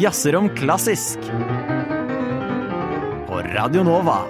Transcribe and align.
jazzer 0.00 0.36
om 0.36 0.48
klassisk. 0.56 1.18
På 3.28 3.40
Radio 3.54 3.82
Nova. 3.86 4.20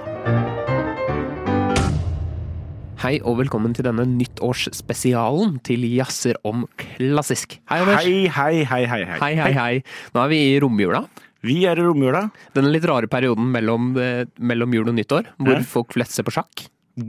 Hei 3.00 3.14
og 3.24 3.38
velkommen 3.40 3.72
til 3.77 3.87
denne 3.87 4.04
nyttårsspesialen 4.11 5.54
til 5.64 5.87
Jazzer 5.88 6.37
om 6.46 6.67
klassisk. 6.80 7.56
Hei, 7.71 7.79
Anders. 7.80 8.04
Hei, 8.04 8.26
hei, 8.28 8.64
hei, 8.69 8.83
hei. 8.90 9.01
Hei, 9.22 9.30
hei, 9.40 9.53
hei. 9.56 9.71
Nå 10.14 10.24
er 10.26 10.33
vi 10.35 10.40
i 10.51 10.58
romjula. 10.60 11.06
Vi 11.46 11.62
er 11.71 11.80
i 11.80 11.87
romjula. 11.87 12.26
Denne 12.56 12.72
litt 12.74 12.84
rare 12.88 13.08
perioden 13.08 13.48
mellom, 13.54 13.94
eh, 13.96 14.26
mellom 14.38 14.76
jul 14.76 14.92
og 14.92 14.98
nyttår, 14.98 15.30
hvor 15.40 15.56
Ja. 15.56 15.64
folk 15.64 15.94
flest 15.96 16.12
ser 16.12 16.24
på 16.28 16.34
sjakk. 16.37 16.68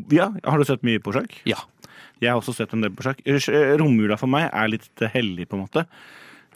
Ja, 0.09 0.29
Har 0.45 0.57
du 0.57 0.63
sett 0.63 0.83
mye 0.83 0.99
på 0.99 1.11
sjakk? 1.11 1.31
Ja. 1.45 1.57
Jeg 2.21 2.29
har 2.31 2.39
også 2.39 2.53
sett 2.55 2.71
en 2.73 2.81
del 2.81 2.91
på 2.91 3.03
sjakk. 3.03 3.19
Eh, 3.25 3.77
Romjula 3.77 4.17
for 4.17 4.27
meg 4.27 4.49
er 4.53 4.67
litt 4.69 4.95
hellig, 5.11 5.49
på 5.49 5.55
en 5.57 5.67
måte. 5.67 5.85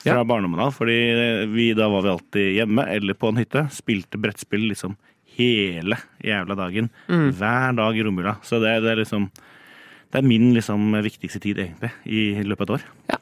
Fra 0.03 0.13
Ja. 0.19 0.23
barndommen 0.23 0.59
av. 0.59 0.71
Fordi 0.75 1.47
vi, 1.53 1.73
da 1.73 1.87
var 1.89 2.01
vi 2.01 2.09
alltid 2.09 2.55
hjemme 2.55 2.83
eller 2.87 3.13
på 3.13 3.27
en 3.31 3.37
hytte. 3.37 3.67
Spilte 3.71 4.17
brettspill 4.17 4.67
liksom 4.69 4.95
hele 5.37 5.97
jævla 6.23 6.55
dagen. 6.55 6.89
Mm. 7.09 7.31
Hver 7.35 7.75
dag 7.75 7.97
i 7.97 8.03
romjula. 8.03 8.35
Så 8.43 8.59
det, 8.63 8.79
det 8.83 8.91
er 8.91 9.01
liksom 9.03 9.29
Det 10.15 10.21
er 10.21 10.27
min 10.31 10.53
liksom 10.55 10.93
viktigste 11.03 11.41
tid, 11.43 11.57
egentlig, 11.59 11.89
i 12.07 12.39
løpet 12.47 12.69
av 12.69 12.77
et 12.77 12.77
år. 12.77 12.83
Ja. 13.11 13.17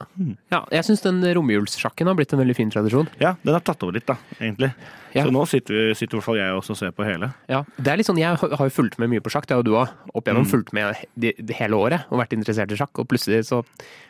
ja 0.54 0.60
jeg 0.78 0.86
syns 0.86 1.02
den 1.02 1.24
romjulssjakken 1.34 2.06
har 2.06 2.18
blitt 2.20 2.36
en 2.36 2.42
veldig 2.44 2.54
fin 2.54 2.70
tradisjon. 2.70 3.10
Ja, 3.18 3.34
den 3.42 3.58
har 3.58 3.64
tatt 3.66 3.82
over 3.82 3.98
litt, 3.98 4.06
da, 4.06 4.20
egentlig. 4.38 4.70
Ja. 5.14 5.24
Så 5.26 5.34
nå 5.34 5.42
sitter, 5.50 5.92
sitter 5.98 6.18
i 6.18 6.20
hvert 6.20 6.26
fall 6.26 6.38
jeg 6.40 6.54
også 6.58 6.74
og 6.74 6.78
ser 6.80 6.94
på 6.94 7.06
hele. 7.06 7.32
Ja, 7.50 7.64
det 7.78 7.92
er 7.92 8.00
litt 8.00 8.08
sånn, 8.10 8.22
Jeg 8.22 8.38
har 8.38 8.70
jo 8.70 8.74
fulgt 8.74 9.00
med 9.02 9.10
mye 9.10 9.24
på 9.26 9.34
sjakk, 9.34 9.46
det 9.50 9.56
har 9.56 9.62
jo 9.64 9.68
du 9.68 9.76
òg. 9.78 9.92
Opp 10.14 10.30
igjennom 10.30 10.48
fulgt 10.50 10.74
med 10.74 11.02
det, 11.18 11.34
det 11.38 11.58
hele 11.58 11.78
året 11.78 12.08
og 12.10 12.22
vært 12.22 12.34
interessert 12.38 12.74
i 12.74 12.78
sjakk. 12.78 13.02
Og 13.02 13.10
plutselig 13.10 13.44
så, 13.50 13.62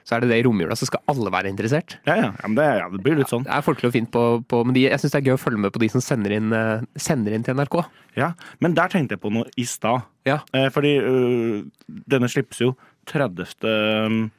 så 0.03 0.15
er 0.15 0.23
det 0.23 0.31
det 0.31 0.39
i 0.41 0.45
romjula, 0.47 0.75
så 0.79 0.87
skal 0.87 1.03
alle 1.11 1.31
være 1.33 1.51
interessert. 1.51 1.97
Ja, 2.07 2.15
ja. 2.19 2.29
ja, 2.31 2.47
men 2.47 2.59
det, 2.59 2.69
ja 2.79 2.87
det 2.91 3.03
blir 3.03 3.19
litt 3.19 3.31
sånn. 3.31 3.47
Det 3.47 3.55
er 3.55 3.67
folkelig 3.67 3.91
og 3.91 3.97
fint 3.97 4.11
på, 4.15 4.23
på 4.47 4.63
men 4.67 4.75
de, 4.75 4.87
jeg 4.87 5.03
syns 5.03 5.15
det 5.15 5.21
er 5.23 5.31
gøy 5.31 5.37
å 5.37 5.43
følge 5.43 5.63
med 5.65 5.75
på 5.75 5.83
de 5.83 5.91
som 5.91 6.03
sender 6.03 6.37
inn, 6.37 6.55
eh, 6.55 6.87
sender 6.99 7.35
inn 7.35 7.47
til 7.47 7.59
NRK. 7.59 7.79
Ja, 8.19 8.33
Men 8.63 8.75
der 8.77 8.91
tenkte 8.93 9.17
jeg 9.17 9.23
på 9.23 9.31
noe 9.33 9.49
i 9.59 9.67
stad. 9.67 10.07
Ja. 10.25 10.39
Eh, 10.55 10.69
fordi 10.71 10.93
øh, 10.99 11.63
denne 12.09 12.29
slippes 12.31 12.61
jo 12.63 12.73
30. 13.11 14.29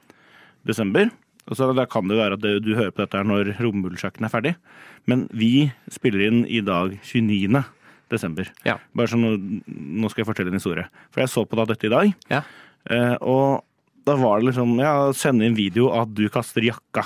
desember. 0.66 1.10
Og 1.44 1.56
så 1.58 1.74
Da 1.76 1.84
kan 1.84 2.08
det 2.08 2.16
jo 2.16 2.22
være 2.22 2.38
at 2.38 2.64
du 2.64 2.74
hører 2.74 2.90
på 2.94 3.02
dette 3.04 3.18
her 3.20 3.24
når 3.28 3.50
romjulssjakken 3.60 4.24
er 4.24 4.32
ferdig. 4.32 4.54
Men 5.06 5.26
vi 5.32 5.70
spiller 5.92 6.24
inn 6.28 6.44
i 6.48 6.62
dag 6.64 6.94
29. 7.04 7.64
desember. 8.10 8.48
Ja. 8.64 8.78
Bare 8.96 9.08
sånn, 9.12 9.62
nå- 9.68 10.08
skal 10.10 10.24
jeg 10.24 10.30
fortelle 10.30 10.48
en 10.48 10.56
historie. 10.60 10.86
For 11.12 11.20
jeg 11.20 11.28
så 11.28 11.44
på 11.46 11.56
da 11.56 11.66
dette 11.66 11.84
i 11.84 11.92
dag. 11.92 12.14
Ja. 12.30 12.42
Eh, 12.88 13.16
og 13.20 13.64
da 14.06 14.16
var 14.16 14.40
det 14.40 14.48
liksom 14.54 14.78
Ja, 14.80 15.12
sende 15.12 15.44
inn 15.44 15.54
video 15.56 15.90
av 15.90 16.08
at 16.08 16.14
du 16.14 16.28
kaster 16.28 16.62
jakka. 16.64 17.04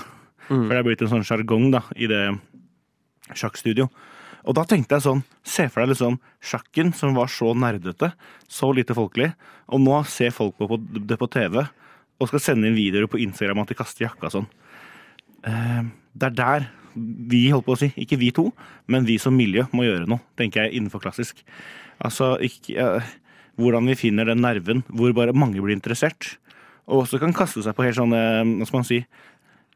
Mm. 0.49 0.67
For 0.67 0.69
det 0.69 0.79
er 0.79 0.83
blitt 0.87 1.03
en 1.03 1.09
sånn 1.09 1.27
sjargong 1.27 1.71
da, 1.73 1.83
i 1.97 2.07
det 2.07 2.39
sjakkstudio. 3.35 3.89
Og 4.47 4.57
da 4.57 4.65
tenkte 4.69 4.97
jeg 4.97 5.07
sånn, 5.07 5.25
se 5.43 5.67
for 5.71 5.83
deg 5.83 5.93
liksom 5.93 6.19
sjakken 6.45 6.93
som 6.97 7.17
var 7.19 7.31
så 7.33 7.53
nerdete, 7.59 8.13
så 8.49 8.71
lite 8.75 8.97
folkelig, 8.97 9.33
og 9.69 9.83
nå 9.85 9.99
ser 10.09 10.35
folk 10.35 10.57
på, 10.61 10.79
det 10.79 11.19
på 11.21 11.29
TV 11.33 11.61
og 12.19 12.31
skal 12.31 12.43
sende 12.43 12.69
inn 12.69 12.79
videoer 12.79 13.11
på 13.11 13.21
Instagram 13.23 13.63
at 13.63 13.73
de 13.73 13.79
kaster 13.79 14.07
jakka 14.07 14.31
sånn. 14.33 14.49
Eh, 15.47 15.83
det 16.19 16.31
er 16.31 16.39
der 16.39 16.69
vi 16.99 17.45
holdt 17.53 17.67
på 17.69 17.77
å 17.77 17.79
si, 17.79 17.93
ikke 18.01 18.19
vi 18.19 18.33
to, 18.35 18.49
men 18.91 19.07
vi 19.07 19.19
som 19.23 19.37
miljø 19.37 19.69
må 19.77 19.87
gjøre 19.87 20.09
noe, 20.11 20.23
tenker 20.39 20.65
jeg, 20.65 20.79
innenfor 20.79 21.03
klassisk. 21.05 21.45
Altså, 22.03 22.35
ikke, 22.43 22.75
eh, 22.75 23.13
hvordan 23.59 23.87
vi 23.91 23.99
finner 23.99 24.27
den 24.31 24.43
nerven 24.43 24.83
hvor 24.89 25.15
bare 25.15 25.37
mange 25.37 25.63
blir 25.63 25.77
interessert, 25.77 26.37
og 26.89 27.05
også 27.05 27.21
kan 27.21 27.35
kaste 27.37 27.63
seg 27.63 27.77
på 27.77 27.85
helt 27.85 27.99
sånne, 27.99 28.21
hva 28.59 28.67
skal 28.67 28.81
man 28.81 28.89
si, 28.89 29.03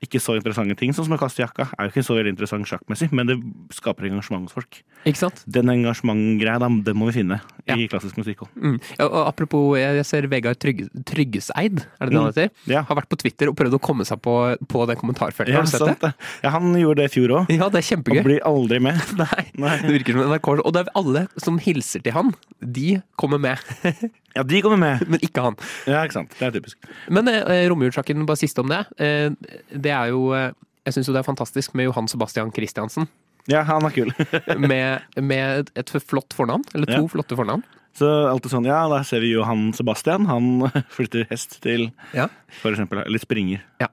ikke 0.03 0.19
så 0.21 0.35
interessante 0.37 0.75
ting, 0.77 0.91
sånn 0.93 1.07
som 1.07 1.15
å 1.15 1.19
kaste 1.21 1.45
jakka, 1.45 1.69
er 1.79 1.87
jo 1.87 1.93
ikke 1.93 2.03
så 2.05 2.17
veldig 2.19 2.33
interessant 2.35 2.67
sjakkmessig, 2.67 3.13
men 3.15 3.29
det 3.31 3.37
skaper 3.77 4.09
engasjement 4.11 4.49
hos 4.49 4.57
folk. 4.57 4.81
Ikke 5.07 5.21
sant? 5.21 5.45
Den 5.47 5.71
engasjementgreia, 5.71 6.59
den 6.83 6.97
må 6.99 7.07
vi 7.11 7.21
finne 7.21 7.41
Ja. 7.69 7.77
i 7.79 7.87
klassisk 7.87 8.17
musikk 8.19 8.43
òg. 8.43 8.49
Mm. 8.59 8.81
Ja, 8.99 9.07
og 9.07 9.29
apropos, 9.29 9.77
jeg 9.79 10.05
ser 10.05 10.27
Vegard 10.27 10.59
Trygg, 10.59 10.89
Tryggeseid, 11.07 11.85
er 12.01 12.07
det 12.07 12.11
det 12.11 12.19
han 12.19 12.33
heter? 12.33 12.51
Ja. 12.67 12.83
Har 12.89 12.97
vært 12.99 13.09
på 13.09 13.19
Twitter 13.23 13.49
og 13.53 13.57
prøvd 13.57 13.77
å 13.79 13.81
komme 13.81 14.05
seg 14.05 14.19
på, 14.21 14.35
på 14.67 14.87
den 14.91 14.97
kommentarfeltet. 14.99 15.53
Ja, 15.55 15.61
Har 15.63 15.69
du 15.69 15.71
sett 15.71 15.85
sant 15.87 16.01
det. 16.01 16.13
Ja, 16.43 16.51
han 16.51 16.73
gjorde 16.75 16.97
det 17.05 17.11
i 17.11 17.15
fjor 17.21 17.37
òg. 17.39 17.53
Ja, 17.55 17.69
det 17.71 17.79
er 17.79 17.87
Og 17.87 17.91
kjempegøy. 17.93 18.23
blir 18.27 18.41
aldri 18.49 18.81
med. 18.83 18.99
Nei, 19.23 19.45
Nei. 19.63 19.77
det 19.87 19.95
virker 20.01 20.19
som 20.19 20.27
NRK. 20.33 20.49
Og 20.67 20.73
det 20.75 20.83
er 20.87 20.93
alle 20.99 21.27
som 21.39 21.59
hilser 21.63 22.03
til 22.03 22.13
han, 22.19 22.35
de 22.61 23.01
kommer 23.17 23.39
med, 23.39 23.63
Ja, 24.37 24.43
de 24.49 24.63
kommer 24.65 24.81
med. 24.81 25.03
men 25.13 25.21
ikke 25.25 25.43
han. 25.45 25.57
Ja, 25.87 26.03
ikke 26.07 26.17
sant. 26.21 26.35
Det 26.39 26.47
er 26.49 26.55
typisk. 26.57 26.79
Men 27.13 27.29
eh, 27.29 27.67
romjulsjakken, 27.73 28.25
bare 28.29 28.41
siste 28.41 28.63
om 28.65 28.71
det. 28.73 28.83
Eh, 29.03 29.31
det 29.75 29.93
er 29.93 30.13
jo 30.15 30.31
eh, 30.37 30.51
Jeg 30.87 30.97
syns 30.97 31.11
jo 31.11 31.15
det 31.15 31.21
er 31.23 31.29
fantastisk 31.29 31.75
med 31.79 31.87
Johan 31.91 32.09
Sebastian 32.11 32.51
Christiansen. 32.55 33.07
Ja, 33.51 33.65
han 33.67 33.83
er 33.85 33.91
kul. 33.95 34.11
Med, 34.71 35.03
med 35.19 35.71
et 35.79 35.91
flott 36.07 36.31
fornavn, 36.35 36.63
eller 36.75 36.87
to 36.87 37.01
Ja. 37.03 37.09
flotte 37.11 37.35
fornavn. 37.39 37.65
Så 37.99 38.07
alltid 38.31 38.53
sånn, 38.55 38.65
ja, 38.71 38.79
da 38.89 39.01
ser 39.05 39.21
vi 39.21 39.33
Johan 39.35 39.73
Sebastian. 39.77 40.25
Han 40.31 40.69
flytter 40.97 41.27
hest 41.31 41.59
til 41.65 41.89
Ja. 42.15 42.29
for 42.63 42.71
eksempel, 42.73 43.03
eller 43.05 43.19
springer. 43.21 43.65
Ja. 43.83 43.89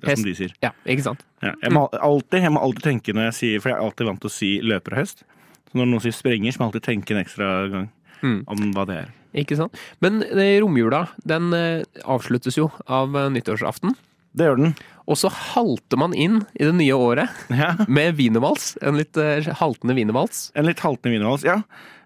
Det 0.00 0.10
er 0.10 0.16
som 0.18 0.26
de 0.26 0.34
sier. 0.38 0.54
ja, 0.62 0.70
ikke 0.86 1.04
sant? 1.06 1.20
Ja, 1.42 1.52
jeg, 1.62 1.70
må 1.74 1.84
alltid, 1.92 2.42
jeg 2.42 2.52
må 2.54 2.62
alltid 2.64 2.82
tenke 2.88 3.12
når 3.14 3.28
jeg 3.28 3.34
sier 3.38 3.60
For 3.62 3.70
jeg 3.70 3.76
er 3.78 3.84
alltid 3.84 4.08
vant 4.08 4.20
til 4.24 4.30
å 4.30 4.34
si 4.34 4.48
løper 4.64 4.96
og 4.96 4.98
hest. 5.02 5.22
Så 5.70 5.78
når 5.78 5.90
noen 5.92 6.02
sier 6.06 6.16
springer, 6.16 6.50
så 6.54 6.58
må 6.60 6.66
jeg 6.66 6.72
alltid 6.72 6.86
tenke 6.88 7.14
en 7.14 7.20
ekstra 7.22 7.50
gang 7.74 7.86
Mm. 8.22 8.44
om 8.46 8.72
hva 8.74 8.86
det 8.86 8.96
er. 9.02 9.12
Ikke 9.34 9.56
sant? 9.58 9.74
Men 10.00 10.22
eh, 10.22 10.60
romjula, 10.62 11.08
den 11.26 11.52
eh, 11.52 11.82
avsluttes 12.04 12.56
jo 12.56 12.68
av 12.86 13.14
eh, 13.16 13.28
nyttårsaften. 13.34 13.96
Det 14.34 14.46
gjør 14.48 14.56
den. 14.58 14.74
Og 15.06 15.16
så 15.20 15.28
halter 15.30 15.98
man 16.00 16.14
inn 16.14 16.40
i 16.58 16.64
det 16.64 16.74
nye 16.74 16.94
året 16.96 17.28
Ja. 17.50 17.74
med 17.86 18.16
wienervals. 18.18 18.76
En 18.82 18.96
litt 18.98 19.16
eh, 19.16 19.42
haltende 19.60 19.94
wienervals. 19.94 20.50
En 20.54 20.66
litt 20.66 20.80
haltende 20.82 21.12
wienervals, 21.14 21.44
ja. 21.46 21.60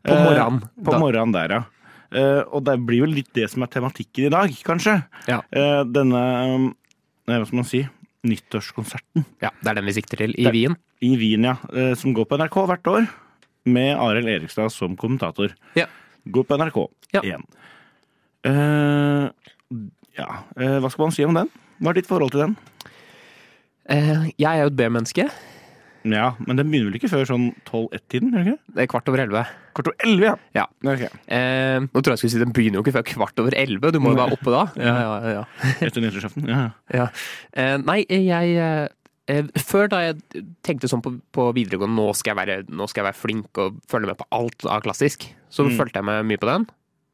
På 0.04 0.12
Eh, 0.14 0.24
morgenen. 0.24 0.60
På 0.84 0.92
Da- 0.92 0.98
morgenen 1.00 1.32
der, 1.32 1.48
ja. 1.58 1.62
Eh, 2.10 2.42
og 2.52 2.64
det 2.64 2.78
blir 2.88 3.02
vel 3.04 3.12
litt 3.14 3.32
det 3.36 3.50
som 3.50 3.62
er 3.62 3.68
tematikken 3.68 4.26
i 4.26 4.32
dag, 4.32 4.48
kanskje. 4.64 5.04
Ja. 5.28 5.42
Eh, 5.52 5.84
denne, 5.84 6.22
eh, 7.28 7.38
hva 7.38 7.46
skal 7.46 7.56
man 7.62 7.64
si, 7.68 7.82
nyttårskonserten 8.24 9.24
ja, 9.42 9.50
det 9.62 9.70
er 9.70 9.74
den 9.78 9.86
vi 9.88 9.92
sikter 9.96 10.16
til 10.24 10.32
i 10.36 10.44
Det- 10.44 10.52
Wien. 10.52 10.76
i 11.00 11.16
Wien, 11.16 11.44
ja. 11.44 11.56
eh, 11.72 11.94
Som 11.94 12.14
går 12.14 12.24
på 12.26 12.36
NRK 12.38 12.66
hvert 12.66 12.86
år. 12.86 13.08
Med 13.68 13.94
Arild 14.00 14.30
Erikstad 14.32 14.72
som 14.74 14.96
kommentator. 14.98 15.52
Ja. 15.78 15.86
Gå 16.28 16.44
på 16.48 16.56
NRK 16.58 16.80
Ja. 17.16 17.22
igjen. 17.24 17.44
Uh, 18.46 19.28
ja, 20.18 20.28
Uh, 20.58 20.78
hva 20.82 20.90
skal 20.90 21.06
man 21.08 21.14
si 21.14 21.24
om 21.26 21.36
den? 21.36 21.50
Hva 21.82 21.92
er 21.92 22.00
ditt 22.00 22.08
forhold 22.10 22.32
til 22.34 22.46
den? 22.46 22.56
Uh, 23.88 24.26
jeg 24.38 24.48
er 24.50 24.64
jo 24.64 24.72
et 24.72 24.76
B-menneske. 24.78 25.28
Ja, 26.08 26.30
men 26.46 26.56
den 26.56 26.68
begynner 26.70 26.88
vel 26.92 26.96
ikke 27.00 27.10
før 27.10 27.26
sånn 27.28 27.48
12-1-tiden? 27.68 28.30
gjør 28.32 28.44
den 28.46 28.52
ikke? 28.54 28.74
Det 28.76 28.82
er 28.84 28.88
kvart 28.92 29.08
over 29.10 29.20
elleve. 29.24 29.42
Kvart 29.76 29.88
over 29.90 29.96
11, 30.06 30.24
ja. 30.28 30.34
Ja. 30.56 30.64
Ok. 30.92 31.02
Eh, 31.34 31.78
nå 31.82 32.00
tror 32.00 32.12
jeg 32.12 32.14
jeg 32.14 32.20
skulle 32.22 32.32
si 32.36 32.40
den 32.44 32.54
begynner 32.54 32.78
jo 32.78 32.84
ikke 32.84 32.94
før 32.94 33.06
kvart 33.10 33.42
over 33.42 33.56
elleve. 33.58 33.90
Du 33.92 33.98
må 34.00 34.12
jo 34.14 34.20
være 34.20 34.36
oppe 34.38 34.54
da. 34.54 34.62
Ja, 34.88 34.94
ja, 35.02 35.32
ja. 35.34 35.42
Etter 35.84 36.04
nyttårsaften. 36.04 36.46
Ja. 36.48 36.60
ja. 36.94 37.08
Eh, 37.52 37.74
nei, 37.82 37.98
jeg 38.08 38.54
Før 39.60 39.90
da 39.92 39.98
jeg 40.06 40.44
tenkte 40.64 40.88
sånn 40.88 41.02
på, 41.04 41.12
på 41.36 41.48
videregående 41.56 41.98
nå 41.98 42.06
skal, 42.16 42.32
jeg 42.32 42.38
være, 42.40 42.58
nå 42.72 42.86
skal 42.88 43.02
jeg 43.02 43.08
være 43.10 43.20
flink 43.20 43.60
og 43.60 43.80
følge 43.90 44.08
med 44.08 44.16
på 44.20 44.26
alt 44.32 44.64
av 44.64 44.80
klassisk, 44.86 45.26
så 45.52 45.66
Mm. 45.66 45.74
fulgte 45.76 46.00
jeg 46.00 46.04
med 46.08 46.24
mye 46.30 46.40
på 46.40 46.48
den. 46.48 46.64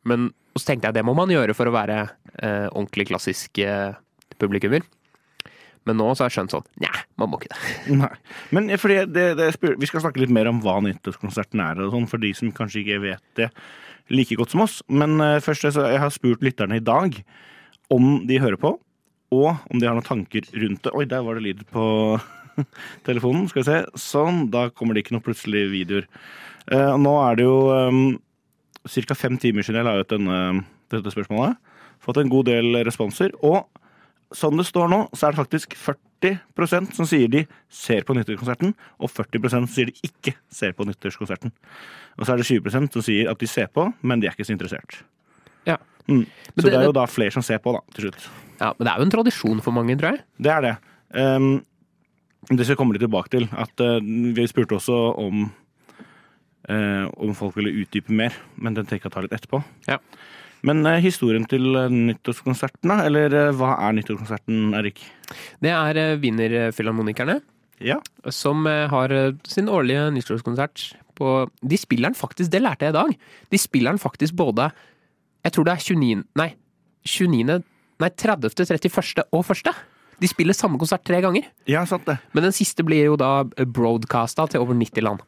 Men 0.06 0.28
så 0.54 0.68
tenkte 0.68 0.86
jeg 0.90 0.94
det 0.94 1.04
må 1.08 1.14
man 1.18 1.32
gjøre 1.32 1.54
for 1.58 1.66
å 1.66 1.74
være 1.74 1.96
eh, 2.38 2.68
ordentlig 2.70 3.08
klassisk 3.10 3.58
eh, 3.58 3.96
publikummer. 4.38 4.84
Men 5.84 5.98
nå 5.98 6.06
så 6.16 6.24
har 6.24 6.30
jeg 6.30 6.38
skjønt 6.38 6.52
sånn 6.54 6.68
Nei, 6.80 6.92
man 7.20 7.28
må 7.32 7.40
ikke 7.40 7.50
det. 7.52 7.96
Nei. 8.04 8.12
Men 8.56 8.70
fordi 8.80 9.00
det, 9.10 9.24
det, 9.36 9.48
vi 9.60 9.86
skal 9.90 10.00
snakke 10.06 10.22
litt 10.22 10.32
mer 10.32 10.48
om 10.48 10.62
hva 10.64 10.78
nyttårskonserten 10.86 11.60
er, 11.60 11.82
og 11.84 11.92
sånn, 11.92 12.06
for 12.08 12.22
de 12.22 12.30
som 12.36 12.52
kanskje 12.54 12.84
ikke 12.84 13.02
vet 13.02 13.24
det 13.42 13.50
like 14.14 14.36
godt 14.38 14.54
som 14.54 14.62
oss. 14.64 14.78
Men 14.88 15.18
eh, 15.20 15.40
først, 15.44 15.66
så 15.74 15.88
jeg 15.90 16.00
har 16.00 16.14
spurt 16.14 16.44
lytterne 16.46 16.78
i 16.78 16.84
dag 16.84 17.18
om 17.92 18.22
de 18.28 18.38
hører 18.40 18.56
på, 18.60 18.76
og 19.34 19.50
om 19.70 19.80
de 19.80 19.88
har 19.88 19.96
noen 19.96 20.06
tanker 20.06 20.46
rundt 20.54 20.84
det. 20.86 20.94
Oi, 20.94 21.04
der 21.10 21.24
var 21.26 21.38
det 21.38 21.44
lyd 21.46 21.62
på 21.74 21.84
telefonen. 23.08 23.48
Skal 23.50 23.62
vi 23.62 23.68
se. 23.68 23.78
Sånn, 24.00 24.46
da 24.54 24.68
kommer 24.70 24.94
det 24.94 25.04
ikke 25.04 25.16
noen 25.16 25.26
plutselige 25.26 25.72
videoer. 25.72 26.08
Uh, 26.70 26.94
nå 27.00 27.12
er 27.26 27.38
det 27.38 27.46
jo 27.46 27.58
um, 27.74 28.02
ca. 28.88 29.16
fem 29.18 29.38
timer 29.40 29.66
siden 29.66 29.82
jeg 29.82 29.88
la 29.88 29.98
ut 30.00 30.12
denne, 30.12 30.40
dette 30.92 31.12
spørsmålet. 31.12 31.58
Fått 32.04 32.20
en 32.20 32.32
god 32.32 32.48
del 32.50 32.80
responser. 32.86 33.34
Og 33.44 33.64
sånn 34.34 34.58
det 34.58 34.66
står 34.68 34.90
nå, 34.92 35.04
så 35.14 35.28
er 35.28 35.34
det 35.34 35.42
faktisk 35.42 35.76
40% 35.78 36.94
som 36.96 37.08
sier 37.08 37.30
de 37.30 37.44
ser 37.72 38.04
på 38.06 38.16
nyttårskonserten, 38.16 38.74
og 38.98 39.12
40 39.12 39.50
som 39.52 39.68
sier 39.70 39.90
de 39.90 40.08
ikke 40.08 40.34
ser 40.52 40.74
på 40.76 40.86
nyttårskonserten. 40.88 41.52
Og 42.18 42.26
så 42.26 42.34
er 42.34 42.40
det 42.40 42.48
20% 42.48 42.96
som 42.96 43.04
sier 43.04 43.30
at 43.30 43.40
de 43.40 43.50
ser 43.50 43.70
på, 43.72 43.88
men 44.02 44.22
de 44.22 44.28
er 44.28 44.36
ikke 44.36 44.46
så 44.48 44.56
interessert. 44.56 45.02
Ja. 45.68 45.78
Mm. 46.08 46.24
Så 46.54 46.62
det- 46.62 46.70
det, 46.72 46.80
er 46.80 46.84
jo 46.90 46.92
da 46.92 47.06
flere 47.08 47.32
som 47.32 47.42
ser 47.42 47.58
på, 47.64 47.72
da, 47.72 47.80
til 47.94 48.08
slutt. 48.08 48.26
ja. 48.60 48.72
Men 48.78 48.84
det 48.86 48.92
er 48.92 48.98
jo 48.98 49.04
en 49.06 49.14
tradisjon 49.14 49.62
for 49.64 49.72
mange, 49.72 49.96
tror 49.98 50.12
jeg. 50.12 50.20
Det 50.40 50.50
er 50.52 50.60
det. 50.66 50.74
Um, 51.14 51.64
det 52.50 52.60
skal 52.66 52.74
jeg 52.74 52.76
komme 52.80 52.92
litt 52.92 53.00
tilbake 53.06 53.30
til. 53.32 53.48
At 53.56 53.80
uh, 53.80 54.00
Vi 54.04 54.44
spurte 54.50 54.76
også 54.76 54.98
om 55.16 55.46
uh, 56.70 57.06
om 57.16 57.34
folk 57.36 57.56
ville 57.56 57.72
utdype 57.84 58.12
mer, 58.12 58.34
men 58.56 58.74
den 58.76 58.86
tenker 58.88 59.06
jeg 59.08 59.12
å 59.12 59.16
ta 59.16 59.24
litt 59.24 59.32
etterpå. 59.36 59.62
Ja. 59.88 59.98
Men 60.64 60.84
uh, 60.86 60.98
historien 61.00 61.44
til 61.48 61.64
nyttårskonserten, 61.92 62.88
da? 62.88 63.02
Eller 63.08 63.52
hva 63.56 63.74
er 63.88 63.96
nyttårskonserten, 63.98 64.72
Erik? 64.76 65.02
Det 65.64 65.72
er 65.72 66.00
uh, 66.14 66.20
Wienerfilharmonikerne. 66.20 67.40
Ja. 67.84 67.96
som 68.30 68.64
har 68.64 69.10
sin 69.50 69.66
årlige 69.68 70.06
nyttårskonsert 70.14 70.92
på 71.18 71.50
De 71.60 71.76
spiller 71.76 72.06
den 72.12 72.14
faktisk, 72.16 72.48
det 72.52 72.60
lærte 72.62 72.86
jeg 72.86 72.94
i 72.94 72.96
dag. 72.96 73.10
De 73.50 73.58
spiller 73.58 73.90
den 73.92 73.98
faktisk 73.98 74.36
både 74.38 74.68
Jeg 75.44 75.54
tror 75.54 75.66
det 75.68 75.74
er 75.74 75.84
29. 75.84 76.24
Nei, 76.40 76.48
29. 77.04 77.60
Nei, 78.00 78.10
30., 78.10 78.56
31. 78.64 79.26
og 79.30 79.44
1. 79.54 79.74
De 80.22 80.30
spiller 80.30 80.56
samme 80.56 80.78
konsert 80.80 81.04
tre 81.04 81.20
ganger. 81.20 81.46
ja, 81.68 81.84
sant 81.86 82.06
det. 82.06 82.16
Men 82.32 82.46
den 82.48 82.54
siste 82.54 82.84
blir 82.86 83.10
jo 83.10 83.16
da 83.20 83.44
broadcasta 83.44 84.46
til 84.50 84.62
over 84.62 84.76
90 84.78 85.04
land. 85.04 85.24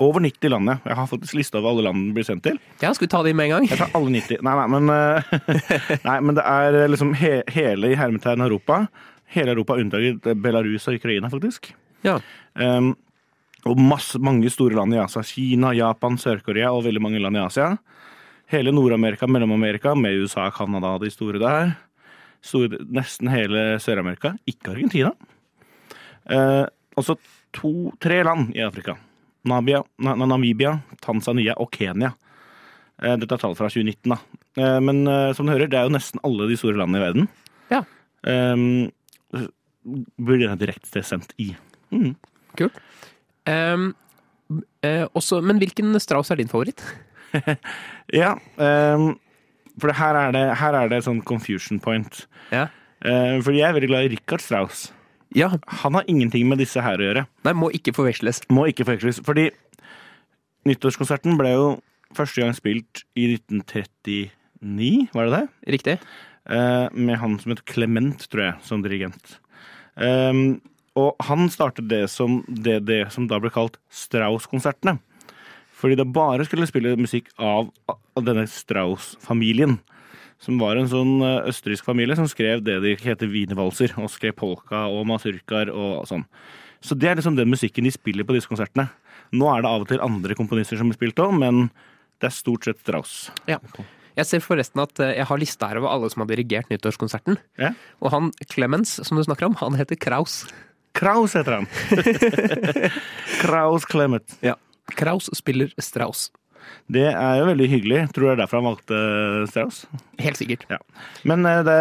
Over 0.00 0.22
90 0.24 0.48
land, 0.48 0.70
ja. 0.70 0.78
Jeg 0.86 0.96
har 0.96 1.08
faktisk 1.10 1.36
lista 1.36 1.58
over 1.58 1.74
alle 1.74 1.84
land 1.84 1.98
den 1.98 2.14
blir 2.16 2.24
sendt 2.24 2.46
til. 2.46 2.56
Ja, 2.80 2.94
skal 2.96 3.04
vi 3.04 3.10
ta 3.12 3.20
de 3.26 3.34
med 3.36 3.50
en 3.50 3.58
gang? 3.58 3.66
Jeg 3.68 3.76
tar 3.82 3.92
alle 3.98 4.14
90. 4.14 4.40
Nei, 4.46 4.54
nei, 4.56 4.68
men, 4.72 4.88
eh, 4.94 5.98
nei, 6.08 6.16
men 6.24 6.38
det 6.38 6.46
er 6.48 6.78
eh, 6.78 6.88
liksom 6.88 7.12
he, 7.20 7.34
hele 7.52 7.90
i 7.92 7.98
hermetegn 8.00 8.46
Europa. 8.46 8.86
Hele 9.34 9.52
Europa 9.52 9.76
unntaket 9.76 10.30
Belarus 10.40 10.88
og 10.88 10.96
Ukraina, 10.96 11.28
faktisk. 11.28 11.74
Ja. 12.06 12.16
Um, 12.56 12.94
og 13.68 13.76
masse, 13.76 14.16
mange 14.24 14.48
store 14.48 14.78
land 14.78 14.96
i 14.96 15.02
Asia. 15.02 15.20
Kina, 15.26 15.74
Japan, 15.76 16.16
Sør-Korea 16.16 16.72
og 16.72 16.86
veldig 16.88 17.04
mange 17.04 17.20
land 17.20 17.36
i 17.36 17.44
Asia. 17.44 17.74
Hele 18.50 18.72
Nord-Amerika, 18.74 19.26
Mellom-Amerika, 19.30 19.94
med 19.94 20.18
USA 20.24 20.48
og 20.50 20.56
Canada, 20.56 20.96
de 20.98 21.10
store 21.12 21.38
der. 21.42 21.74
Store, 22.42 22.80
nesten 22.90 23.28
hele 23.30 23.76
Sør-Amerika. 23.82 24.32
Ikke 24.50 24.72
Argentina. 24.72 25.12
Eh, 26.30 26.64
og 26.98 27.04
så 27.06 27.14
to-tre 27.56 28.22
land 28.26 28.50
i 28.56 28.64
Afrika. 28.64 28.96
Namibia, 29.46 29.82
Na- 30.02 30.16
Na- 30.18 30.26
Namibia, 30.28 30.74
Tanzania 31.00 31.54
og 31.56 31.70
Kenya. 31.72 32.12
Eh, 33.02 33.14
dette 33.16 33.32
er 33.38 33.38
tall 33.40 33.54
fra 33.56 33.68
2019, 33.70 34.10
da. 34.14 34.18
Eh, 34.60 34.80
men 34.80 35.06
eh, 35.06 35.32
som 35.36 35.46
du 35.46 35.52
hører, 35.52 35.68
det 35.70 35.78
er 35.78 35.86
jo 35.88 35.94
nesten 35.94 36.20
alle 36.26 36.48
de 36.50 36.56
store 36.60 36.76
landene 36.80 37.00
i 37.00 37.06
verden. 37.06 37.28
Ja. 37.70 37.84
Um, 38.26 38.90
blir 40.20 40.42
direkte 40.60 41.00
sendt 41.06 41.30
i. 41.40 41.52
Mm. 41.94 42.16
Kult. 42.58 42.76
Um, 43.48 43.94
eh, 44.84 45.06
også, 45.16 45.38
men 45.42 45.58
hvilken 45.62 45.94
Strauss 46.02 46.30
er 46.34 46.36
din 46.42 46.50
favoritt? 46.50 46.82
Ja, 48.20 48.34
Um, 48.58 49.18
for 49.80 49.94
her 49.96 50.16
er 50.18 50.32
det, 50.34 50.42
her 50.60 50.76
er 50.76 50.88
det 50.90 51.02
sånn 51.06 51.22
confusion 51.24 51.80
point. 51.82 52.24
Ja. 52.52 52.66
Uh, 53.00 53.38
fordi 53.44 53.60
jeg 53.62 53.68
er 53.68 53.76
veldig 53.76 53.90
glad 53.92 54.08
i 54.08 54.14
Richard 54.16 54.42
Strauss. 54.44 54.88
ja. 55.36 55.52
Han 55.80 55.94
har 55.94 56.08
ingenting 56.10 56.48
med 56.50 56.58
disse 56.60 56.82
her 56.82 57.00
å 57.00 57.06
gjøre. 57.06 57.26
Nei, 57.46 57.54
må 57.56 57.70
ikke 57.76 57.94
forveksles. 57.96 58.42
Må 58.52 58.66
ikke 58.68 58.84
forveksles. 58.88 59.22
Fordi 59.24 59.48
nyttårskonserten 60.68 61.38
ble 61.40 61.54
jo 61.54 61.68
første 62.16 62.42
gang 62.42 62.56
spilt 62.56 63.04
i 63.16 63.30
1939, 63.38 65.08
var 65.14 65.28
det 65.30 65.38
det? 65.38 65.44
Riktig? 65.76 65.94
Uh, 66.50 66.90
med 66.92 67.20
han 67.22 67.38
som 67.40 67.54
het 67.54 67.62
Clement, 67.70 68.26
tror 68.28 68.48
jeg, 68.48 68.58
som 68.66 68.82
dirigent. 68.84 69.38
Um, 69.94 70.58
og 70.98 71.14
han 71.24 71.46
startet 71.52 71.86
det 71.88 72.02
som, 72.10 72.40
det, 72.48 72.80
det 72.88 73.04
som 73.14 73.28
da 73.30 73.38
ble 73.40 73.52
kalt 73.54 73.78
Strauss-konsertene. 73.94 74.98
Fordi 75.80 75.96
det 75.96 76.08
bare 76.12 76.44
skulle 76.44 76.68
spille 76.68 76.96
musikk 77.00 77.30
av, 77.40 77.70
av 77.88 78.26
denne 78.26 78.44
Strauss-familien. 78.50 79.78
Som 80.40 80.60
var 80.60 80.78
en 80.80 80.88
sånn 80.88 81.20
eh, 81.24 81.48
østerriksk 81.50 81.84
familie 81.88 82.16
som 82.16 82.28
skrev 82.28 82.62
det 82.64 82.78
de 82.84 82.94
heter 83.00 83.28
wienervalser. 83.32 83.96
Og 84.00 84.12
skrev 84.12 84.36
polka 84.38 84.86
og 84.88 85.06
mazurkaer 85.08 85.72
og 85.72 86.04
sånn. 86.08 86.26
Så 86.84 86.96
det 86.96 87.10
er 87.10 87.18
liksom 87.18 87.36
den 87.36 87.50
musikken 87.52 87.84
de 87.84 87.92
spiller 87.92 88.24
på 88.24 88.36
disse 88.36 88.48
konsertene. 88.48 88.88
Nå 89.36 89.48
er 89.52 89.62
det 89.62 89.70
av 89.70 89.84
og 89.84 89.90
til 89.90 90.04
andre 90.04 90.36
komponister 90.36 90.80
som 90.80 90.88
blir 90.88 90.96
spilt 90.96 91.20
òg, 91.22 91.34
men 91.36 91.66
det 92.20 92.30
er 92.30 92.34
stort 92.34 92.66
sett 92.66 92.80
Strauss. 92.80 93.16
Ja. 93.48 93.60
Jeg 94.18 94.26
ser 94.26 94.42
forresten 94.44 94.82
at 94.82 95.00
eh, 95.00 95.14
jeg 95.20 95.28
har 95.28 95.40
lista 95.40 95.68
her 95.70 95.80
over 95.80 95.92
alle 95.92 96.10
som 96.12 96.24
har 96.24 96.30
dirigert 96.32 96.72
nyttårskonserten. 96.72 97.38
Ja. 97.60 97.74
Og 98.00 98.12
han 98.14 98.32
Clemens, 98.50 98.96
som 99.06 99.20
du 99.20 99.24
snakker 99.24 99.48
om, 99.48 99.56
han 99.60 99.78
heter 99.80 100.00
Kraus. 100.00 100.42
Kraus 100.96 101.36
heter 101.38 101.60
han. 101.60 101.68
Kraus 103.42 103.86
Clement. 103.88 104.36
Ja. 104.44 104.56
Kraus 104.96 105.30
spiller 105.36 105.72
Strauss. 105.80 106.28
Det 106.90 107.06
er 107.08 107.38
jo 107.40 107.46
veldig 107.48 107.68
hyggelig. 107.70 108.00
Tror 108.14 108.24
du 108.24 108.28
det 108.28 108.34
er 108.34 108.40
derfor 108.42 108.60
han 108.60 108.68
valgte 108.68 108.98
Strauss? 109.50 109.82
Helt 110.20 110.40
sikkert. 110.40 110.66
Ja. 110.70 110.80
Men 111.28 111.46
eh, 111.48 111.62
det 111.66 111.78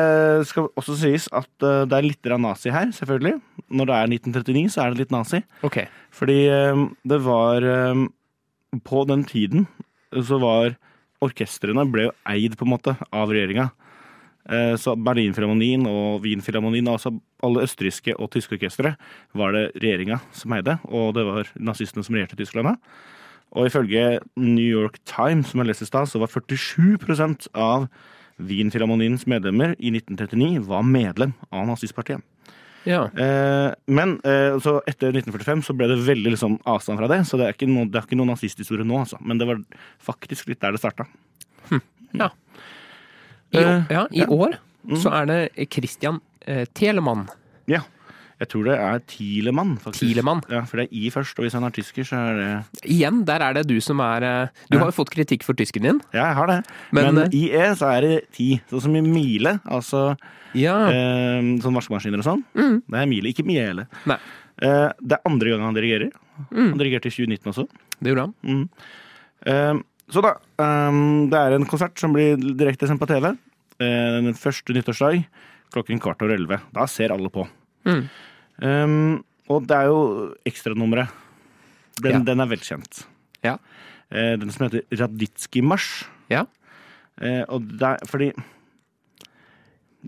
skal 0.49 0.69
også 0.79 0.97
sies 1.01 1.27
at 1.35 1.49
eh, 1.65 1.85
det 1.89 1.97
er 1.97 2.07
litt 2.07 2.31
nazi 2.39 2.73
her, 2.73 2.91
selvfølgelig. 2.95 3.39
Når 3.69 3.89
det 3.89 3.97
er 3.97 4.13
1939, 4.19 4.69
så 4.73 4.83
er 4.83 4.93
det 4.93 5.03
litt 5.03 5.15
nazi. 5.15 5.41
Okay. 5.65 5.89
Fordi 6.15 6.39
eh, 6.53 6.85
det 7.09 7.19
var 7.25 7.65
eh, 7.65 8.05
På 8.85 9.03
den 9.09 9.25
tiden 9.25 9.67
så 10.13 10.39
var 10.41 10.77
orkestrene 11.21 11.83
ble 11.91 12.07
jo 12.07 12.15
eid, 12.31 12.55
på 12.57 12.65
en 12.65 12.73
måte, 12.73 12.95
av 13.11 13.33
regjeringa. 13.33 13.69
Eh, 14.49 14.75
Så 14.81 14.95
Berlinfilharmonien 14.97 15.85
og 15.89 16.23
Wienfilharmonien, 16.25 16.87
altså 16.89 17.13
alle 17.45 17.63
østerrikske 17.67 18.15
og 18.17 18.31
tyske 18.33 18.57
orkestre, 18.57 18.95
var 19.37 19.53
det 19.53 19.65
regjeringa 19.77 20.19
som 20.33 20.53
eide, 20.57 20.79
og 20.89 21.13
det 21.17 21.25
var 21.27 21.51
nazistene 21.55 22.03
som 22.05 22.17
regjerte 22.17 22.39
Tyskland. 22.39 22.79
Og 23.51 23.69
ifølge 23.69 24.19
New 24.37 24.65
York 24.65 24.99
Times, 25.05 25.49
som 25.51 25.61
jeg 25.61 25.69
leste 25.71 25.85
i 25.85 25.89
stad, 25.89 26.09
så 26.09 26.21
var 26.21 26.33
47% 26.33 27.47
av 27.53 27.87
Wienfilharmoniens 28.39 29.25
medlemmer 29.27 29.75
i 29.79 29.91
1939 29.91 30.65
var 30.69 30.85
medlem 30.87 31.33
av 31.51 31.65
nazistpartiet. 31.67 32.23
Ja. 32.87 33.09
Eh, 33.11 33.73
men 33.91 34.15
eh, 34.23 34.55
så 34.63 34.77
etter 34.87 35.11
1945 35.11 35.65
så 35.67 35.75
ble 35.75 35.89
det 35.91 35.99
veldig 36.05 36.33
liksom, 36.33 36.55
avstand 36.69 37.01
fra 37.01 37.09
det, 37.11 37.19
så 37.27 37.37
det 37.37 37.49
er 37.49 37.57
ikke, 37.57 37.67
noe, 37.69 37.89
det 37.91 37.99
er 37.99 38.07
ikke 38.07 38.19
noe 38.19 38.31
nazisthistorie 38.31 38.87
nå, 38.87 39.01
altså. 39.03 39.19
Men 39.21 39.41
det 39.41 39.49
var 39.49 39.59
faktisk 40.05 40.49
litt 40.49 40.61
der 40.63 40.77
det 40.77 40.81
starta. 40.81 41.05
ja. 42.21 42.31
I, 43.53 43.57
Eh, 43.57 43.83
ja, 43.89 44.07
i 44.11 44.19
ja. 44.21 44.27
år 44.27 44.57
så 44.97 45.11
er 45.13 45.25
det 45.29 45.69
Christian 45.71 46.19
eh, 46.47 46.65
Telemann. 46.73 47.27
Ja. 47.67 47.81
Jeg 48.39 48.47
tror 48.53 48.63
det 48.69 48.75
er 48.79 48.99
Tilemann, 49.05 49.73
faktisk. 49.77 49.99
Tilemann. 49.99 50.39
Ja, 50.49 50.61
For 50.63 50.77
det 50.79 50.85
er 50.87 50.95
I 50.95 51.09
først, 51.11 51.35
og 51.37 51.43
hvis 51.43 51.53
han 51.57 51.65
er 51.67 51.73
tysker, 51.75 52.05
så 52.07 52.15
er 52.15 52.37
det 52.39 52.87
Igjen, 52.87 53.25
der 53.27 53.41
er 53.43 53.53
det 53.57 53.65
du 53.67 53.81
som 53.83 53.99
er 53.99 54.23
eh, 54.23 54.47
Du 54.71 54.77
Ja. 54.77 54.85
har 54.85 54.91
jo 54.93 54.95
fått 55.03 55.11
kritikk 55.11 55.43
for 55.43 55.53
tysken 55.59 55.83
din. 55.83 55.99
Ja, 56.13 56.27
jeg 56.29 56.35
har 56.37 56.47
det. 56.47 56.59
Men, 56.93 57.15
Men, 57.15 57.23
eh, 57.25 57.35
i 57.35 57.51
E 57.51 57.65
så 57.75 57.89
er 57.97 58.01
det 58.01 58.31
ti. 58.31 58.61
Sånn 58.71 58.81
som 58.81 58.95
i 58.95 59.01
mile, 59.01 59.59
altså 59.67 60.15
Ja. 60.55 60.87
eh, 60.87 61.41
sånn 61.59 61.75
vaskemaskiner 61.75 62.19
og 62.23 62.23
sånn. 62.29 62.43
Mm. 62.55 62.81
Det 62.87 62.99
er 63.01 63.05
mile, 63.11 63.27
ikke 63.33 63.45
miele. 63.45 63.87
Nei, 64.05 64.17
Eh, 64.61 64.91
det 65.01 65.13
er 65.15 65.21
andre 65.29 65.49
gang 65.51 65.61
han 65.61 65.73
dirigerer. 65.73 66.11
Mm. 66.51 66.69
Han 66.71 66.77
dirigerte 66.79 67.07
i 67.07 67.11
2019 67.11 67.47
også. 67.51 67.67
det 68.01 68.09
gjorde 68.13 68.25
han. 68.25 68.33
Mm. 68.43 68.69
Eh, 69.45 69.73
så 70.09 70.21
da, 70.25 70.35
Um, 70.59 71.29
det 71.31 71.39
er 71.39 71.53
en 71.55 71.63
konsert 71.69 71.95
som 72.01 72.11
blir 72.11 72.35
direkte 72.35 72.87
sendt 72.89 72.99
på 72.99 73.07
TV. 73.07 73.29
Eh, 73.79 74.17
den 74.25 74.33
første 74.35 74.73
nyttårsdag 74.75 75.21
klokken 75.71 76.01
kvart 76.03 76.19
over 76.25 76.33
elleve. 76.35 76.57
Da 76.75 76.83
ser 76.91 77.13
alle 77.15 77.29
på. 77.31 77.45
Mm. 77.87 78.01
Um, 78.59 79.23
og 79.47 79.63
det 79.69 79.77
er 79.77 79.87
jo 79.87 80.01
ekstranummeret. 80.49 81.07
Den, 82.03 82.11
Ja. 82.11 82.19
den 82.27 82.43
er 82.43 82.49
velkjent. 82.51 83.05
Ja. 83.45 83.53
Uh, 84.11 84.35
den 84.41 84.51
som 84.51 84.65
heter 84.67 84.83
Raditski-marsj. 84.91 86.03
Ja. 86.29 86.43
Uh, 87.21 87.45
og 87.47 87.71
det 87.79 87.87
er 87.93 88.03
fordi 88.09 88.33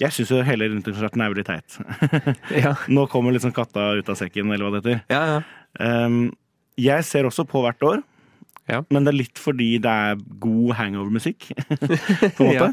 Jeg 0.02 0.12
syns 0.16 0.30
jo 0.32 0.44
hele 0.48 0.68
nyttårskonserten 0.72 1.22
er 1.24 1.32
veldig 1.34 1.48
teit. 1.48 1.80
Ja. 2.64 2.76
Nå 2.88 3.08
kommer 3.12 3.32
liksom 3.36 3.52
katta 3.56 3.94
ut 4.00 4.08
av 4.12 4.16
sekken, 4.20 4.52
eller 4.52 4.68
hva 4.68 4.80
det 4.80 4.84
heter. 4.84 5.02
Ja, 5.12 5.24
ja. 5.40 6.06
Um, 6.06 6.32
jeg 6.80 7.04
ser 7.08 7.24
også 7.28 7.44
på 7.48 7.64
hvert 7.64 7.82
år, 7.84 8.04
Ja. 8.72 8.80
men 8.88 9.04
det 9.04 9.12
er 9.12 9.20
litt 9.20 9.40
fordi 9.42 9.74
det 9.84 9.92
er 9.92 10.22
god 10.44 10.76
hangover-musikk. 10.80 11.50
på 12.38 12.46
en 12.46 12.54
måte. 12.54 12.70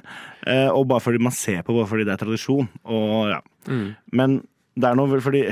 Eh, 0.47 0.69
og 0.71 0.87
bare 0.91 1.03
fordi 1.03 1.23
man 1.23 1.35
ser 1.35 1.65
på, 1.67 1.75
bare 1.75 1.91
fordi 1.91 2.07
det 2.07 2.15
er 2.15 2.23
tradisjon. 2.23 2.71
Og, 2.87 3.33
ja. 3.33 3.41
Mm. 3.67 3.89
Men 4.15 4.39
det 4.79 4.89
er 4.89 4.99
noe 4.99 5.21
fordi 5.25 5.49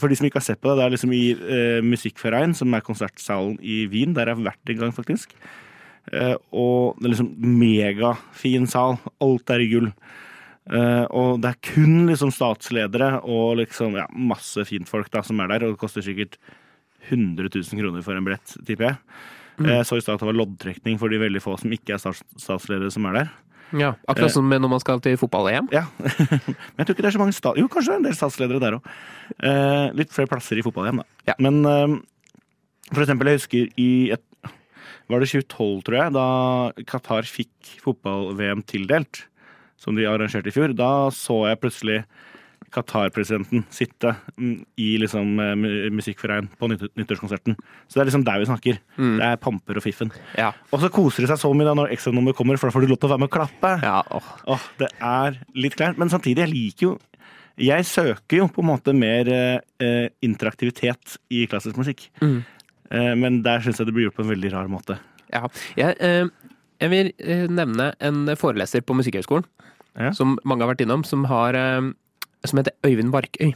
for 0.00 0.10
de 0.10 0.18
som 0.18 0.26
ikke 0.26 0.40
har 0.40 0.48
sett 0.48 0.60
på 0.62 0.70
det, 0.70 0.80
det 0.80 0.86
er 0.88 0.94
liksom 0.96 1.12
i 1.14 1.24
uh, 1.38 1.80
Musikkverein, 1.86 2.54
som 2.58 2.72
er 2.74 2.82
konsertsalen 2.82 3.54
i 3.62 3.84
Wien. 3.90 4.14
Der 4.16 4.30
jeg 4.30 4.40
har 4.40 4.48
vært 4.48 4.72
en 4.72 4.80
gang, 4.80 4.94
faktisk. 4.94 5.36
Uh, 6.10 6.34
og 6.50 6.98
det 6.98 7.06
er 7.06 7.14
liksom 7.14 7.30
megafin 7.62 8.66
sal. 8.70 8.98
Alt 9.22 9.54
er 9.54 9.62
i 9.62 9.70
gull. 9.70 9.92
Uh, 10.64 11.04
og 11.12 11.44
det 11.44 11.52
er 11.52 11.62
kun 11.68 12.08
liksom 12.08 12.32
statsledere 12.34 13.20
og 13.20 13.60
liksom 13.60 13.98
ja, 14.00 14.08
masse 14.16 14.64
fintfolk 14.66 15.12
da, 15.12 15.22
som 15.22 15.42
er 15.44 15.52
der, 15.52 15.66
og 15.66 15.76
det 15.76 15.82
koster 15.82 16.04
sikkert 16.04 16.38
100 17.10 17.50
000 17.52 17.80
kroner 17.82 18.04
for 18.04 18.16
en 18.16 18.26
billett, 18.26 18.56
tipper 18.64 18.88
jeg. 18.88 19.00
Eh, 19.62 19.82
så 19.86 19.98
i 19.98 20.02
stad 20.02 20.16
at 20.16 20.24
det 20.24 20.28
var 20.28 20.38
loddtrekning 20.38 20.98
for 20.98 21.12
de 21.12 21.20
veldig 21.22 21.42
få 21.42 21.56
som 21.60 21.72
ikke 21.74 21.96
er 21.96 22.02
statsledere 22.02 22.90
som 22.94 23.06
er 23.10 23.20
der. 23.20 23.32
ja. 23.78 23.92
Akkurat 24.10 24.34
som 24.34 24.48
når 24.50 24.70
man 24.70 24.82
skal 24.82 25.02
til 25.04 25.18
fotball-EM. 25.20 25.70
Ja. 25.74 25.86
Men 25.98 26.82
jeg 26.82 26.86
tror 26.86 26.94
ikke 26.96 27.04
det 27.04 27.10
er 27.12 27.16
så 27.18 27.22
mange 27.22 27.36
stat... 27.36 27.60
Jo, 27.60 27.68
kanskje 27.70 27.92
det 27.92 27.96
er 27.96 28.02
en 28.02 28.08
del 28.08 28.18
statsledere 28.18 28.62
der 28.62 28.78
òg. 28.78 28.90
Eh, 29.38 29.86
litt 30.00 30.14
flere 30.14 30.30
plasser 30.30 30.58
i 30.58 30.64
fotball-EM, 30.66 31.02
da. 31.02 31.22
Ja. 31.30 31.38
Men 31.42 31.62
eh, 31.70 31.98
for 32.90 33.04
eksempel, 33.04 33.30
jeg 33.30 33.42
husker 33.42 33.70
i 33.80 33.90
et, 34.14 34.24
Var 35.08 35.20
det 35.20 35.28
2012, 35.28 35.80
tror 35.84 35.98
jeg, 35.98 36.12
da 36.16 36.26
Qatar 36.88 37.26
fikk 37.28 37.74
fotball-VM 37.84 38.62
tildelt, 38.64 39.26
som 39.80 39.96
de 39.98 40.06
arrangerte 40.08 40.48
i 40.48 40.54
fjor, 40.54 40.72
da 40.76 41.10
så 41.12 41.42
jeg 41.50 41.60
plutselig 41.60 41.98
Qatar-presidenten 42.74 43.62
sitte 43.72 44.14
mm, 44.36 44.54
i 44.82 44.88
liksom 45.02 45.38
eh, 45.40 45.52
mu- 45.58 45.90
musikkforein 45.94 46.48
på 46.58 46.68
nyttårskonserten. 46.72 47.56
Så 47.86 47.96
det 47.98 48.02
er 48.04 48.10
liksom 48.10 48.24
der 48.26 48.42
vi 48.42 48.48
snakker. 48.50 48.78
Mm. 48.98 49.14
Det 49.20 49.28
er 49.30 49.40
pamper 49.44 49.78
og 49.80 49.84
fiffen. 49.86 50.10
Ja. 50.38 50.50
Og 50.74 50.82
så 50.82 50.90
koser 50.94 51.24
de 51.24 51.30
seg 51.32 51.40
så 51.42 51.52
mye 51.54 51.68
da 51.70 51.74
når 51.78 51.94
ekstranummer 51.94 52.34
kommer, 52.36 52.58
for 52.58 52.68
da 52.70 52.74
får 52.76 52.84
du 52.86 52.90
lov 52.92 53.00
til 53.02 53.08
å 53.10 53.14
være 53.14 53.22
med 53.24 53.30
og 53.30 53.36
klappe. 53.38 53.72
ja 53.86 54.00
åh. 54.18 54.30
Åh, 54.56 54.66
det 54.82 54.90
er 55.00 55.38
litt 55.54 55.76
kleint, 55.78 55.98
men 56.02 56.10
samtidig, 56.12 56.44
jeg 56.46 56.52
liker 56.54 56.88
jo 56.90 56.94
Jeg 57.56 57.84
søker 57.86 58.40
jo 58.40 58.48
på 58.50 58.64
en 58.64 58.66
måte 58.72 58.90
mer 58.98 59.28
eh, 59.30 59.60
eh, 59.78 60.08
interaktivitet 60.26 61.18
i 61.30 61.44
klassisk 61.46 61.76
musikk. 61.78 62.08
Mm. 62.20 62.40
Eh, 62.90 63.12
men 63.14 63.42
der 63.46 63.62
syns 63.62 63.78
jeg 63.78 63.86
det 63.86 63.94
blir 63.94 64.08
gjort 64.08 64.16
på 64.18 64.24
en 64.26 64.32
veldig 64.34 64.50
rar 64.56 64.66
måte. 64.72 64.96
Ja. 65.30 65.46
Jeg, 65.78 65.94
eh, 66.02 66.26
jeg 66.82 66.90
vil 66.90 67.12
eh, 67.22 67.44
nevne 67.46 67.92
en 68.02 68.24
foreleser 68.36 68.82
på 68.82 68.96
Musikkhøgskolen, 68.98 69.46
Ja. 69.94 70.10
som 70.10 70.34
mange 70.44 70.64
har 70.66 70.72
vært 70.74 70.82
innom, 70.82 71.04
som, 71.06 71.22
har, 71.30 71.54
som 72.50 72.60
heter 72.60 72.74
Øyvind 72.86 73.12
Varkøy. 73.14 73.54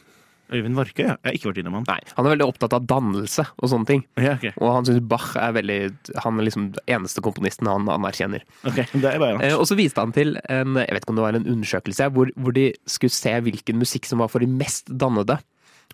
Øyvind 0.49 0.79
Varkøy? 0.79 1.03
ja. 1.05 1.17
Jeg 1.21 1.29
har 1.29 1.35
ikke 1.37 1.49
vært 1.51 1.59
innom 1.61 1.75
han. 1.77 1.85
Nei, 1.91 1.99
han 2.17 2.27
er 2.27 2.33
veldig 2.33 2.47
opptatt 2.49 2.73
av 2.73 2.87
dannelse 2.89 3.45
og 3.59 3.69
sånne 3.69 3.89
ting. 3.91 4.05
Ja, 4.17 4.37
okay. 4.39 4.55
Og 4.57 4.73
han 4.73 4.87
syns 4.89 5.03
Bach 5.11 5.35
er 5.37 5.53
veldig 5.53 5.77
Han 6.25 6.41
er 6.41 6.47
liksom 6.49 6.71
den 6.73 6.95
eneste 6.97 7.21
komponisten 7.25 7.69
han 7.69 7.89
anerkjenner. 7.93 8.47
ok, 8.65 8.81
det 8.95 9.05
er 9.11 9.19
bare 9.21 9.43
Eh, 9.45 9.53
og 9.59 9.67
så 9.69 9.77
viste 9.77 10.01
han 10.01 10.15
til 10.17 10.39
en 10.49 10.79
jeg 10.81 10.89
vet 10.89 11.05
ikke 11.05 11.13
om 11.13 11.21
det 11.21 11.27
var 11.27 11.37
en 11.37 11.47
undersøkelse 11.53 12.09
hvor, 12.17 12.33
hvor 12.37 12.57
de 12.57 12.73
skulle 12.87 13.13
se 13.13 13.35
hvilken 13.45 13.77
musikk 13.79 14.09
som 14.09 14.19
var 14.25 14.33
for 14.33 14.41
de 14.41 14.49
mest 14.49 14.89
dannede. 14.89 15.37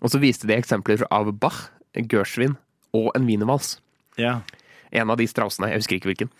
Og 0.01 0.11
så 0.11 0.19
viste 0.23 0.47
de 0.47 0.55
eksempler 0.55 1.03
av 1.11 1.33
Bach, 1.39 1.69
Gershwin 1.95 2.55
og 2.95 3.11
en 3.15 3.27
wienervals. 3.27 3.81
Ja. 4.17 4.39
En 4.95 5.11
av 5.11 5.17
de 5.19 5.27
strausene, 5.27 5.67
jeg 5.71 5.83
husker 5.83 5.99
ikke 5.99 6.13
hvilken. 6.13 6.31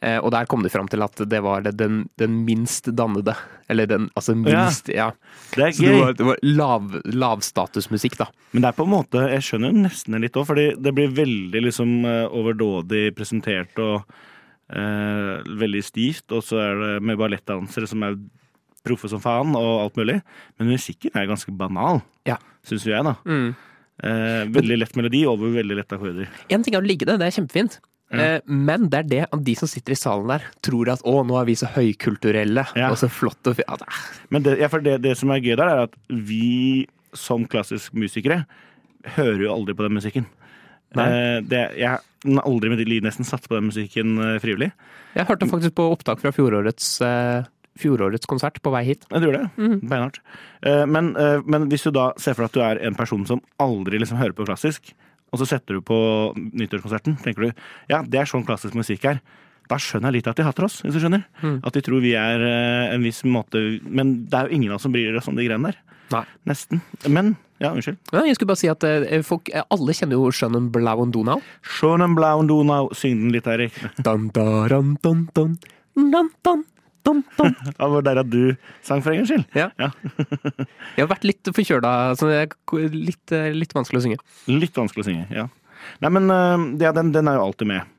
Eh, 0.00 0.18
og 0.22 0.30
der 0.30 0.46
kom 0.46 0.62
de 0.62 0.70
fram 0.70 0.86
til 0.86 1.02
at 1.02 1.18
det 1.26 1.40
var 1.42 1.64
den, 1.66 2.04
den 2.20 2.36
minst 2.46 2.86
dannede. 2.94 3.34
Eller 3.68 3.86
den 3.90 4.08
altså 4.14 4.36
minst 4.38 4.88
Ja. 4.94 5.10
Det 5.56 5.64
er 5.64 5.72
Så 5.74 5.82
det 5.82 5.90
gøy. 5.90 6.00
var, 6.04 6.12
det 6.14 6.26
var 6.28 6.38
lav, 6.42 6.86
lavstatusmusikk, 7.04 8.16
da. 8.20 8.28
Men 8.52 8.62
det 8.62 8.68
er 8.70 8.76
på 8.78 8.86
en 8.86 8.92
måte 8.94 9.24
Jeg 9.32 9.42
skjønner 9.48 9.74
nesten 9.74 10.14
det 10.14 10.20
litt 10.28 10.38
òg, 10.38 10.46
fordi 10.46 10.68
det 10.80 10.94
blir 10.94 11.10
veldig 11.18 11.64
liksom 11.66 11.96
eh, 12.06 12.26
overdådig 12.30 13.08
presentert 13.18 13.78
og 13.82 14.04
eh, 14.70 15.36
veldig 15.58 15.82
stivt. 15.84 16.26
Og 16.36 16.44
så 16.46 16.60
er 16.62 16.82
det 16.82 16.92
med 17.10 17.18
ballettdansere 17.20 17.88
som 17.90 18.04
er 18.06 18.18
proffe 18.86 19.10
som 19.10 19.20
faen 19.20 19.56
og 19.58 19.82
alt 19.82 19.98
mulig. 19.98 20.20
Men 20.58 20.70
musikken 20.76 21.16
er 21.18 21.26
ganske 21.28 21.50
banal, 21.58 22.02
Ja. 22.28 22.38
syns 22.64 22.86
jo 22.86 22.94
jeg, 22.94 23.04
da. 23.04 23.16
Mm. 23.26 23.50
Eh, 23.98 24.44
veldig 24.54 24.76
lett 24.78 24.94
melodi 24.96 25.24
over 25.26 25.50
veldig 25.50 25.74
lette 25.80 25.96
akkorder. 25.98 26.28
En 26.54 26.62
ting 26.62 26.76
er 26.76 26.80
å 26.80 26.86
ligge 26.86 27.04
det, 27.04 27.18
det 27.18 27.26
er 27.26 27.34
kjempefint. 27.42 27.80
Eh, 28.10 28.40
Men 28.48 28.86
det 28.88 28.98
er 29.02 29.08
det 29.08 29.22
at 29.28 29.42
de 29.44 29.54
som 29.58 29.68
sitter 29.68 29.92
i 29.92 29.98
salen 30.00 30.30
der, 30.32 30.44
tror 30.64 30.88
at 30.94 31.02
å, 31.04 31.18
nå 31.28 31.36
er 31.40 31.44
vi 31.50 31.56
så 31.60 31.68
høykulturelle 31.74 32.64
Ja. 32.78 32.88
og 32.90 32.96
så 32.96 33.08
flott 33.12 33.46
og 33.50 33.58
ja, 33.60 33.76
det 33.76 33.88
Men 34.32 34.42
det, 34.46 34.54
ja, 34.62 34.68
det, 34.68 34.94
det 35.04 35.16
som 35.20 35.30
er 35.34 35.42
gøy 35.44 35.56
der, 35.60 35.68
er 35.68 35.82
at 35.88 35.96
vi 36.08 36.86
som 37.12 37.44
klassisk 37.48 37.92
musikere 37.92 38.46
hører 39.16 39.44
jo 39.44 39.52
aldri 39.52 39.74
på 39.76 39.84
den 39.86 39.96
musikken. 39.96 40.26
Eh, 40.96 41.40
det, 41.44 41.60
jeg 41.76 41.88
har 41.88 42.00
aldri 42.48 42.70
med 42.72 42.78
mitt 42.80 42.88
liv 42.88 43.04
nesten 43.04 43.24
satt 43.28 43.44
på 43.48 43.54
den 43.58 43.68
musikken 43.68 44.16
eh, 44.24 44.38
frivillig. 44.40 44.70
Jeg 45.14 45.28
hørte 45.28 45.48
faktisk 45.48 45.74
på 45.76 45.86
opptak 45.92 46.20
fra 46.20 46.32
fjorårets, 46.32 46.88
fjorårets 47.78 48.26
konsert 48.28 48.58
på 48.64 48.72
vei 48.74 48.82
hit. 48.88 49.04
Jeg 49.12 49.22
tror 49.22 49.36
det. 49.36 49.44
Beinhardt. 49.84 50.20
Eh, 50.66 50.84
Men, 50.86 51.12
men 51.44 51.68
hvis 51.70 51.84
du 51.86 51.92
da 51.94 52.10
ser 52.20 52.34
for 52.36 52.44
deg 52.46 52.50
at 52.50 52.56
du 52.56 52.64
er 52.64 52.82
en 52.88 52.96
person 52.98 53.24
som 53.28 53.42
aldri 53.62 54.00
liksom 54.00 54.18
hører 54.20 54.32
på 54.36 54.46
klassisk, 54.48 54.92
og 55.32 55.40
så 55.40 55.48
setter 55.48 55.78
du 55.78 55.84
på 55.84 55.98
nyttårskonserten, 56.36 57.18
tenker 57.24 57.48
du 57.48 57.50
ja, 57.90 58.00
det 58.02 58.22
er 58.22 58.30
sånn 58.30 58.46
klassisk 58.48 58.76
musikk 58.78 59.04
er. 59.10 59.20
Da 59.68 59.76
skjønner 59.76 60.08
jeg 60.08 60.20
litt 60.20 60.30
at 60.30 60.38
de 60.38 60.46
hater 60.46 60.64
oss, 60.64 60.78
hvis 60.80 60.96
du 60.96 61.02
skjønner. 61.02 61.26
At 61.66 61.76
de 61.76 61.82
tror 61.84 62.00
vi 62.00 62.14
er 62.16 62.40
eh, 62.40 62.94
en 62.94 63.04
viss 63.04 63.20
måte 63.28 63.60
Men 63.84 64.14
det 64.30 64.38
er 64.38 64.48
jo 64.48 64.56
ingen 64.56 64.72
av 64.72 64.78
oss 64.78 64.86
som 64.86 64.94
bryr 64.94 65.18
oss 65.20 65.28
om 65.28 65.36
de 65.36 65.44
greiene 65.44 65.68
der. 65.68 65.82
Nei. 66.14 66.22
Nesten. 66.48 66.80
Men 67.04 67.34
ja, 67.60 67.74
unnskyld. 67.74 67.98
Ja, 68.14 68.22
jeg 68.24 68.38
skulle 68.38 68.52
bare 68.54 68.62
si 68.62 68.70
at 68.72 68.86
eh, 68.88 69.20
folk, 69.26 69.50
eh, 69.52 69.66
alle 69.74 69.96
kjenner 69.96 70.16
jo 70.16 70.32
Schönen 70.32 70.70
Blauen 70.72 71.12
Donau. 71.12 71.42
Schönen 71.60 72.16
blauen 72.16 72.48
Donau. 72.48 72.88
Syng 72.96 73.26
den 73.26 73.34
litt, 73.34 73.50
Erik. 73.50 73.76
Dun, 73.98 74.30
dun, 74.32 74.96
dun, 75.02 75.26
dun, 75.34 75.58
dun, 75.98 76.32
dun, 76.46 76.64
dun, 77.08 77.22
dum. 77.38 77.54
Det 77.68 77.90
var 77.94 78.06
der 78.06 78.22
at 78.22 78.32
du 78.32 78.42
sang 78.86 79.04
for 79.04 79.12
en 79.12 79.22
gangs 79.22 79.32
skyld. 79.32 79.46
Ja. 79.58 79.70
Ja. 79.80 79.90
Jeg 80.96 81.02
har 81.02 81.12
vært 81.12 81.28
litt 81.28 81.52
forkjøla, 81.56 81.94
så 82.20 82.30
det 82.30 82.42
er 82.44 82.90
litt, 82.94 83.24
eh, 83.34 83.52
litt 83.56 83.74
vanskelig 83.76 84.02
å 84.02 84.06
synge. 84.06 84.20
Litt 84.52 84.76
vanskelig 84.76 85.06
å 85.06 85.08
synge, 85.10 85.28
ja. 85.34 85.48
Nei, 86.04 86.10
men 86.12 86.28
eh, 86.34 86.66
ja, 86.84 86.92
den, 86.96 87.14
den 87.14 87.30
er 87.30 87.38
jo 87.40 87.48
alltid 87.48 87.70
med. 87.70 87.94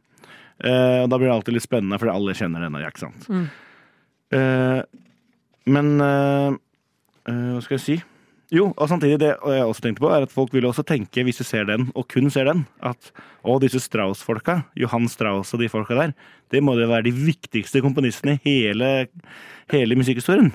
Uh, 0.59 1.05
og 1.05 1.11
da 1.11 1.15
blir 1.15 1.29
det 1.29 1.35
alltid 1.37 1.55
litt 1.55 1.63
spennende, 1.63 1.95
fordi 2.01 2.11
alle 2.11 2.33
kjenner 2.35 2.65
denne, 2.65 2.81
ikke 2.83 3.05
sant. 3.05 3.27
Eh, 4.35 4.81
men 5.69 5.91
uh, 6.01 6.53
eh, 7.29 7.45
hva 7.55 7.61
skal 7.65 7.77
jeg 7.77 7.85
si? 7.85 7.97
Jo, 8.49 8.71
og 8.73 8.87
samtidig 8.89 9.19
det 9.21 9.35
og 9.45 9.51
jeg 9.53 9.65
også 9.65 9.83
tenkte 9.85 10.01
på, 10.01 10.09
er 10.09 10.23
at 10.25 10.31
folk 10.33 10.53
vil 10.55 10.65
også 10.65 10.81
tenke, 10.87 11.21
hvis 11.25 11.37
de 11.37 11.45
ser 11.45 11.67
den, 11.69 11.91
og 11.93 12.07
kun 12.09 12.31
ser 12.33 12.47
den, 12.49 12.63
at 12.81 13.11
å, 13.45 13.59
disse 13.61 13.81
Strauss-folka, 13.83 14.63
Johan 14.79 15.05
Strauss 15.11 15.53
og 15.53 15.61
de 15.61 15.69
folka 15.69 15.97
der, 15.97 16.15
det 16.49 16.63
må 16.65 16.73
jo 16.79 16.87
være 16.89 17.05
de 17.05 17.13
viktigste 17.13 17.83
komponistene 17.85 18.39
i 18.41 18.55
hele, 18.65 18.89
hele 19.69 19.97
musikkhistorien. 19.99 20.49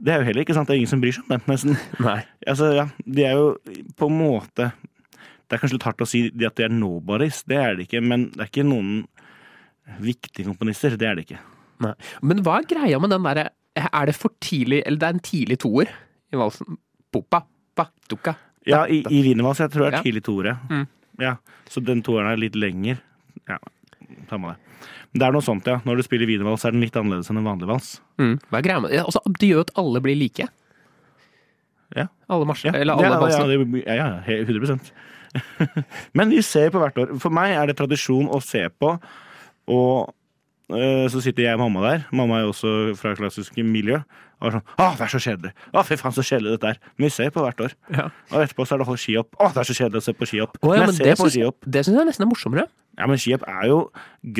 Det 0.00 0.10
er 0.10 0.22
jo 0.22 0.28
heller 0.30 0.42
ikke 0.42 0.56
sant, 0.56 0.70
det 0.70 0.74
er 0.74 0.80
ingen 0.80 0.90
som 0.90 1.02
bryr 1.02 1.14
seg 1.14 1.26
om 1.26 1.34
dem, 1.34 1.44
nesten. 1.52 1.76
Nei. 2.06 2.22
Altså, 2.48 2.70
ja, 2.80 2.86
de 3.04 3.26
er 3.28 3.36
jo 3.36 3.50
på 3.98 4.08
en 4.10 4.16
måte 4.18 4.70
Det 5.44 5.54
er 5.54 5.60
kanskje 5.60 5.76
litt 5.76 5.86
hardt 5.86 6.02
å 6.02 6.08
si 6.08 6.22
at 6.32 6.56
de 6.56 6.64
er 6.64 6.72
nobodies, 6.72 7.42
det 7.50 7.58
er 7.60 7.76
de 7.76 7.84
ikke, 7.84 8.00
men 8.02 8.30
det 8.32 8.46
er 8.46 8.50
ikke 8.50 8.64
noen 8.66 9.04
viktige 10.00 10.48
komponister. 10.48 10.96
Det 10.96 11.06
er 11.10 11.20
de 11.20 11.26
ikke. 11.26 11.42
Nei. 11.84 11.92
Men 12.24 12.40
hva 12.46 12.56
er 12.62 12.70
greia 12.70 12.98
med 13.02 13.12
den 13.12 13.26
derre 13.26 13.48
Er 13.74 14.06
det 14.06 14.14
for 14.14 14.30
tidlig 14.38 14.84
Eller 14.86 15.00
det 15.02 15.06
er 15.08 15.14
en 15.16 15.24
tidlig 15.26 15.56
toer 15.64 15.88
i 16.30 16.38
valsen? 16.38 16.78
Popa, 17.14 17.42
pa, 17.78 17.86
tuka. 18.10 18.34
Ja, 18.66 18.82
i, 18.90 19.02
i 19.12 19.22
Wienervals, 19.26 19.60
jeg 19.62 19.70
tror 19.74 19.86
det 19.90 19.98
er 20.00 20.04
tidlig 20.06 20.22
toere. 20.26 20.56
Mm. 20.72 20.84
Ja, 21.22 21.36
så 21.70 21.82
den 21.84 22.00
toeren 22.06 22.30
er 22.32 22.40
litt 22.40 22.56
lenger. 22.58 22.98
Ja, 23.48 23.58
samme 24.30 24.54
det. 24.54 24.60
Men 25.14 25.20
det 25.22 25.26
er 25.28 25.34
noe 25.36 25.44
sånt, 25.46 25.68
ja. 25.70 25.76
Når 25.86 26.00
du 26.00 26.04
spiller 26.08 26.26
Wienervals, 26.26 26.64
er 26.66 26.74
den 26.74 26.82
litt 26.82 26.96
annerledes 26.98 27.28
enn 27.30 27.38
en 27.38 27.46
vanlig 27.46 27.68
vals. 27.70 27.92
Mm. 28.18 28.32
Hva 28.50 28.58
er 28.58 28.66
greia 28.66 28.82
med 28.82 28.90
det? 28.94 29.02
altså, 29.04 29.20
Det 29.38 29.50
gjør 29.52 29.60
jo 29.60 29.66
at 29.68 29.74
alle 29.84 30.02
blir 30.02 30.18
like. 30.18 30.48
Ja. 31.94 32.08
Alle 32.32 32.48
marsjer, 32.48 32.72
Ja, 32.74 32.80
eller 32.80 32.96
alle 32.98 33.06
ja, 33.06 33.12
ja, 33.12 33.20
valsene. 33.22 33.82
ja, 33.84 33.94
ja, 34.00 34.08
he- 34.26 34.40
100 34.42 34.80
Men 36.18 36.30
vi 36.34 36.40
ser 36.42 36.70
på 36.74 36.80
hvert 36.82 36.98
år. 36.98 37.12
For 37.22 37.30
meg 37.34 37.54
er 37.54 37.70
det 37.70 37.76
tradisjon 37.78 38.26
å 38.34 38.40
se 38.42 38.64
på, 38.80 38.96
og 39.70 40.14
så 40.68 41.20
sitter 41.20 41.44
jeg 41.44 41.58
og 41.58 41.60
mamma 41.66 41.82
der. 41.84 42.04
Mamma 42.16 42.38
er 42.38 42.46
jo 42.46 42.52
også 42.54 42.70
fra 42.96 43.14
klassisk 43.18 43.56
miljø. 43.60 43.98
Og 44.40 44.48
er 44.48 44.54
sånn 44.56 44.64
Å, 44.80 44.86
det 44.98 45.04
er 45.06 45.10
så 45.12 45.20
kjedelig! 45.22 45.50
Å, 45.72 45.82
fy 45.86 45.96
faen, 46.00 46.14
så 46.16 46.24
kjedelig 46.24 46.54
dette 46.56 46.70
er. 46.72 46.78
Men 46.96 47.06
vi 47.06 47.10
ser 47.14 47.30
på 47.34 47.42
hvert 47.44 47.60
år. 47.64 47.74
Ja. 47.94 48.06
Og 48.32 48.38
etterpå 48.42 48.64
så 48.66 48.74
er 48.74 48.80
det 48.82 48.86
å 48.88 48.96
skihopp. 48.98 49.36
Å, 49.40 49.50
det 49.54 49.60
er 49.62 49.68
så 49.68 49.76
kjedelig 49.78 50.00
å 50.02 50.04
se 50.08 50.14
på 50.16 50.28
skihopp. 50.28 50.56
Oh, 50.62 50.72
ja, 50.74 50.80
men 50.82 50.90
men 50.90 50.96
jeg 50.98 51.04
det 51.04 51.14
ser 51.14 51.20
på 51.22 51.28
skihopp. 51.36 51.68
det 51.76 51.84
syns 51.86 52.00
jeg 52.00 52.08
nesten 52.10 52.26
er 52.26 52.30
morsommere. 52.32 52.64
Ja, 52.98 53.06
men 53.10 53.20
skihopp 53.22 53.46
er 53.50 53.68
jo 53.70 53.78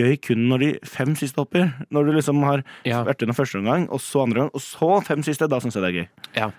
gøy 0.00 0.16
kun 0.26 0.45
når 0.50 0.64
de 0.64 0.71
fem 0.88 1.14
siste 1.21 1.40
hopper. 1.45 1.71
Når 1.95 2.09
du 2.09 2.12
liksom 2.19 2.43
har 2.49 2.64
Ja. 2.88 3.02
vært 3.07 3.23
gjennom 3.25 3.38
første 3.38 3.61
omgang, 3.62 3.87
og 3.93 4.00
så 4.04 4.25
andre 4.26 4.45
gang, 4.45 4.50
og 4.54 4.61
så 4.64 4.90
fem 5.07 5.23
siste. 5.26 5.49
Da 5.49 5.61
syns 5.62 5.76
jeg 5.78 5.85
det 5.87 5.93
er 5.93 5.99
gøy. 6.00 6.09
Ja. 6.40 6.50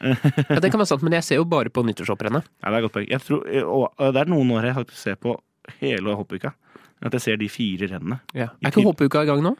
ja, 0.00 0.58
det 0.62 0.70
kan 0.72 0.80
være 0.80 0.88
sant, 0.94 1.02
men 1.04 1.12
jeg 1.18 1.26
ser 1.26 1.40
jo 1.42 1.44
bare 1.50 1.68
på 1.72 1.84
nyttårshopprennet. 1.84 2.46
Ja, 2.62 2.70
det 2.72 2.78
er 2.80 2.86
godt 2.86 2.94
poeng. 2.96 3.08
Jeg 3.10 3.20
tror, 3.26 3.44
og 3.68 4.14
det 4.16 4.22
er 4.24 4.30
noen 4.32 4.50
år 4.56 4.70
jeg 4.70 4.78
faktisk 4.80 5.02
ser 5.02 5.18
på 5.20 5.36
hele 5.82 6.14
hoppuka. 6.16 6.54
At 7.02 7.16
jeg 7.16 7.24
ser 7.24 7.40
de 7.40 7.48
fire 7.48 7.88
rennene. 7.90 8.20
Ja. 8.36 8.50
Er 8.60 8.72
ikke 8.72 8.84
hoppuka 8.84 9.24
i 9.24 9.28
gang 9.30 9.42
nå? 9.44 9.54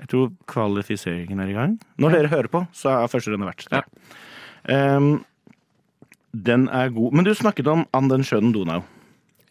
Jeg 0.00 0.10
tror 0.10 0.32
kvalifiseringen 0.50 1.42
er 1.42 1.52
i 1.52 1.54
gang. 1.54 1.76
Når 2.02 2.16
dere 2.16 2.32
hører 2.32 2.50
på, 2.50 2.64
så 2.74 2.96
er 2.96 3.12
første 3.12 3.30
rennet 3.30 3.46
verdt. 3.46 3.68
Ja. 3.70 4.96
Um, 4.96 5.22
den 6.34 6.66
er 6.68 6.90
god. 6.90 7.14
Men 7.14 7.26
du 7.26 7.30
snakket 7.34 7.70
om 7.70 7.86
An 7.94 8.10
den 8.10 8.26
skjønnen 8.26 8.52
Donau. 8.56 8.82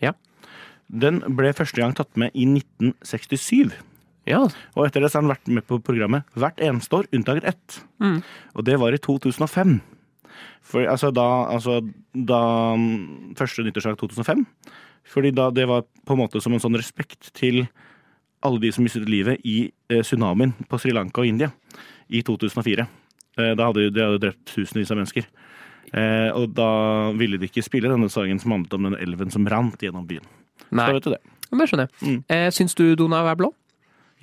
Ja. 0.04 0.12
Den 0.92 1.22
ble 1.38 1.54
første 1.56 1.80
gang 1.80 1.96
tatt 1.96 2.12
med 2.20 2.36
i 2.36 2.44
1967. 2.50 3.72
Ja. 4.28 4.44
Og 4.76 4.86
etter 4.88 5.04
det 5.04 5.12
så 5.12 5.20
har 5.20 5.26
den 5.26 5.32
vært 5.32 5.52
med 5.52 5.66
på 5.68 5.80
programmet 5.84 6.28
hvert 6.40 6.60
eneste 6.64 7.00
år, 7.00 7.10
unntaket 7.16 7.48
ett. 7.54 7.80
Mm. 8.04 8.20
Og 8.56 8.68
det 8.68 8.78
var 8.80 8.96
i 8.96 9.00
2005. 9.00 9.78
For, 10.64 10.84
altså 10.88 11.12
da, 11.12 11.28
altså 11.52 11.82
da 12.16 12.40
mm, 12.80 13.36
Første 13.40 13.66
nyttårsdag 13.66 14.00
2005. 14.00 14.46
Fordi 15.10 15.32
da 15.36 15.50
det 15.52 15.66
var 15.70 15.84
på 16.06 16.16
en 16.16 16.22
måte 16.24 16.42
som 16.44 16.54
en 16.56 16.62
sånn 16.64 16.78
respekt 16.80 17.32
til 17.38 17.66
alle 18.44 18.60
de 18.60 18.72
som 18.76 18.84
mistet 18.84 19.08
livet 19.10 19.40
i 19.48 19.72
eh, 19.90 20.02
tsunamien 20.04 20.54
på 20.70 20.80
Sri 20.82 20.92
Lanka 20.96 21.24
og 21.24 21.28
India 21.30 21.52
i 22.12 22.22
2004. 22.26 22.86
Eh, 23.40 23.54
da 23.58 23.70
hadde 23.70 23.90
de 23.94 24.04
hadde 24.04 24.22
drept 24.24 24.44
tusenvis 24.52 24.92
av 24.92 25.00
mennesker. 25.00 25.28
Eh, 25.94 26.30
og 26.34 26.54
da 26.58 26.70
ville 27.18 27.38
de 27.40 27.48
ikke 27.50 27.64
spille 27.66 27.92
denne 27.92 28.10
sangen 28.12 28.40
som 28.42 28.56
handlet 28.56 28.74
om 28.78 28.88
den 28.90 28.98
elven 29.00 29.32
som 29.34 29.48
rant 29.48 29.82
gjennom 29.84 30.08
byen. 30.10 30.26
Nei, 30.74 30.88
Så 30.88 30.98
vet 30.98 31.04
du 31.08 31.12
det. 31.14 31.22
det 31.54 31.68
skjønner 31.70 31.88
jeg. 31.88 31.94
Mm. 32.08 32.24
Eh, 32.36 32.48
syns 32.56 32.76
du 32.80 32.86
Donau 33.00 33.28
er 33.30 33.38
blå? 33.40 33.52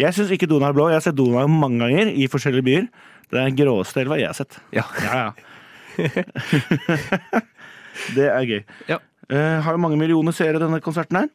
Jeg 0.00 0.16
syns 0.16 0.32
ikke 0.34 0.48
Donau 0.50 0.70
er 0.70 0.76
blå. 0.76 0.88
Jeg 0.90 0.98
har 1.00 1.04
sett 1.04 1.18
Donau 1.18 1.46
mange 1.48 1.78
ganger 1.84 2.10
i 2.10 2.26
forskjellige 2.30 2.66
byer. 2.66 2.88
Det 3.30 3.38
er 3.38 3.46
den 3.50 3.58
gråeste 3.60 4.02
elva 4.02 4.18
jeg 4.18 4.30
har 4.32 4.38
sett. 4.38 4.58
Ja. 4.74 4.84
Ja, 5.04 5.20
ja. 5.28 5.32
det 8.16 8.26
er 8.30 8.46
gøy. 8.48 8.62
Ja. 8.88 8.98
Eh, 9.30 9.60
har 9.64 9.76
jo 9.76 9.82
mange 9.82 9.98
millioner 10.00 10.34
seere, 10.34 10.60
denne 10.62 10.80
konserten 10.82 11.22
her. 11.22 11.30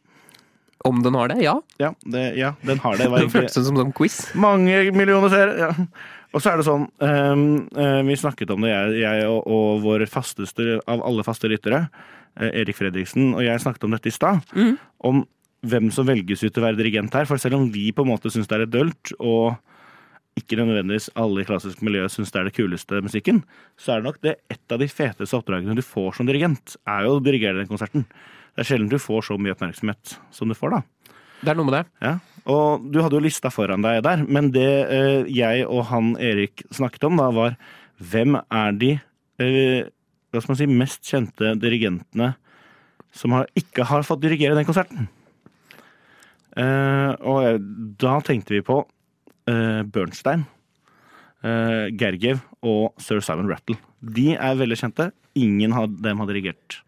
Om 0.85 0.99
den 1.05 1.15
har 1.17 1.31
det? 1.31 1.39
Ja. 1.41 1.55
Ja, 1.81 1.93
det, 2.03 2.25
ja 2.37 2.53
den 2.67 2.81
har 2.83 2.99
det. 2.99 3.07
det. 3.09 3.29
føltes 3.33 3.55
som 3.55 3.79
sånn 3.79 3.93
quiz. 3.95 4.19
Mange 4.37 4.83
millioner 4.93 5.31
seere. 5.33 5.55
Ja. 5.57 5.71
Og 6.35 6.43
så 6.43 6.51
er 6.51 6.59
det 6.59 6.65
sånn 6.67 6.83
um, 6.99 7.45
uh, 7.77 8.01
Vi 8.03 8.17
snakket 8.19 8.49
om 8.51 8.65
det, 8.65 8.73
jeg, 8.73 8.97
jeg 9.05 9.27
og, 9.29 9.45
og 9.47 9.85
vår 9.85 10.03
fasteste 10.11 10.81
av 10.83 10.99
alle 11.07 11.23
faste 11.23 11.47
lyttere, 11.47 11.85
uh, 11.87 12.49
Erik 12.49 12.75
Fredriksen, 12.75 13.31
og 13.37 13.45
jeg 13.45 13.63
snakket 13.63 13.87
om 13.87 13.95
dette 13.95 14.11
i 14.11 14.13
stad. 14.13 14.43
Mm. 14.51 14.75
Om 15.07 15.23
hvem 15.65 15.87
som 15.95 16.05
velges 16.05 16.43
ut 16.43 16.51
til 16.51 16.61
å 16.61 16.67
være 16.67 16.79
dirigent 16.81 17.15
her. 17.15 17.25
For 17.29 17.41
selv 17.41 17.57
om 17.57 17.69
vi 17.73 17.87
på 17.95 18.03
en 18.03 18.11
måte 18.11 18.29
syns 18.33 18.51
det 18.51 18.57
er 18.59 18.65
litt 18.65 18.75
dølt, 18.75 19.15
og 19.17 19.55
ikke 20.35 20.57
nødvendigvis 20.59 21.09
alle 21.19 21.41
i 21.43 21.47
klassisk 21.47 21.81
miljø 21.85 22.07
syns 22.11 22.33
det 22.33 22.41
er 22.41 22.49
det 22.49 22.55
kuleste 22.57 22.99
musikken, 23.03 23.41
så 23.79 23.93
er 23.93 24.01
det 24.01 24.09
nok 24.09 24.21
det 24.25 24.35
et 24.51 24.75
av 24.75 24.81
de 24.81 24.89
feteste 24.91 25.37
oppdragene 25.37 25.77
du 25.77 25.83
får 25.85 26.17
som 26.17 26.27
dirigent, 26.27 26.75
er 26.83 27.07
jo 27.07 27.15
å 27.15 27.23
dirigere 27.23 27.61
den 27.61 27.69
konserten. 27.71 28.03
Det 28.55 28.63
er 28.63 28.69
sjelden 28.69 28.91
du 28.91 28.99
får 28.99 29.29
så 29.29 29.39
mye 29.39 29.55
oppmerksomhet 29.55 30.17
som 30.35 30.51
du 30.51 30.57
får, 30.57 30.75
da. 30.75 31.11
Det 31.41 31.51
er 31.51 31.59
noe 31.59 31.67
med 31.67 31.77
det. 31.77 31.83
Ja, 32.03 32.13
og 32.51 32.85
du 32.91 33.01
hadde 33.01 33.17
jo 33.17 33.25
lista 33.25 33.51
foran 33.53 33.83
deg 33.85 34.01
der, 34.05 34.23
men 34.27 34.51
det 34.55 34.69
eh, 34.93 35.27
jeg 35.31 35.65
og 35.67 35.87
han 35.91 36.13
Erik 36.21 36.65
snakket 36.73 37.07
om 37.07 37.19
da, 37.19 37.29
var 37.35 37.57
hvem 38.03 38.39
er 38.43 38.79
de 38.79 38.95
eh, 39.41 39.91
hva 40.31 40.41
skal 40.43 40.51
man 40.51 40.59
si, 40.59 40.67
mest 40.67 41.07
kjente 41.07 41.53
dirigentene 41.61 42.33
som 43.15 43.35
har, 43.37 43.47
ikke 43.55 43.87
har 43.87 44.03
fått 44.03 44.23
dirigere 44.25 44.57
den 44.57 44.67
konserten? 44.67 45.07
Eh, 46.55 47.11
og 47.23 47.63
da 47.99 48.17
tenkte 48.23 48.55
vi 48.55 48.63
på 48.65 48.81
Bernstein, 49.47 50.45
eh, 51.43 51.89
Gergiev 51.97 52.41
og 52.65 52.93
sir 53.01 53.21
Simon 53.21 53.49
Rattle. 53.51 53.77
De 54.01 54.33
er 54.35 54.55
veldig 54.59 54.77
kjente. 54.79 55.11
Ingen 55.35 55.73
av 55.75 55.89
dem 56.01 56.17
har 56.21 56.27
dirigert 56.31 56.79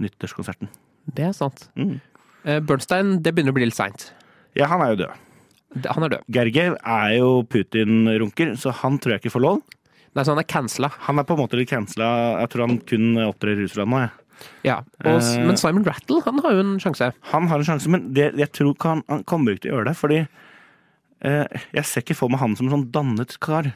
nyttårskonserten. 0.00 0.68
Det 1.12 1.24
er 1.30 1.32
sant. 1.36 1.68
Mm. 1.76 2.00
Eh, 2.44 2.60
Bernstein, 2.60 3.18
det 3.22 3.34
begynner 3.34 3.52
å 3.52 3.58
bli 3.58 3.66
litt 3.68 3.76
seint. 3.76 4.12
Ja, 4.56 4.66
han 4.70 4.80
er 4.84 4.94
jo 4.94 5.02
død. 5.04 5.84
Han 5.86 6.02
er 6.06 6.08
død. 6.16 6.24
Gergiev 6.34 6.76
er 6.82 7.16
jo 7.18 7.42
Putin-runker, 7.46 8.56
så 8.58 8.72
han 8.80 8.98
tror 8.98 9.14
jeg 9.14 9.22
ikke 9.24 9.34
får 9.36 9.44
lov. 9.44 9.60
Nei, 10.16 10.24
så 10.26 10.32
han 10.34 10.40
er 10.42 10.48
cancela. 10.50 10.88
Han 11.06 11.20
er 11.20 11.26
på 11.28 11.36
en 11.36 11.42
måte 11.44 11.58
litt 11.58 11.70
cancela. 11.70 12.40
Jeg 12.40 12.50
tror 12.50 12.66
han 12.66 12.80
kun 12.82 13.12
opptrer 13.28 13.54
i 13.54 13.60
Russland 13.62 13.92
nå. 13.92 14.00
Jeg. 14.02 14.10
Ja. 14.64 14.78
Og, 15.04 15.20
Eh. 15.20 15.44
men 15.46 15.56
Simon 15.56 15.84
Rattle, 15.84 16.22
han 16.24 16.38
har 16.42 16.50
jo 16.56 16.60
en 16.64 16.78
sjanse. 16.80 17.12
Han 17.30 17.46
har 17.46 17.58
en 17.58 17.64
sjanse, 17.64 17.86
men 17.88 18.12
det, 18.12 18.34
jeg 18.36 18.50
tror 18.52 18.74
ikke 18.74 18.88
han, 18.88 19.02
han 19.08 19.22
kommer 19.24 19.52
ikke 19.54 19.68
til 19.68 19.72
å 19.72 19.76
gjøre 19.78 19.90
det. 19.92 19.96
Fordi 20.00 20.18
eh, 20.18 20.26
jeg 21.22 21.84
ser 21.84 22.04
ikke 22.04 22.16
for 22.16 22.32
meg 22.32 22.40
han 22.40 22.56
som 22.56 22.68
en 22.68 22.74
sånn 22.78 22.90
dannet 22.94 23.36
kar. 23.42 23.72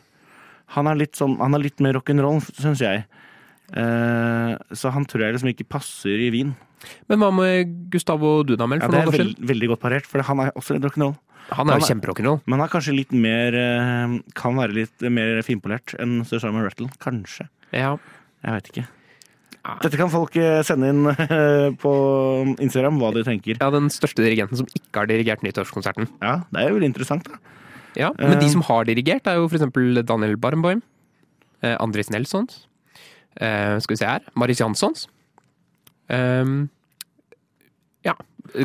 Han 0.75 0.89
er 0.89 0.97
litt, 0.97 1.15
sånn, 1.19 1.37
han 1.39 1.55
er 1.55 1.65
litt 1.67 1.83
mer 1.85 1.99
rock'n'roll, 1.99 2.41
syns 2.57 2.81
jeg. 2.81 3.05
Eh, 3.75 4.55
så 4.77 4.93
han 4.95 5.05
tror 5.09 5.25
jeg 5.27 5.37
liksom 5.37 5.51
ikke 5.53 5.69
passer 5.77 6.21
i 6.27 6.31
Wien. 6.33 6.55
Men 7.09 7.21
hva 7.23 7.31
med 7.33 7.71
Gustavo 7.93 8.43
Dudamel 8.45 8.83
Ja, 8.83 8.89
det 8.93 9.01
er 9.01 9.13
veld, 9.13 9.39
veldig 9.41 9.71
godt 9.73 9.83
parert, 9.85 10.09
for 10.09 10.25
han 10.25 10.43
er 10.45 10.53
også 10.57 10.77
litt 10.77 10.85
rock'n'roll. 10.89 11.17
Han 11.53 11.69
er 11.69 11.79
jo 11.79 11.85
er- 11.85 11.91
kjemperock'n'roll. 11.93 12.41
Men 12.47 12.59
han 12.59 12.67
er 12.69 12.73
kanskje 12.73 12.97
litt 12.97 13.13
mer 13.13 13.53
eh, 13.53 14.19
Kan 14.35 14.57
være 14.57 14.73
litt 14.73 15.05
mer 15.13 15.43
finpolert 15.45 15.93
enn 16.01 16.23
Sir 16.25 16.41
Simon 16.41 16.65
Rattle. 16.65 16.89
Kanskje. 17.01 17.49
Ja. 17.73 17.99
Jeg 18.45 18.53
vet 18.59 18.71
ikke. 18.73 18.87
Dette 19.81 19.97
kan 19.97 20.11
folk 20.13 20.35
eh, 20.37 20.61
sende 20.67 20.91
inn 20.93 21.07
eh, 21.09 21.71
på 21.81 21.93
Instagram 22.61 22.99
hva 23.01 23.13
de 23.17 23.23
tenker. 23.25 23.57
ja, 23.61 23.71
den 23.73 23.87
største 23.89 24.21
dirigenten 24.25 24.59
som 24.61 24.67
ikke 24.77 25.01
har 25.01 25.07
dirigert 25.09 25.43
nyttårskonserten. 25.47 26.09
Ja, 26.21 26.35
Det 26.53 26.61
er 26.61 26.69
jo 26.69 26.77
veldig 26.79 26.91
interessant. 26.93 27.25
da. 27.31 27.39
Ja, 27.97 28.11
Men 28.19 28.39
de 28.41 28.45
Eh. 28.47 28.51
som 28.53 28.61
har 28.63 28.85
dirigert, 28.85 29.27
er 29.27 29.37
jo 29.39 29.49
for 29.49 29.57
eksempel 29.57 30.03
Daniel 30.05 30.37
Barenboim, 30.37 30.83
Andris 31.63 32.11
Nelsons, 32.13 32.67
eh, 33.41 33.79
skal 33.81 33.95
vi 33.95 33.97
se 33.97 34.05
her, 34.07 34.21
Maris 34.37 34.59
Janssons. 34.61 35.07
Ehm, 36.11 36.69
ja, 38.05 38.15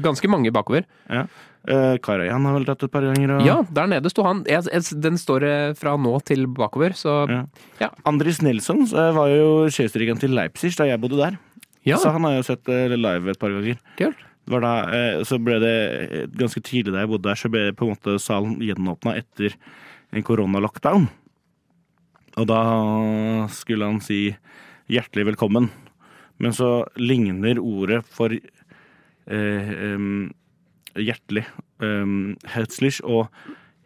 ganske 0.04 0.28
mange 0.32 0.52
bakover. 0.56 0.86
Ja. 1.10 1.26
Uh, 1.70 1.98
Karajan 2.02 2.46
har 2.48 2.56
vel 2.56 2.66
tatt 2.70 2.84
et 2.88 2.92
par 2.94 3.04
ganger. 3.04 3.34
Og... 3.36 3.44
Ja, 3.46 3.58
der 3.76 3.90
nede 3.92 4.10
sto 4.12 4.24
han. 4.26 4.46
Jeg, 4.48 4.64
jeg, 4.72 5.00
den 5.04 5.20
står 5.20 5.44
eh, 5.46 5.74
fra 5.78 5.98
nå 6.00 6.14
til 6.26 6.48
bakover, 6.48 6.96
så 6.96 7.18
Ja. 7.30 7.42
Ja. 7.82 7.90
Andris 8.10 8.40
Nilsson 8.42 8.86
eh, 8.88 9.12
var 9.16 9.28
jo 9.34 9.68
sjefsdirigent 9.72 10.24
til 10.24 10.32
Leipzig 10.36 10.72
da 10.80 10.88
jeg 10.88 11.02
bodde 11.04 11.20
der. 11.20 11.38
ja, 11.86 11.98
Så 12.00 12.12
han 12.16 12.24
har 12.28 12.38
jo 12.40 12.46
sett 12.48 12.68
eh, 12.72 12.96
live 12.96 13.32
et 13.34 13.40
par 13.40 13.52
ganger. 13.52 13.78
kult. 14.00 14.26
Da, 14.50 14.72
eh, 14.96 15.20
så 15.30 15.38
ble 15.38 15.60
det 15.62 15.76
eh, 16.00 16.28
ganske 16.40 16.64
tidlig 16.66 16.96
da 16.96 17.04
jeg 17.04 17.12
bodde 17.12 17.28
der, 17.30 17.38
så 17.38 17.52
ble 17.54 17.68
på 17.78 17.86
en 17.86 17.92
måte 17.94 18.16
salen 18.24 18.56
gjenåpna 18.64 19.18
etter 19.20 19.54
en 20.16 20.24
koronalockdown. 20.26 21.06
Og 22.40 22.48
da 22.50 22.62
skulle 23.54 23.86
han 23.86 24.00
si 24.02 24.32
hjertelig 24.90 25.34
velkommen. 25.34 25.70
Men 26.40 26.56
så 26.56 26.86
ligner 26.98 27.60
ordet 27.62 28.02
for 28.10 28.32
eh, 28.34 28.40
hjertelig 31.00 31.46
um, 31.84 32.36
herzlich 32.50 33.00
og 33.06 33.28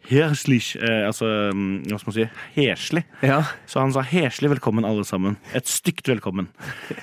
herzlich, 0.04 0.74
eh, 0.76 1.06
altså 1.08 1.26
hva 1.54 1.96
skal 1.96 2.10
man 2.10 2.16
si, 2.18 2.24
heslig. 2.58 3.04
Ja. 3.24 3.38
Så 3.70 3.80
han 3.80 3.92
sa 3.94 4.02
heslig 4.04 4.50
velkommen 4.52 4.84
alle 4.84 5.04
sammen. 5.08 5.38
Et 5.56 5.64
stygt 5.70 6.08
velkommen. 6.10 6.50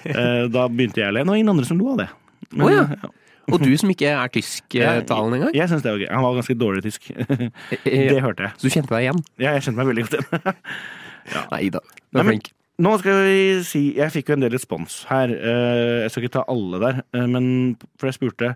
Eh, 0.05 0.45
da 0.53 0.67
begynte 0.69 1.01
jeg 1.01 1.09
å 1.09 1.15
le. 1.15 1.23
Det 1.23 1.31
var 1.31 1.39
ingen 1.39 1.49
andre 1.55 1.65
som 1.65 1.79
lo 1.81 1.95
av 1.95 2.03
det. 2.03 2.09
Men, 2.51 2.67
oh, 2.67 2.71
ja. 2.75 2.83
ja. 3.01 3.09
Og 3.51 3.57
du 3.65 3.71
som 3.81 3.89
ikke 3.89 4.05
er 4.13 4.29
tysktalende 4.31 5.39
engang? 5.39 5.55
Jeg 5.57 5.67
syns 5.71 5.81
det 5.83 5.91
var 5.95 6.03
gøy. 6.03 6.09
Han 6.13 6.23
var 6.27 6.37
ganske 6.37 6.55
dårlig 6.61 6.83
tysk. 6.85 7.09
Eh, 7.89 8.05
Det 8.13 8.21
hørte 8.21 8.45
jeg. 8.45 8.53
Så 8.61 8.67
du 8.69 8.73
kjente 8.77 8.93
deg 8.93 9.07
igjen? 9.07 9.23
Ja, 9.41 9.55
jeg 9.57 9.65
kjente 9.65 9.79
meg 9.81 9.89
veldig 9.89 10.05
godt 10.05 10.19
igjen. 10.19 10.59
Nei 11.55 11.63
da, 11.73 11.81
du 11.81 11.89
Nei, 11.89 12.21
er 12.21 12.21
men- 12.21 12.29
flink. 12.35 12.51
Nå 12.81 12.95
skal 12.97 13.19
vi 13.27 13.39
si 13.67 13.81
Jeg 13.97 14.09
fikk 14.13 14.31
jo 14.31 14.37
en 14.37 14.43
del 14.45 14.53
respons 14.55 15.03
her. 15.11 15.29
Eh, 15.29 16.01
Jeg 16.03 16.11
skal 16.13 16.23
ikke 16.25 16.37
ta 16.39 16.45
alle 16.49 16.79
der, 16.81 17.01
eh, 17.13 17.27
men 17.29 17.77
for 17.99 18.09
jeg 18.09 18.17
spurte 18.17 18.55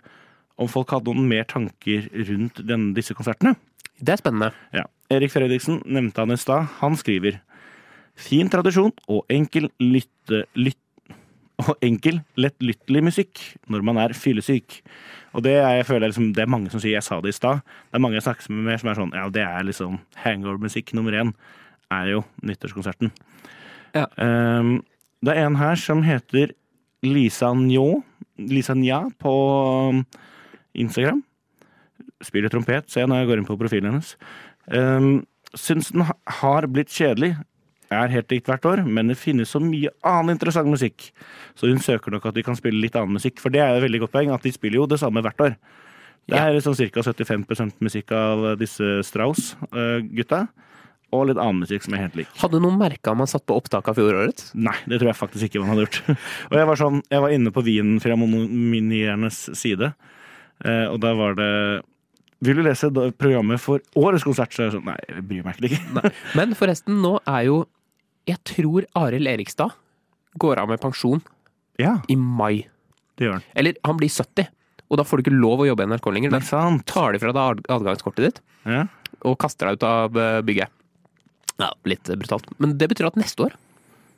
om 0.58 0.70
folk 0.72 0.90
hadde 0.96 1.12
noen 1.12 1.28
mer 1.28 1.44
tanker 1.44 2.08
rundt 2.30 2.62
denne, 2.66 2.94
disse 2.96 3.14
konsertene. 3.14 3.56
Det 4.00 4.14
er 4.16 4.22
spennende. 4.22 4.54
Ja. 4.74 4.86
Erik 5.12 5.32
Fredriksen 5.34 5.82
nevnte 5.86 6.24
han 6.24 6.32
i 6.32 6.40
stad. 6.40 6.68
Han 6.80 6.96
skriver 6.96 7.42
Fin 8.16 8.48
tradisjon 8.50 8.94
og 9.12 9.26
enkel 9.30 9.70
lytte... 9.84 10.46
Lytt, 10.56 10.80
og 11.60 11.78
enkel, 11.84 12.18
lettlyttelig 12.36 13.02
musikk 13.04 13.40
når 13.72 13.84
man 13.88 13.98
er 14.04 14.16
fyllesyk. 14.16 14.82
Og 15.36 15.44
det 15.44 15.54
er, 15.56 15.78
jeg 15.78 15.86
føler 15.88 16.10
liksom, 16.10 16.34
det 16.36 16.44
er 16.44 16.52
mange 16.52 16.72
som 16.72 16.82
sier 16.84 16.98
jeg 16.98 17.04
sa 17.04 17.22
det 17.24 17.32
i 17.32 17.36
stad. 17.38 17.62
Det 17.92 17.96
er 17.96 18.04
mange 18.04 18.18
jeg 18.18 18.26
snakker 18.26 18.52
med 18.52 18.80
som 18.82 18.90
er 18.92 19.00
sånn 19.00 19.14
Ja, 19.16 19.30
det 19.32 19.44
er 19.46 19.64
liksom 19.68 20.00
hangover-musikk 20.24 20.92
nummer 20.96 21.16
én. 21.16 21.32
Er 21.92 22.12
jo 22.12 22.26
nyttårskonserten. 22.44 23.12
Ja. 23.96 24.06
Um, 24.20 24.82
det 25.26 25.34
er 25.38 25.46
en 25.48 25.56
her 25.60 25.80
som 25.80 26.04
heter 26.06 26.52
Lisa 27.06 27.54
Njå. 27.56 28.04
Lisa 28.38 28.76
Nja 28.76 29.06
på 29.22 29.34
um, 29.94 30.04
Instagram. 30.76 31.22
Spiller 32.26 32.52
trompet, 32.52 32.90
ser 32.92 33.06
jeg 33.06 33.12
når 33.12 33.22
jeg 33.24 33.30
går 33.32 33.42
inn 33.42 33.48
på 33.50 33.58
profilen 33.60 33.92
hennes. 33.94 34.16
Um, 34.72 35.26
syns 35.56 35.92
den 35.96 36.06
har 36.42 36.68
blitt 36.72 36.92
kjedelig. 36.92 37.36
Er 37.94 38.10
helt 38.10 38.32
likt 38.34 38.48
hvert 38.50 38.66
år, 38.66 38.82
men 38.90 39.12
det 39.12 39.18
finnes 39.22 39.52
så 39.54 39.60
mye 39.62 39.92
annen 40.04 40.34
interessant 40.34 40.68
musikk. 40.72 41.12
Så 41.56 41.70
hun 41.70 41.80
søker 41.84 42.12
nok 42.12 42.26
at 42.28 42.36
de 42.36 42.44
kan 42.44 42.58
spille 42.58 42.82
litt 42.82 42.96
annen 42.98 43.14
musikk, 43.16 43.38
for 43.40 43.54
det 43.54 43.62
er 43.62 43.78
et 43.78 43.86
veldig 43.86 44.02
godt 44.08 44.16
poeng. 44.16 44.32
At 44.34 44.44
de 44.44 44.52
spiller 44.56 44.82
jo 44.82 44.88
det 44.90 45.00
samme 45.00 45.22
hvert 45.24 45.44
år. 45.46 45.56
Det 46.26 46.34
Ja. 46.36 46.48
er 46.50 46.58
sånn 46.66 46.74
ca. 46.76 47.04
75% 47.06 47.78
musikk 47.86 48.12
av 48.12 48.58
disse 48.58 49.04
Strauss-gutta. 49.06 50.48
Og 51.16 51.30
litt 51.30 51.40
annen 51.42 51.62
musikk 51.64 51.84
som 51.86 51.96
er 51.96 52.04
helt 52.06 52.16
lik. 52.20 52.28
Hadde 52.42 52.60
noen 52.64 52.78
merka 52.80 53.14
om 53.16 53.22
han 53.24 53.30
satt 53.32 53.46
på 53.48 53.56
opptak 53.58 53.88
av 53.92 53.96
fjorårets? 53.98 54.52
Nei, 54.60 54.76
det 54.90 55.00
tror 55.02 55.10
jeg 55.14 55.20
faktisk 55.20 55.48
ikke 55.50 55.62
man 55.64 55.72
hadde 55.74 55.86
gjort. 55.88 56.00
og 56.52 56.56
jeg 56.60 56.68
var, 56.70 56.80
sånn, 56.82 57.02
jeg 57.14 57.24
var 57.26 57.34
inne 57.36 57.54
på 57.56 57.64
Wien-filharmonierenes 57.66 59.40
side, 59.58 59.92
eh, 60.66 60.86
og 60.92 61.00
da 61.04 61.14
var 61.18 61.36
det 61.40 61.50
Vil 62.46 62.60
du 62.60 62.64
lese 62.66 62.90
programmet 63.18 63.62
for 63.64 63.80
årets 63.96 64.26
konsert? 64.28 64.52
Så 64.54 64.62
er 64.62 64.68
jeg 64.70 64.76
sånn, 64.76 64.86
nei, 64.90 64.98
jeg 65.10 65.24
bryr 65.30 65.46
meg 65.48 65.62
ikke. 65.64 65.80
ikke. 65.80 66.12
Men 66.38 66.54
forresten, 66.60 67.00
nå 67.02 67.16
er 67.26 67.46
jo 67.48 67.62
Jeg 68.28 68.42
tror 68.46 68.86
Arild 69.00 69.28
Erikstad 69.32 69.72
går 70.42 70.60
av 70.62 70.68
med 70.70 70.82
pensjon 70.84 71.22
Ja, 71.86 71.98
i 72.12 72.16
mai. 72.20 72.68
det 73.18 73.26
gjør 73.28 73.38
han. 73.40 73.46
Eller 73.56 73.76
han 73.88 73.98
blir 74.00 74.12
70, 74.12 74.48
og 74.92 75.00
da 75.00 75.04
får 75.08 75.18
du 75.20 75.24
ikke 75.26 75.36
lov 75.40 75.64
å 75.64 75.66
jobbe 75.68 75.84
i 75.84 75.90
NRK 75.92 76.06
lenger. 76.14 76.32
Da 76.36 76.62
tar 76.88 77.16
de 77.16 77.20
fra 77.24 77.34
deg 77.36 77.64
adgangskortet 77.72 78.24
ditt 78.30 78.40
Ja. 78.70 78.86
og 79.28 79.36
kaster 79.42 79.68
deg 79.72 79.80
ut 79.80 79.84
av 79.88 80.16
eh, 80.20 80.40
bygget. 80.46 80.72
Ja, 81.62 81.70
litt 81.88 82.04
brutalt. 82.04 82.48
Men 82.60 82.78
det 82.78 82.90
betyr 82.92 83.08
at 83.08 83.16
neste 83.20 83.46
år 83.48 83.54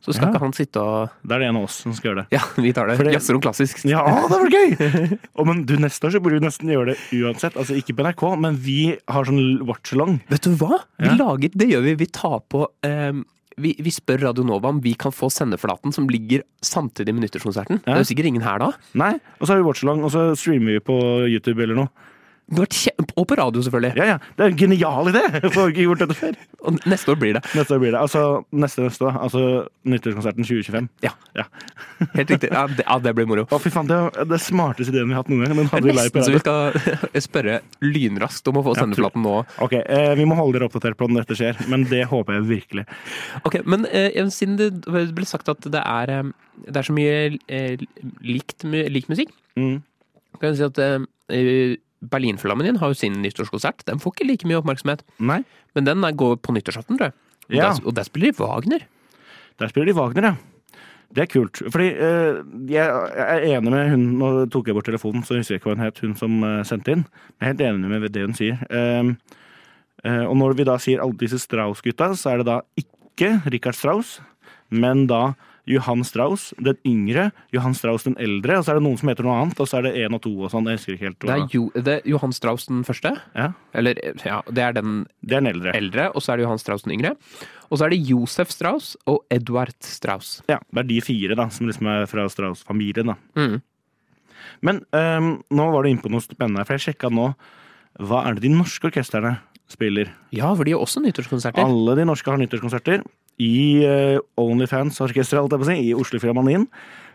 så 0.02 0.14
skal 0.14 0.28
Ja. 0.28 0.34
ikke 0.34 0.40
han 0.46 0.54
sitte 0.54 0.78
og 0.80 1.10
Da 1.26 1.36
er 1.36 1.40
det 1.40 1.48
en 1.50 1.58
av 1.58 1.64
oss 1.68 1.80
som 1.84 1.92
skal 1.94 2.12
gjøre 2.12 2.22
det. 2.24 2.38
Ja, 2.38 2.44
vi 2.56 2.72
tar 2.72 2.88
det. 2.88 2.98
Det- 3.02 3.14
Jazzerom 3.18 3.42
klassisk. 3.42 3.82
Ja, 3.90 4.04
det 4.30 4.38
var 4.38 4.50
gøy! 4.54 5.18
Å, 5.38 5.46
men 5.46 5.66
du, 5.66 5.76
neste 5.82 6.08
år 6.08 6.14
så 6.16 6.22
burde 6.22 6.40
vi 6.40 6.46
nesten 6.46 6.70
gjøre 6.70 6.94
det 6.94 6.98
uansett. 7.18 7.58
Altså 7.58 7.76
ikke 7.76 7.96
på 7.98 8.06
NRK, 8.06 8.24
men 8.40 8.56
vi 8.56 8.96
har 9.10 9.26
sånn 9.28 9.66
watch-along. 9.68 10.22
Vet 10.30 10.42
du 10.48 10.54
hva? 10.62 10.80
Vi 11.02 11.10
lager, 11.18 11.50
det 11.54 11.68
gjør 11.74 11.84
vi. 11.90 11.96
Vi 12.06 12.12
tar 12.14 12.40
på 12.50 12.68
um 12.84 13.26
vi, 13.58 13.72
vi 13.82 13.90
spør 13.90 14.22
Radio 14.22 14.44
Nova 14.46 14.70
om 14.70 14.80
vi 14.84 14.92
kan 14.94 15.10
få 15.12 15.32
sendeflaten 15.34 15.90
som 15.92 16.06
ligger 16.08 16.44
samtidig 16.62 17.10
med 17.18 17.24
nyttårskonserten. 17.26 17.80
Det 17.82 17.90
er 17.90 18.04
jo 18.04 18.06
sikkert 18.06 18.28
ingen 18.30 18.44
her 18.46 18.60
da. 18.62 18.68
Nei, 18.94 19.16
og 19.42 19.48
så 19.48 19.56
har 19.56 19.64
vi 19.64 19.66
watch-along, 19.66 20.04
og 20.06 20.12
så 20.14 20.28
streamer 20.38 20.78
vi 20.78 20.84
på 20.86 20.98
YouTube 21.26 21.64
eller 21.66 21.74
noe. 21.80 21.90
Og 22.48 23.26
på 23.28 23.36
radio, 23.36 23.60
selvfølgelig. 23.62 23.98
Ja, 24.00 24.06
ja, 24.14 24.18
det 24.38 24.44
er 24.46 24.52
en 24.54 24.58
genial 24.60 25.10
idé! 25.12 25.22
Får 25.56 25.74
ikke 25.74 25.84
gjort 25.84 26.00
dette 26.06 26.16
før? 26.16 26.36
Og 26.64 26.78
neste 26.88 27.12
år 27.12 27.18
blir 27.20 27.34
det. 27.36 27.42
Neste 27.58 27.76
år 27.76 27.82
blir 27.82 27.92
det. 27.92 28.00
Altså 28.00 28.22
neste 28.56 28.86
neste 28.86 29.04
år. 29.04 29.18
Altså 29.20 29.42
nyttårskonserten 29.84 30.48
2025. 30.48 30.88
Ja, 31.04 31.12
Ja. 31.36 31.44
helt 32.16 32.30
riktig. 32.32 32.50
Ja, 32.54 32.62
det, 32.72 32.86
ja, 32.86 32.96
det 33.04 33.14
blir 33.18 33.28
moro. 33.28 33.44
Å, 33.52 33.60
fy 33.60 33.72
faen, 33.74 33.90
det 33.90 33.98
er 34.22 34.30
det 34.32 34.40
smarteste 34.46 34.94
ideen 34.94 35.10
vi 35.12 35.18
har 35.18 35.26
hatt 35.26 35.32
noen 35.34 35.44
gang. 35.44 35.58
Men 35.60 35.68
hadde 35.74 35.90
vi 35.90 35.96
live 35.98 36.14
på 36.16 36.24
så 36.24 36.36
vi 36.38 36.40
skal 36.40 36.78
spørre 37.28 37.58
lynraskt 37.84 38.48
om 38.52 38.62
å 38.62 38.64
få 38.70 38.76
sendeflaten 38.80 39.26
nå. 39.28 39.34
Ok, 39.68 39.76
eh, 39.82 40.14
Vi 40.20 40.28
må 40.30 40.38
holde 40.40 40.56
dere 40.62 40.70
oppdatert 40.70 40.96
på 41.02 41.10
når 41.12 41.26
dette 41.26 41.40
skjer, 41.42 41.60
men 41.72 41.84
det 41.92 42.06
håper 42.14 42.38
jeg 42.40 42.48
virkelig. 42.54 42.86
Ok, 43.44 43.60
Men 43.68 43.84
eh, 43.92 44.16
siden 44.32 44.56
det 44.62 44.72
ble 44.88 45.28
sagt 45.28 45.52
at 45.52 45.68
det 45.68 45.84
er, 45.84 46.14
eh, 46.22 46.32
det 46.70 46.80
er 46.80 46.88
så 46.88 46.96
mye 46.96 47.20
eh, 47.52 47.84
likt, 48.24 48.64
lik 48.72 49.12
musikk, 49.12 49.36
Mm. 49.58 49.80
kan 50.40 50.52
jeg 50.54 50.58
si 50.60 50.66
at 50.70 50.80
eh, 52.02 52.64
din 52.64 52.78
har 52.78 52.88
jo 52.90 52.94
sin 52.94 53.14
nyttårskonsert. 53.22 53.86
Den 53.86 54.00
får 54.00 54.14
ikke 54.16 54.28
like 54.28 54.46
mye 54.48 54.62
oppmerksomhet. 54.62 55.02
Nei, 55.20 55.44
Men 55.76 55.84
den 55.86 56.04
er- 56.04 56.12
går 56.12 56.38
på 56.38 56.54
nyttårsaften, 56.54 56.98
tror 56.98 57.08
jeg. 57.08 57.14
Og, 57.50 57.56
Ja. 57.56 57.74
der, 57.74 57.86
og 57.86 57.94
der 57.96 58.04
spiller 58.04 58.32
de 58.32 58.38
Wagner. 58.44 58.80
der 59.60 59.68
spiller 59.70 59.86
de 59.86 59.94
Wagner, 60.00 60.22
ja. 60.24 60.36
Det 61.14 61.22
er 61.24 61.40
kult. 61.40 61.62
Fordi 61.72 61.88
eh, 61.96 62.44
jeg 62.68 62.86
er 63.16 63.40
enig 63.58 63.72
med 63.72 63.90
hun 63.92 64.18
Nå 64.20 64.50
tok 64.52 64.68
jeg 64.68 64.76
bort 64.76 64.86
telefonen, 64.86 65.24
så 65.24 65.38
husker 65.38 65.56
jeg 65.56 65.62
ikke 65.62 65.70
hva 65.72 65.78
hun 65.78 65.86
het, 65.86 66.00
hun 66.00 66.16
som 66.16 66.44
eh, 66.44 66.64
sendte 66.64 66.92
inn. 66.92 67.06
Jeg 67.40 67.42
er 67.42 67.46
helt 67.54 67.62
enig 67.62 68.02
med 68.02 68.12
det 68.12 68.26
hun 68.26 68.34
sier. 68.34 68.60
Eh, 68.70 69.14
eh, 70.04 70.26
og 70.28 70.36
når 70.36 70.56
vi 70.58 70.64
da 70.68 70.76
sier 70.78 71.00
alle 71.00 71.16
disse 71.18 71.40
Strauss-gutta, 71.40 72.12
så 72.14 72.34
er 72.34 72.38
det 72.44 72.46
da 72.50 72.60
ikke 72.78 73.42
Richard 73.50 73.76
Strauss, 73.76 74.20
men 74.70 75.08
da 75.08 75.34
Johan 75.68 76.04
Strauss, 76.08 76.54
den 76.64 76.78
yngre, 76.88 77.26
Johan 77.52 77.74
Strauss 77.76 78.06
den 78.08 78.16
eldre, 78.24 78.56
og 78.60 78.64
så 78.66 78.72
er 78.72 78.80
det 78.80 78.86
noen 78.86 78.98
som 79.02 79.10
heter 79.12 79.28
noe 79.28 79.36
annet, 79.42 79.60
og 79.60 79.68
så 79.68 79.80
er 79.82 79.88
det 79.90 79.92
én 80.06 80.16
og 80.16 80.22
to 80.24 80.32
og 80.40 80.52
sånn. 80.54 80.70
Jeg 80.72 80.80
husker 80.80 80.96
ikke 80.96 81.08
helt 81.10 81.20
Det 81.26 81.34
er, 81.36 81.46
jo, 81.52 81.64
det 81.76 81.96
er 81.98 82.08
Johan 82.08 82.36
Strauss 82.36 82.68
den 82.70 82.86
første. 82.88 83.12
Ja, 83.36 83.50
Eller, 83.76 84.00
ja, 84.24 84.40
det 84.48 84.64
er 84.64 84.78
den 84.80 84.94
det 85.20 85.36
er 85.36 85.44
den 85.44 85.52
eldre. 85.52 85.74
eldre, 85.76 86.06
og 86.16 86.24
så 86.24 86.34
er 86.34 86.40
det 86.40 86.48
Johan 86.48 86.62
Strauss 86.64 86.88
den 86.88 86.96
yngre. 86.96 87.16
Og 87.68 87.78
så 87.82 87.86
er 87.86 87.92
det 87.92 88.00
Josef 88.08 88.54
Strauss 88.56 88.94
og 89.12 89.26
Edvard 89.34 89.76
Strauss. 89.84 90.38
Ja, 90.48 90.62
det 90.72 90.86
er 90.86 90.90
de 90.94 91.02
fire 91.04 91.36
da, 91.36 91.50
som 91.52 91.68
liksom 91.68 91.90
er 91.92 92.08
fra 92.08 92.30
Strauss-familien. 92.32 93.12
da. 93.12 93.18
Mm. 93.36 93.60
Men 94.64 94.82
um, 94.96 95.32
nå 95.52 95.68
var 95.74 95.84
du 95.84 95.92
inne 95.92 96.02
på 96.02 96.12
noe 96.14 96.24
spennende, 96.24 96.64
for 96.66 96.78
jeg 96.78 96.94
sjekka 96.94 97.12
nå 97.12 97.34
hva 98.08 98.24
er 98.30 98.38
det 98.38 98.46
de 98.46 98.54
norske 98.54 98.88
orkestrene 98.88 99.40
spiller. 99.68 100.12
Ja, 100.32 100.54
for 100.56 100.64
de 100.64 100.76
har 100.76 100.84
også 100.86 101.02
nyttårskonserter. 101.04 101.60
Alle 101.66 101.96
de 101.98 102.06
norske 102.08 102.30
har 102.32 102.40
nyttårskonserter. 102.40 103.04
I 103.38 103.86
uh, 103.86 104.20
Onlyfans-orkesteret, 104.42 105.54
si, 105.68 105.76
i 105.90 105.94
Oslo-Filharmonien, 105.98 106.66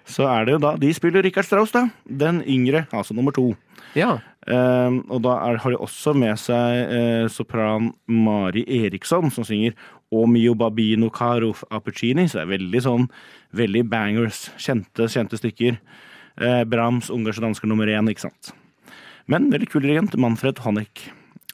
så 0.08 0.26
er 0.26 0.46
det 0.46 0.56
jo 0.56 0.60
da 0.62 0.72
De 0.80 0.90
spiller 0.94 1.22
Richard 1.22 1.46
Strauss, 1.46 1.74
da. 1.74 1.86
Den 2.06 2.42
yngre, 2.46 2.86
altså 2.90 3.14
nummer 3.14 3.34
to. 3.34 3.52
Ja. 3.94 4.16
Ehm, 4.50 5.02
og 5.12 5.22
da 5.22 5.36
er, 5.46 5.60
har 5.62 5.70
de 5.70 5.78
også 5.78 6.14
med 6.18 6.38
seg 6.40 6.90
uh, 6.90 7.26
sopran 7.30 7.92
Mari 8.10 8.64
Eriksson, 8.66 9.30
som 9.30 9.46
synger 9.46 9.76
O 10.12 10.26
mio 10.28 10.52
babino 10.58 11.08
caro 11.14 11.54
appuccini. 11.70 12.26
Så 12.28 12.40
det 12.40 12.46
er 12.46 12.52
veldig 12.56 12.82
sånn 12.84 13.06
veldig 13.56 13.86
bangers. 13.92 14.48
Kjente, 14.60 15.08
kjente 15.12 15.38
stykker. 15.40 15.78
Uh, 16.40 16.62
Brahms, 16.68 17.12
ungarske 17.12 17.44
dansker 17.44 17.70
nummer 17.70 17.88
én, 17.88 18.10
ikke 18.10 18.26
sant. 18.26 18.52
Men 19.30 19.50
veldig 19.52 19.70
kul 19.72 19.86
dirigent. 19.86 20.18
Manfred 20.20 20.60
Honeck. 20.66 21.06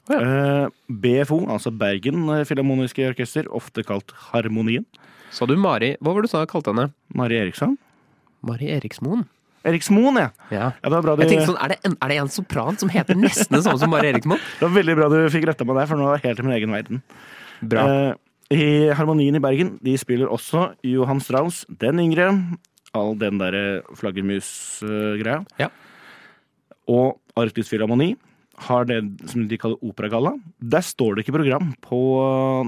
Eh, 0.09 0.67
BFO, 0.89 1.43
altså 1.53 1.71
Bergen 1.75 2.25
Filharmoniske 2.49 3.05
Orkester, 3.11 3.49
ofte 3.53 3.83
kalt 3.85 4.13
Harmonien. 4.31 4.87
Sa 5.29 5.45
du 5.45 5.53
Mari 5.59 5.91
Hva 6.01 6.13
var 6.13 6.23
det 6.23 6.29
du 6.29 6.31
sa 6.31 6.45
kalte 6.49 6.73
henne? 6.73 6.89
Mari 7.13 7.37
Eriksson. 7.37 7.75
Mari 8.45 8.71
Eriksmoen? 8.73 9.27
Eriksmoen, 9.67 10.15
ja. 10.17 10.29
Ja. 10.49 10.69
ja 10.71 10.87
det, 10.87 10.93
var 10.93 11.03
bra 11.03 11.15
du, 11.17 11.25
Jeg 11.25 11.33
tenkte 11.33 11.49
sånn, 11.51 11.59
er 11.61 11.73
det, 11.73 11.77
en, 11.85 11.97
er 11.99 12.13
det 12.13 12.17
en 12.21 12.31
sopran 12.31 12.79
som 12.79 12.91
heter 12.91 13.17
nesten 13.19 13.57
det 13.57 13.61
samme 13.65 13.81
som 13.81 13.91
Mari 13.91 14.13
Eriksmoen? 14.13 14.39
det 14.59 14.65
var 14.65 14.73
veldig 14.77 14.95
bra 14.97 15.09
du 15.11 15.19
fikk 15.33 15.49
retta 15.51 15.67
meg 15.67 15.81
der, 15.81 15.91
for 15.91 15.99
nå 15.99 16.07
er 16.07 16.17
jeg 16.17 16.29
helt 16.29 16.41
i 16.41 16.47
min 16.47 16.55
egen 16.55 16.73
verden. 16.73 17.03
Bra. 17.73 17.83
Eh, 17.83 18.55
I 18.55 18.69
Harmonien 18.97 19.37
i 19.37 19.43
Bergen 19.43 19.75
de 19.85 19.93
spiller 19.99 20.31
også 20.31 20.71
Johan 20.87 21.21
Strauss, 21.21 21.65
den 21.83 22.01
yngre. 22.01 22.31
All 22.97 23.13
den 23.19 23.37
derre 23.41 23.83
flaggermus-greia. 23.99 25.43
Ja. 25.61 25.69
Og 26.89 27.19
Arktisk 27.37 27.75
Filharmoni 27.75 28.15
har 28.67 28.85
det 28.89 28.97
som 29.31 29.45
de 29.47 29.57
kaller 29.59 29.79
operagalla. 29.85 30.33
Der 30.59 30.83
står 30.83 31.15
det 31.15 31.23
ikke 31.25 31.37
program 31.37 31.69
på 31.85 31.99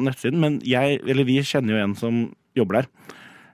nettsiden, 0.06 0.40
men 0.40 0.60
jeg, 0.68 1.02
eller 1.06 1.28
vi 1.28 1.40
kjenner 1.44 1.76
jo 1.78 1.82
en 1.84 1.96
som 2.00 2.22
jobber 2.58 2.82
der. 2.82 2.88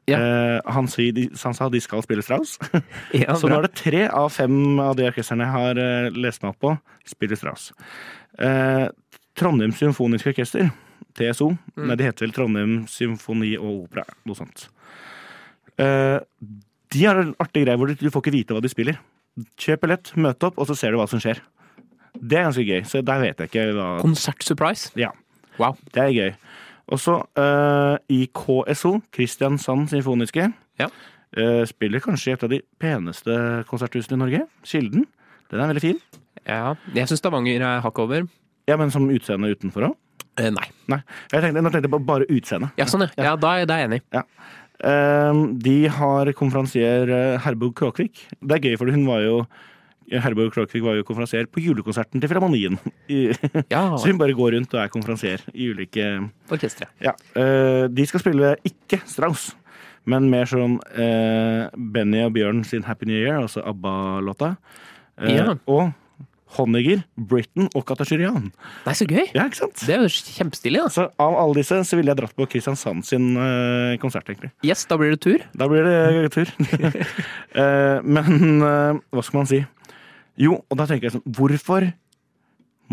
Ja. 0.08 0.18
Eh, 0.24 0.60
han, 0.72 0.86
sier, 0.88 1.12
de, 1.18 1.26
han 1.42 1.56
sa 1.58 1.68
de 1.70 1.82
skal 1.84 2.04
spille 2.06 2.24
Strauss. 2.24 2.56
Ja, 3.18 3.34
Så 3.36 3.50
nå 3.52 3.58
er 3.60 3.66
det 3.68 3.74
tre 3.76 4.06
av 4.08 4.30
fem 4.32 4.80
av 4.80 4.94
de 4.96 5.08
orkestrene 5.10 5.44
jeg 5.50 5.56
har 5.58 5.82
eh, 5.84 6.10
lest 6.16 6.44
meg 6.46 6.54
opp 6.54 6.62
på, 6.64 6.76
spiller 7.10 7.36
Strauss. 7.42 7.72
Eh, 8.40 8.86
Trondheim 9.38 9.74
Symfoniske 9.76 10.32
Orkester, 10.32 10.70
TSO, 11.18 11.52
Mm. 11.78 11.88
nei, 11.90 11.96
det 12.00 12.06
heter 12.08 12.26
vel 12.28 12.32
Trondheim 12.34 12.72
Symfoni 12.90 13.52
og 13.60 13.84
Opera, 13.84 14.04
noe 14.26 14.38
sånt. 14.38 14.68
Eh, 15.78 16.18
de 16.94 17.04
har 17.06 17.20
en 17.22 17.36
artig 17.44 17.66
greie 17.66 17.78
hvor 17.78 17.92
du, 17.92 17.98
du 18.00 18.10
får 18.14 18.24
ikke 18.24 18.34
vite 18.38 18.56
hva 18.56 18.62
de 18.64 18.72
spiller. 18.72 18.98
Kjøp 19.62 19.84
billett, 19.84 20.12
møt 20.18 20.42
opp, 20.48 20.58
og 20.58 20.66
så 20.70 20.78
ser 20.78 20.94
du 20.96 20.98
hva 21.02 21.06
som 21.12 21.22
skjer. 21.22 21.42
Det 22.14 22.38
er 22.40 22.48
ganske 22.48 22.66
gøy, 22.66 22.82
så 22.88 23.02
der 23.06 23.20
vet 23.22 23.38
jeg 23.44 23.50
ikke 23.52 23.66
hva 23.78 23.88
Konsertsurprise. 24.02 24.92
Ja, 25.00 25.10
Wow. 25.60 25.76
det 25.94 26.04
er 26.04 26.14
gøy. 26.14 26.34
Og 26.94 27.00
så 27.04 27.18
uh, 27.38 27.98
i 28.10 28.28
KSO, 28.34 29.02
Kristiansand 29.12 29.90
Symfoniske, 29.92 30.54
Ja. 30.80 30.88
uh, 31.38 31.66
spiller 31.66 32.00
kanskje 32.00 32.34
et 32.38 32.44
av 32.44 32.50
de 32.50 32.62
peneste 32.80 33.36
konserthusene 33.68 34.16
i 34.16 34.22
Norge. 34.24 34.42
Kilden. 34.64 35.06
Den 35.52 35.60
er 35.64 35.68
veldig 35.74 35.82
fin. 35.82 36.00
Ja, 36.48 36.76
jeg 36.96 37.08
syns 37.10 37.20
Stavanger 37.20 37.62
er 37.62 37.82
hakk 37.84 38.00
over. 38.00 38.28
Ja, 38.68 38.78
Men 38.78 38.92
som 38.92 39.10
utseende 39.10 39.50
utenfor 39.56 39.90
òg? 39.90 39.96
Uh, 40.40 40.50
nei. 40.54 40.68
Nei. 40.88 41.02
Jeg 41.34 41.42
tenkte, 41.44 41.62
nå 41.66 41.72
tenkte 41.74 41.88
jeg 41.90 41.96
på 41.98 42.06
bare 42.06 42.28
utseende. 42.30 42.72
Ja, 42.78 42.86
sånn, 42.86 43.08
ja. 43.18 43.24
ja 43.32 43.36
da, 43.36 43.56
er- 43.60 43.66
da 43.66 43.74
er 43.78 43.88
jeg 43.88 43.90
enig. 43.90 44.02
Eh, 44.78 45.34
de 45.58 45.88
har 45.90 46.30
konferansier 46.38 47.10
Herbog 47.42 47.74
Kråkvik. 47.80 48.28
Det 48.46 48.60
er 48.60 48.62
gøy, 48.70 48.76
for 48.78 48.92
hun 48.94 49.08
var 49.08 49.24
jo 49.26 49.40
Herborg 50.12 50.54
Klokvik 50.56 50.84
var 50.86 50.96
jo 50.96 51.04
konferansier 51.08 51.50
på 51.52 51.60
julekonserten 51.66 52.22
til 52.24 52.30
Filharmonien. 52.32 52.78
Ja, 53.74 53.84
Så 54.00 54.08
hun 54.12 54.18
bare 54.22 54.36
går 54.38 54.54
rundt 54.56 54.74
og 54.78 54.82
er 54.84 54.92
konferansier 54.94 55.44
i 55.54 55.68
ulike 55.74 56.08
Orkestre. 56.54 56.88
Ja. 57.04 57.12
eh, 57.36 57.88
de 57.92 58.06
skal 58.08 58.24
spille 58.24 58.54
ikke 58.68 59.02
Strauss, 59.10 59.50
men 60.08 60.30
mer 60.32 60.48
sånn 60.48 60.78
eh, 60.96 61.68
Benny 61.76 62.22
og 62.24 62.32
Bjørn 62.38 62.64
sin 62.68 62.86
Happy 62.88 63.10
New 63.10 63.20
Year, 63.20 63.42
altså 63.44 63.64
ABBA-låta. 63.68 64.56
Eh, 65.20 65.36
Ja. 65.42 65.56
Og 65.68 65.92
Honegger, 66.56 67.02
Britain 67.20 67.66
og 67.76 67.84
Katasjurian. 67.90 68.46
Det 68.86 68.92
er 68.94 68.96
så 68.96 69.06
gøy! 69.10 69.26
Ja, 69.36 69.44
ikke 69.50 69.60
sant? 69.60 69.82
Det 69.84 69.98
er 69.98 70.06
jo 70.06 70.12
kjempestilig, 70.16 70.80
da. 70.80 70.88
Så 70.96 71.04
av 71.20 71.36
alle 71.42 71.58
disse 71.60 71.82
så 71.84 71.98
ville 72.00 72.14
jeg 72.14 72.22
dratt 72.22 72.38
på 72.40 72.48
Kristiansand 72.48 73.04
sin 73.04 73.34
konsert, 74.00 74.30
egentlig. 74.32 74.54
Yes, 74.64 74.86
da 74.88 74.96
blir 74.96 75.12
det 75.12 75.20
tur. 75.26 75.44
Da 75.60 75.68
blir 75.68 75.84
det 75.84 76.32
tur. 76.38 76.54
Eh, 77.58 78.00
men 78.06 78.62
hva 78.62 79.22
skal 79.26 79.40
man 79.42 79.48
si? 79.50 79.60
Jo, 80.38 80.60
og 80.62 80.78
da 80.80 80.86
tenker 80.90 81.08
jeg 81.08 81.18
sånn 81.18 81.38
Hvorfor 81.38 81.88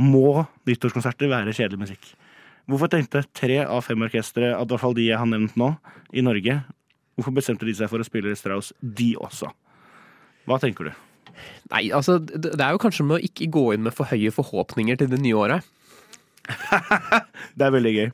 må 0.00 0.44
nyttårskonserter 0.66 1.30
være 1.30 1.54
kjedelig 1.54 1.83
musikk? 1.85 2.07
Hvorfor 2.70 2.88
tenkte 2.90 3.22
tre 3.37 3.61
av 3.62 3.83
fem 3.85 4.00
orkestre, 4.07 4.54
i 4.54 4.57
hvert 4.57 4.80
fall 4.80 4.96
de 4.96 5.11
jeg 5.11 5.20
har 5.20 5.28
nevnt 5.28 5.57
nå, 5.61 5.74
i 6.16 6.24
Norge, 6.24 6.62
hvorfor 7.14 7.35
bestemte 7.37 7.68
de 7.68 7.74
seg 7.76 7.90
for 7.92 8.00
å 8.00 8.07
spille 8.07 8.33
Strauss, 8.38 8.72
de 8.80 9.12
også? 9.20 9.50
Hva 10.48 10.59
tenker 10.62 10.88
du? 10.88 10.94
Nei, 11.72 11.88
altså, 11.92 12.16
det 12.18 12.54
det 12.54 12.64
er 12.64 12.72
jo 12.74 12.80
kanskje 12.80 13.04
med 13.07 13.18
å 13.18 13.28
ikke 13.28 13.50
gå 13.52 13.66
inn 13.74 13.85
med 13.85 13.94
for 13.96 14.09
høye 14.09 14.33
forhåpninger 14.33 14.98
til 15.00 15.12
det 15.12 15.20
nye 15.20 15.37
året. 15.37 15.70
Det 17.57 17.64
er 17.64 17.72
veldig 17.72 17.92
gøy. 17.94 18.09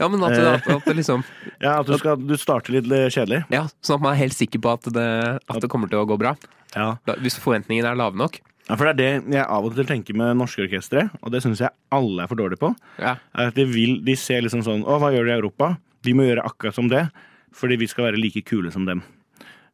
Ja, 0.00 0.08
men 0.10 0.22
at, 0.26 0.34
at, 0.34 0.64
at 0.66 0.88
det 0.88 0.96
liksom 0.98 1.22
Ja, 1.62 1.76
At 1.78 1.86
du, 1.86 1.94
skal, 2.00 2.18
du 2.18 2.34
starter 2.40 2.74
litt 2.74 2.88
kjedelig. 2.88 3.44
Ja, 3.54 3.66
sånn 3.84 4.00
at 4.00 4.04
man 4.06 4.14
er 4.14 4.22
helt 4.24 4.36
sikker 4.36 4.62
på 4.62 4.72
at 4.74 4.88
det, 4.94 5.10
at 5.38 5.60
det 5.62 5.70
kommer 5.70 5.90
til 5.90 6.02
å 6.02 6.08
gå 6.08 6.18
bra. 6.20 6.34
Ja. 6.74 6.96
Hvis 7.22 7.38
forventningene 7.42 7.92
er 7.92 8.00
lave 8.00 8.18
nok. 8.18 8.40
ja, 8.66 8.74
For 8.74 8.88
det 8.88 8.94
er 8.94 8.98
det 8.98 9.36
jeg 9.36 9.46
av 9.46 9.68
og 9.68 9.76
til 9.76 9.86
tenker 9.88 10.18
med 10.18 10.40
norske 10.40 10.64
orkestre, 10.66 11.06
og 11.22 11.34
det 11.34 11.44
syns 11.44 11.62
jeg 11.62 11.74
alle 11.94 12.24
er 12.24 12.30
for 12.30 12.40
dårlige 12.40 12.62
på. 12.64 12.72
Ja. 12.98 13.16
er 13.38 13.52
at 13.52 13.58
de, 13.58 13.68
vil, 13.70 14.00
de 14.04 14.16
ser 14.18 14.42
liksom 14.42 14.64
sånn 14.66 14.82
Å, 14.82 14.98
hva 15.02 15.12
gjør 15.14 15.30
de 15.30 15.34
i 15.34 15.38
Europa? 15.38 15.74
De 16.04 16.16
må 16.16 16.26
gjøre 16.26 16.46
akkurat 16.48 16.76
som 16.76 16.90
det, 16.90 17.06
fordi 17.54 17.78
vi 17.80 17.88
skal 17.90 18.10
være 18.10 18.20
like 18.20 18.42
kule 18.48 18.72
som 18.74 18.88
dem. 18.88 19.04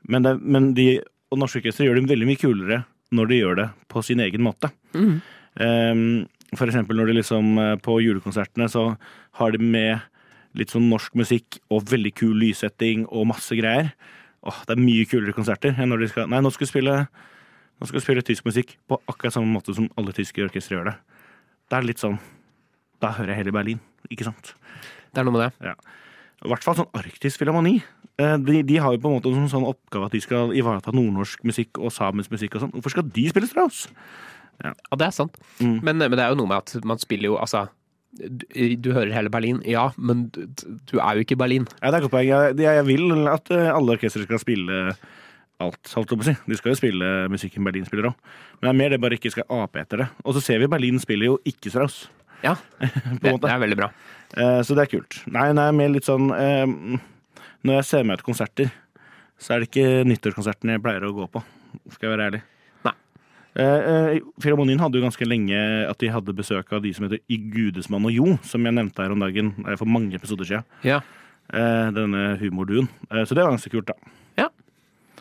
Men, 0.05 0.27
det, 0.27 0.37
men 0.41 0.75
de 0.77 0.91
og 1.31 1.39
norske 1.39 1.63
orkestre 1.63 1.87
gjør 1.87 2.01
det 2.01 2.11
veldig 2.11 2.27
mye 2.29 2.41
kulere 2.41 2.83
når 3.15 3.31
de 3.31 3.39
gjør 3.41 3.59
det 3.61 3.69
på 3.91 4.03
sin 4.07 4.21
egen 4.23 4.43
måte. 4.43 4.71
Mm. 4.95 5.17
Um, 5.61 6.05
for 6.59 6.67
eksempel 6.67 6.99
når 6.99 7.11
de 7.11 7.19
liksom 7.21 7.59
eh, 7.63 7.77
på 7.83 8.01
julekonsertene 8.03 8.67
så 8.71 8.85
har 9.39 9.53
de 9.55 9.61
med 9.63 10.01
litt 10.59 10.73
sånn 10.73 10.89
norsk 10.91 11.15
musikk 11.19 11.61
og 11.71 11.85
veldig 11.91 12.13
kul 12.19 12.35
lyssetting 12.41 13.05
og 13.09 13.29
masse 13.31 13.55
greier. 13.59 13.93
Åh, 14.43 14.63
det 14.67 14.75
er 14.75 14.81
mye 14.83 15.05
kulere 15.07 15.35
konserter 15.37 15.77
enn 15.77 15.93
når 15.93 16.05
de 16.05 16.09
skal 16.11 16.31
Nei, 16.33 16.41
nå 16.41 16.51
skal 16.55 16.65
vi 16.67 16.71
spille, 16.73 16.97
nå 17.79 17.87
skal 17.89 18.01
vi 18.01 18.05
spille 18.07 18.25
tysk 18.27 18.47
musikk 18.49 18.75
på 18.89 18.99
akkurat 19.11 19.37
samme 19.37 19.53
måte 19.53 19.75
som 19.77 19.91
alle 20.01 20.15
tyske 20.17 20.43
orkestre 20.47 20.79
gjør 20.79 20.91
det. 20.91 20.97
Det 21.71 21.79
er 21.79 21.87
litt 21.87 22.03
sånn 22.03 22.19
Da 23.01 23.13
hører 23.17 23.35
jeg 23.35 23.43
heller 23.43 23.57
Berlin, 23.57 23.81
ikke 24.11 24.27
sant? 24.27 24.55
Det 25.13 25.21
er 25.21 25.27
noe 25.29 25.37
med 25.37 25.47
det. 25.47 25.75
I 26.41 26.49
hvert 26.49 26.65
fall 26.65 26.77
sånn 26.79 26.91
arktisk 26.97 27.41
filharmoni. 27.43 27.79
Eh, 28.21 28.37
De, 28.41 28.63
de 28.65 28.77
har 28.81 28.95
jo 28.95 29.01
på 29.01 29.11
en 29.11 29.17
måte 29.19 29.29
en 29.33 29.49
sånn 29.53 29.67
oppgave 29.69 30.09
at 30.09 30.15
de 30.17 30.21
skal 30.25 30.53
ivareta 30.57 30.93
nordnorsk 30.93 31.45
musikk 31.49 31.81
og 31.81 31.93
samisk 31.93 32.33
musikk 32.33 32.57
og 32.57 32.65
sånn. 32.65 32.73
Hvorfor 32.77 32.95
skal 32.97 33.09
de 33.13 33.27
spille 33.29 33.49
Strauss? 33.49 33.87
Ja, 34.61 34.73
det 34.97 35.07
er 35.07 35.15
sant. 35.17 35.37
Mm. 35.61 35.79
Men, 35.85 36.01
men 36.05 36.17
det 36.17 36.25
er 36.25 36.33
jo 36.35 36.41
noe 36.41 36.49
med 36.51 36.61
at 36.61 36.85
man 36.89 37.01
spiller 37.01 37.31
jo 37.31 37.39
altså 37.41 37.67
du, 38.19 38.45
du 38.83 38.91
hører 38.97 39.13
hele 39.15 39.31
Berlin, 39.33 39.61
ja, 39.69 39.89
men 39.97 40.27
du, 40.35 40.45
du 40.91 40.97
er 40.99 41.17
jo 41.19 41.25
ikke 41.25 41.37
i 41.37 41.41
Berlin. 41.41 41.67
Ja, 41.81 41.91
det 41.93 42.01
er 42.01 42.05
godt 42.07 42.15
poeng. 42.17 42.29
Jeg, 42.31 42.57
jeg 42.65 42.87
vil 42.89 43.13
at 43.31 43.51
eh, 43.55 43.69
alle 43.71 43.95
orkestre 43.97 44.25
skal 44.27 44.41
spille 44.43 44.81
alt, 45.61 45.93
holdt 45.95 46.11
jeg 46.15 46.19
på 46.21 46.25
å 46.25 46.29
si. 46.31 46.35
De 46.49 46.57
skal 46.59 46.73
jo 46.73 46.79
spille 46.81 47.11
musikken 47.33 47.67
Berlin 47.67 47.87
spiller 47.87 48.11
òg. 48.11 48.31
Men 48.61 48.67
det 48.67 48.73
er 48.73 48.79
mer 48.81 48.95
det 48.97 49.01
bare 49.05 49.19
ikke 49.21 49.33
skal 49.35 49.47
ape 49.61 49.83
etter 49.85 50.03
det. 50.05 50.09
Og 50.25 50.35
så 50.37 50.43
ser 50.45 50.63
vi 50.63 50.69
Berlin 50.73 50.99
spiller 51.03 51.31
jo 51.33 51.39
ikke 51.49 51.73
Strauss. 51.73 52.03
Ja, 52.43 52.55
det, 53.21 53.35
det 53.45 53.51
er 53.53 53.61
veldig 53.61 53.77
bra. 53.79 53.91
Eh, 54.35 54.61
Så 54.65 54.77
det 54.79 54.87
er 54.87 54.93
kult. 54.95 55.19
Nei, 55.31 55.51
nei, 55.57 55.69
mer 55.77 55.91
litt 55.93 56.07
sånn 56.09 56.31
eh, 56.33 56.65
Når 57.69 57.77
jeg 57.83 57.89
ser 57.91 58.07
meg 58.09 58.21
ut 58.21 58.25
konserter, 58.31 58.71
så 59.41 59.55
er 59.55 59.61
det 59.63 59.69
ikke 59.71 60.07
nyttårskonserten 60.09 60.73
jeg 60.75 60.83
pleier 60.85 61.05
å 61.05 61.13
gå 61.17 61.27
på. 61.33 61.43
Skal 61.93 62.09
jeg 62.09 62.15
være 62.17 62.31
ærlig. 62.31 62.41
Eh, 63.61 64.17
eh, 64.17 64.79
hadde 64.81 64.97
jo 64.97 65.05
ganske 65.05 65.27
lenge 65.29 65.59
at 65.91 66.01
de 66.01 66.09
hadde 66.09 66.37
besøk 66.37 66.71
av 66.73 66.85
de 66.85 66.93
som 66.97 67.05
heter 67.05 67.21
I 67.29 67.37
Gudesmann 67.53 68.07
og 68.09 68.15
Jo, 68.15 68.37
som 68.47 68.65
jeg 68.65 68.77
nevnte 68.77 69.05
her 69.05 69.13
om 69.13 69.21
dagen 69.21 69.53
eh, 69.67 69.77
for 69.77 69.91
mange 69.91 70.17
episoder 70.17 70.49
siden. 70.49 70.65
Ja. 70.87 71.01
Eh, 71.53 71.91
denne 71.93 72.39
humorduen. 72.41 72.89
Eh, 73.11 73.25
så 73.27 73.37
det 73.37 73.45
var 73.45 73.53
ganske 73.53 73.73
kult, 73.73 73.91
da. 73.91 73.99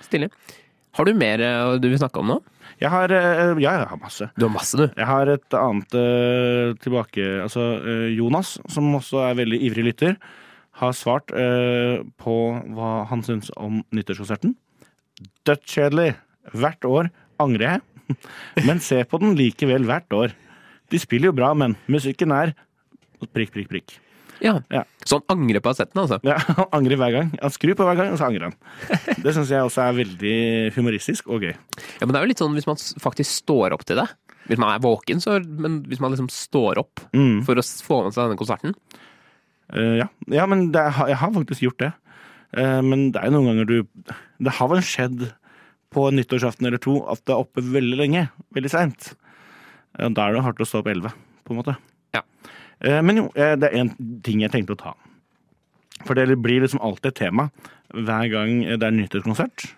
Stilig. 0.10 0.30
Har 0.98 1.06
du 1.06 1.12
mer 1.14 1.42
du 1.78 1.86
vil 1.86 2.00
snakke 2.00 2.18
om 2.18 2.30
nå? 2.32 2.36
Jeg 2.80 2.90
har 2.90 3.12
Ja, 3.12 3.74
jeg 3.76 3.90
har 3.92 4.00
masse. 4.02 4.30
Du 4.40 4.48
har 4.48 4.54
masse, 4.54 4.78
du. 4.80 4.88
Jeg 4.88 5.06
har 5.06 5.30
et 5.30 5.54
annet 5.54 5.92
tilbake 6.82 7.26
Altså, 7.44 7.76
Jonas, 8.16 8.56
som 8.72 8.88
også 8.98 9.20
er 9.28 9.38
veldig 9.38 9.60
ivrig 9.68 9.84
lytter, 9.92 10.16
har 10.80 10.96
svart 10.98 11.30
på 11.30 12.38
hva 12.74 12.90
han 13.12 13.22
syns 13.28 13.52
om 13.60 13.84
nyttårskonserten. 13.94 14.56
Dødskjedelig. 15.46 16.16
Hvert 16.58 16.90
år 16.90 17.12
angrer 17.40 17.66
jeg, 17.68 17.82
men 18.68 18.80
ser 18.84 19.06
på 19.10 19.20
den 19.22 19.36
likevel 19.40 19.86
hvert 19.90 20.14
år. 20.18 20.36
De 20.90 21.00
spiller 21.02 21.30
jo 21.30 21.36
bra, 21.38 21.52
men 21.58 21.76
musikken 21.92 22.32
er 22.34 22.54
prikk, 23.36 23.52
prikk, 23.54 23.68
prikk. 23.70 23.98
Ja. 24.40 24.54
Ja. 24.72 24.86
Så 25.04 25.18
han 25.20 25.36
angrer 25.42 25.60
på 25.60 25.68
å 25.68 25.74
ha 25.74 25.78
sett 25.82 25.92
den, 25.92 26.00
altså? 26.06 26.18
Ja, 26.24 26.38
han 26.62 26.70
angrer 26.80 26.98
hver 27.02 27.12
gang. 27.18 27.34
Han 27.42 27.52
skrur 27.52 27.76
på 27.76 27.84
hver 27.88 27.98
gang, 28.00 28.14
og 28.16 28.22
så 28.22 28.30
angrer 28.30 28.48
han. 28.50 28.56
Det 29.26 29.34
syns 29.36 29.52
jeg 29.52 29.66
også 29.68 29.84
er 29.84 29.98
veldig 30.00 30.36
humoristisk 30.78 31.28
og 31.28 31.44
gøy. 31.44 31.52
Ja, 32.00 32.06
men 32.08 32.14
det 32.16 32.22
er 32.22 32.26
jo 32.26 32.32
litt 32.32 32.42
sånn 32.42 32.56
hvis 32.56 32.70
man 32.70 32.80
faktisk 33.04 33.34
står 33.44 33.76
opp 33.76 33.84
til 33.90 34.00
det. 34.00 34.08
Hvis 34.50 34.58
man 34.64 34.72
er 34.74 34.82
våken, 34.82 35.20
så 35.22 35.36
Men 35.46 35.82
hvis 35.92 36.00
man 36.02 36.16
liksom 36.16 36.30
står 36.34 36.80
opp 36.82 37.04
Mm. 37.14 37.44
for 37.46 37.60
å 37.60 37.66
få 37.86 38.00
med 38.08 38.16
seg 38.16 38.26
denne 38.30 38.40
konserten 38.40 38.74
Uh, 39.70 40.00
ja. 40.00 40.06
ja, 40.34 40.48
men 40.50 40.72
det, 40.74 40.82
er- 40.82 41.12
jeg 41.12 41.18
har 41.22 41.30
faktisk 41.36 41.62
gjort 41.62 41.78
det. 41.84 41.90
Uh, 42.58 42.80
men 42.82 43.12
det 43.14 43.20
er 43.22 43.28
jo 43.30 43.36
noen 43.36 43.50
ganger 43.52 43.68
du 43.70 43.76
Det 44.42 44.54
har 44.58 44.70
vel 44.72 44.80
skjedd 44.82 45.28
på 45.94 46.06
nyttårsaften 46.14 46.68
eller 46.70 46.82
to 46.82 47.00
at 47.10 47.22
det 47.26 47.34
er 47.34 47.44
oppe 47.44 47.64
veldig 47.66 47.98
lenge. 47.98 48.28
Veldig 48.56 48.72
seint. 48.72 49.14
da 49.98 50.28
er 50.28 50.36
det 50.36 50.44
hardt 50.46 50.62
å 50.62 50.68
stå 50.68 50.84
opp 50.84 50.88
elleve, 50.92 51.12
på 51.44 51.54
en 51.54 51.60
måte. 51.60 51.76
Ja. 52.14 52.22
Eh, 52.80 53.02
men 53.02 53.18
jo, 53.18 53.26
eh, 53.36 53.56
det 53.60 53.72
er 53.72 53.82
en 53.82 54.22
ting 54.24 54.44
jeg 54.44 54.54
tenkte 54.54 54.78
å 54.78 54.80
ta. 54.84 54.94
For 56.06 56.16
det 56.16 56.38
blir 56.40 56.62
liksom 56.62 56.82
alltid 56.82 57.12
et 57.12 57.20
tema 57.26 57.50
hver 57.90 58.30
gang 58.32 58.62
det 58.80 58.86
er 58.86 58.96
nyttårskonsert. 58.96 59.74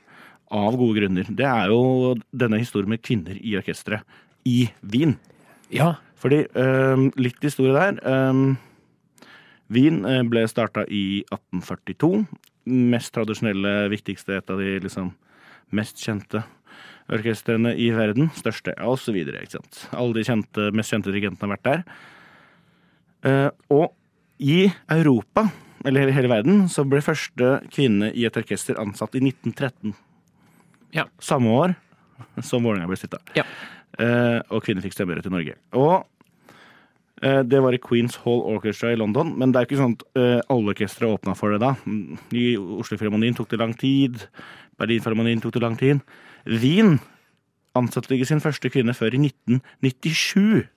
Av 0.51 0.75
gode 0.75 0.99
grunner. 0.99 1.23
Det 1.31 1.47
er 1.47 1.71
jo 1.71 2.17
denne 2.35 2.59
historien 2.59 2.91
med 2.91 3.01
kvinner 3.01 3.37
i 3.39 3.55
orkesteret 3.55 4.03
i 4.43 4.67
Wien. 4.83 5.15
Ja. 5.71 5.95
Fordi 6.19 6.43
litt 7.15 7.39
historie 7.41 7.71
der. 7.71 7.95
Wien 9.71 10.01
ble 10.27 10.43
starta 10.51 10.83
i 10.91 11.23
1842. 11.31 12.27
Mest 12.67 13.13
tradisjonelle, 13.15 13.87
viktigste, 13.95 14.41
et 14.41 14.51
av 14.51 14.59
de 14.59 14.75
liksom 14.83 15.13
mest 15.75 16.01
kjente 16.01 16.43
orkestrene 17.11 17.73
i 17.79 17.89
verden. 17.95 18.29
Største, 18.37 18.73
ja, 18.77 18.95
videre. 19.13 19.43
Alle 19.91 20.15
de 20.15 20.25
kjente, 20.27 20.69
mest 20.75 20.93
kjente 20.93 21.11
dirigentene 21.11 21.47
har 21.47 21.57
vært 21.57 21.67
der. 21.67 21.83
Uh, 23.21 23.49
og 23.69 23.91
i 24.41 24.65
Europa, 24.89 25.45
eller 25.85 26.05
hele, 26.05 26.15
hele 26.15 26.31
verden, 26.31 26.63
så 26.71 26.85
ble 26.87 27.03
første 27.05 27.59
kvinne 27.73 28.09
i 28.17 28.25
et 28.25 28.37
orkester 28.37 28.79
ansatt 28.81 29.17
i 29.17 29.21
1913. 29.21 29.93
Ja. 30.97 31.05
Samme 31.21 31.51
år 31.53 31.75
som 32.43 32.65
Vålerenga 32.65 32.89
ble 32.89 32.97
stifta. 32.99 33.21
Ja. 33.37 33.45
Uh, 33.99 34.39
og 34.49 34.63
kvinner 34.65 34.83
fikk 34.83 34.95
stemmerett 34.95 35.27
i 35.29 35.33
Norge. 35.33 35.57
Og 35.77 35.93
uh, 36.01 37.41
det 37.45 37.61
var 37.61 37.75
i 37.75 37.81
Queens 37.81 38.17
Hall 38.23 38.41
Orchestra 38.55 38.95
i 38.95 38.97
London, 38.97 39.35
men 39.37 39.53
det 39.53 39.61
er 39.61 39.69
ikke 39.69 39.81
sånn 39.81 39.97
at 39.99 40.07
alle 40.49 40.73
orkestre 40.73 41.11
åpna 41.11 41.35
for 41.37 41.53
det 41.53 41.61
da. 41.61 41.75
I 42.33 42.55
Oslo-filharmonien 42.57 43.37
tok 43.37 43.51
det 43.53 43.61
lang 43.61 43.75
tid. 43.77 44.25
Berlin-filharmonien 44.81 45.41
tok 45.43 45.55
det 45.55 45.63
lang 45.63 45.77
tid. 45.79 46.03
Wien 46.49 46.97
ansatte 47.77 48.15
ikke 48.15 48.27
sin 48.27 48.43
første 48.43 48.71
kvinne 48.73 48.95
før 48.97 49.15
i 49.15 49.23
1997. 49.29 50.67